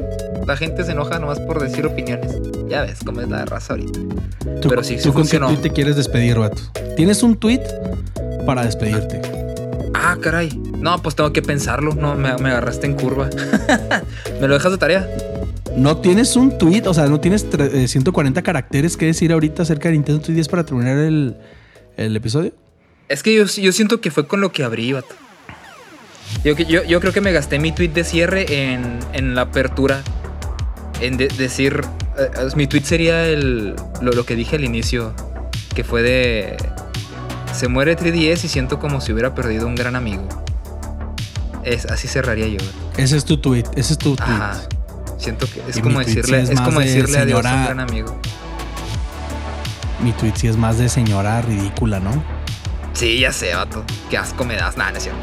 [0.47, 2.33] La gente se enoja nomás por decir opiniones.
[2.69, 3.99] Ya ves cómo es la raza ahorita.
[4.61, 6.61] ¿Tú, Pero sí, sí ¿tú con qué tweet te quieres despedir, vato?
[6.97, 7.63] Tienes un tweet
[8.45, 9.23] para despedirte.
[9.95, 10.51] Ah, caray.
[10.79, 11.95] No, pues tengo que pensarlo.
[11.95, 13.29] No, me, me agarraste en curva.
[14.41, 15.09] ¿Me lo dejas de tarea?
[15.75, 19.63] No tienes un tweet, o sea, no tienes tre- eh, 140 caracteres que decir ahorita
[19.63, 21.37] acerca de Nintendo 3DS para terminar el,
[21.97, 22.53] el episodio.
[23.09, 25.15] Es que yo, yo siento que fue con lo que abrí, vato.
[26.45, 30.03] Yo, yo, yo creo que me gasté mi tweet de cierre en, en la apertura.
[31.01, 31.83] En de- decir.
[32.19, 35.13] eh, eh, mi tweet sería el, lo, lo que dije al inicio.
[35.75, 36.57] Que fue de.
[37.53, 40.27] Se muere 3DS y siento como si hubiera perdido un gran amigo.
[41.65, 42.59] Es, así cerraría yo.
[42.97, 44.29] Ese es tu tweet, ese es tu tweet.
[44.29, 44.61] Ajá.
[45.19, 47.81] Siento que es Y como decirle, sí es como de decirle adiós a un gran
[47.81, 48.17] amigo.
[50.03, 52.23] Mi tweet sí es más de señora ridícula, ¿no?
[52.93, 53.85] Sí, ya sé, vato.
[54.11, 54.77] Qué asco me das.
[54.77, 55.21] Nada, no es cierto.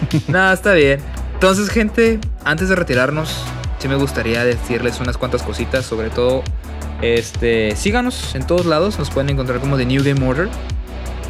[0.28, 1.00] Nada, está bien.
[1.34, 3.44] Entonces, gente, antes de retirarnos,
[3.78, 5.84] sí me gustaría decirles unas cuantas cositas.
[5.84, 6.42] Sobre todo,
[7.02, 8.98] este, síganos en todos lados.
[8.98, 10.48] Nos pueden encontrar como The New Game Order.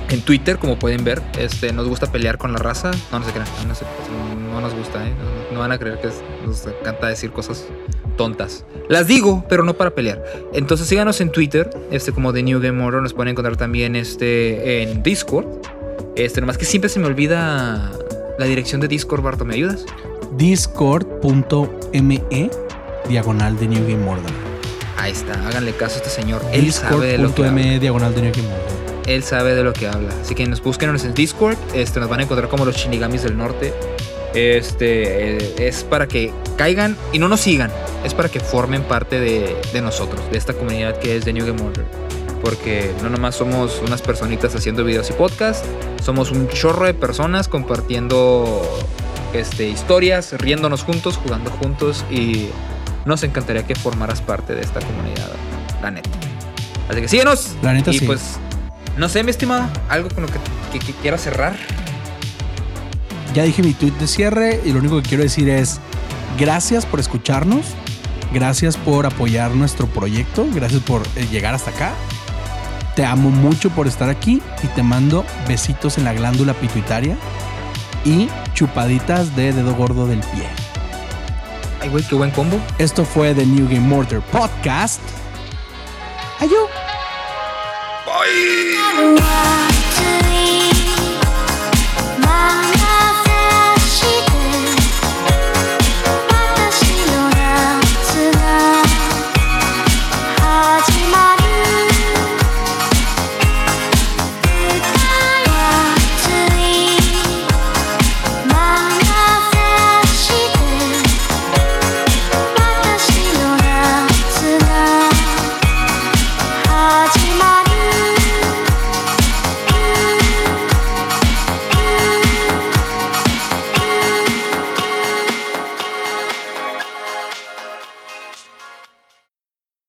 [0.08, 2.92] En Twitter, como pueden ver, este, nos gusta pelear con la raza.
[3.10, 5.12] No, no se crean, no, no nos gusta, ¿eh?
[5.52, 6.08] No, van a creer que
[6.46, 7.66] nos encanta decir cosas
[8.16, 8.64] tontas.
[8.88, 10.22] Las digo, pero no para pelear.
[10.52, 14.82] Entonces síganos en Twitter, este como The New Game Order, nos pueden encontrar también este
[14.82, 15.46] en Discord.
[16.14, 17.90] Este, nomás que siempre se me olvida
[18.38, 19.86] la dirección de Discord, Barto, ¿me ayudas?
[20.36, 22.22] Discord.me
[23.08, 24.32] diagonal de New Game Order.
[24.98, 26.42] Ahí está, háganle caso a este señor.
[26.52, 27.60] Él sabe de lo que habla.
[27.60, 28.76] Discord.me diagonal de New Game Order.
[29.06, 30.08] Él sabe de lo que habla.
[30.20, 31.56] Así que nos busquen en Discord.
[31.74, 33.72] Este, nos van a encontrar como los Shinigamis del Norte.
[34.34, 37.70] Este eh, es para que caigan y no nos sigan.
[38.04, 41.46] Es para que formen parte de, de nosotros, de esta comunidad que es de New
[41.46, 41.84] Game Order.
[42.42, 45.64] Porque no nomás somos unas personitas haciendo videos y podcast,
[46.02, 48.62] somos un chorro de personas compartiendo
[49.32, 52.48] este, historias, riéndonos juntos, jugando juntos y
[53.04, 55.30] nos encantaría que formaras parte de esta comunidad,
[55.82, 56.10] la neta.
[56.88, 57.56] Así que síguenos.
[57.62, 58.06] La neta y sí.
[58.06, 58.36] pues,
[58.96, 60.38] no sé, mi estimado, algo con lo que,
[60.72, 61.56] que, que quieras cerrar.
[63.34, 65.78] Ya dije mi tweet de cierre y lo único que quiero decir es
[66.38, 67.66] gracias por escucharnos,
[68.32, 71.92] gracias por apoyar nuestro proyecto, gracias por eh, llegar hasta acá.
[72.96, 77.16] Te amo mucho por estar aquí y te mando besitos en la glándula pituitaria
[78.06, 80.48] y chupaditas de dedo gordo del pie.
[81.82, 82.58] Ay, güey, qué buen combo.
[82.78, 85.02] Esto fue The New Game Order Podcast.
[86.40, 86.56] Ayú.
[88.06, 89.75] Bye.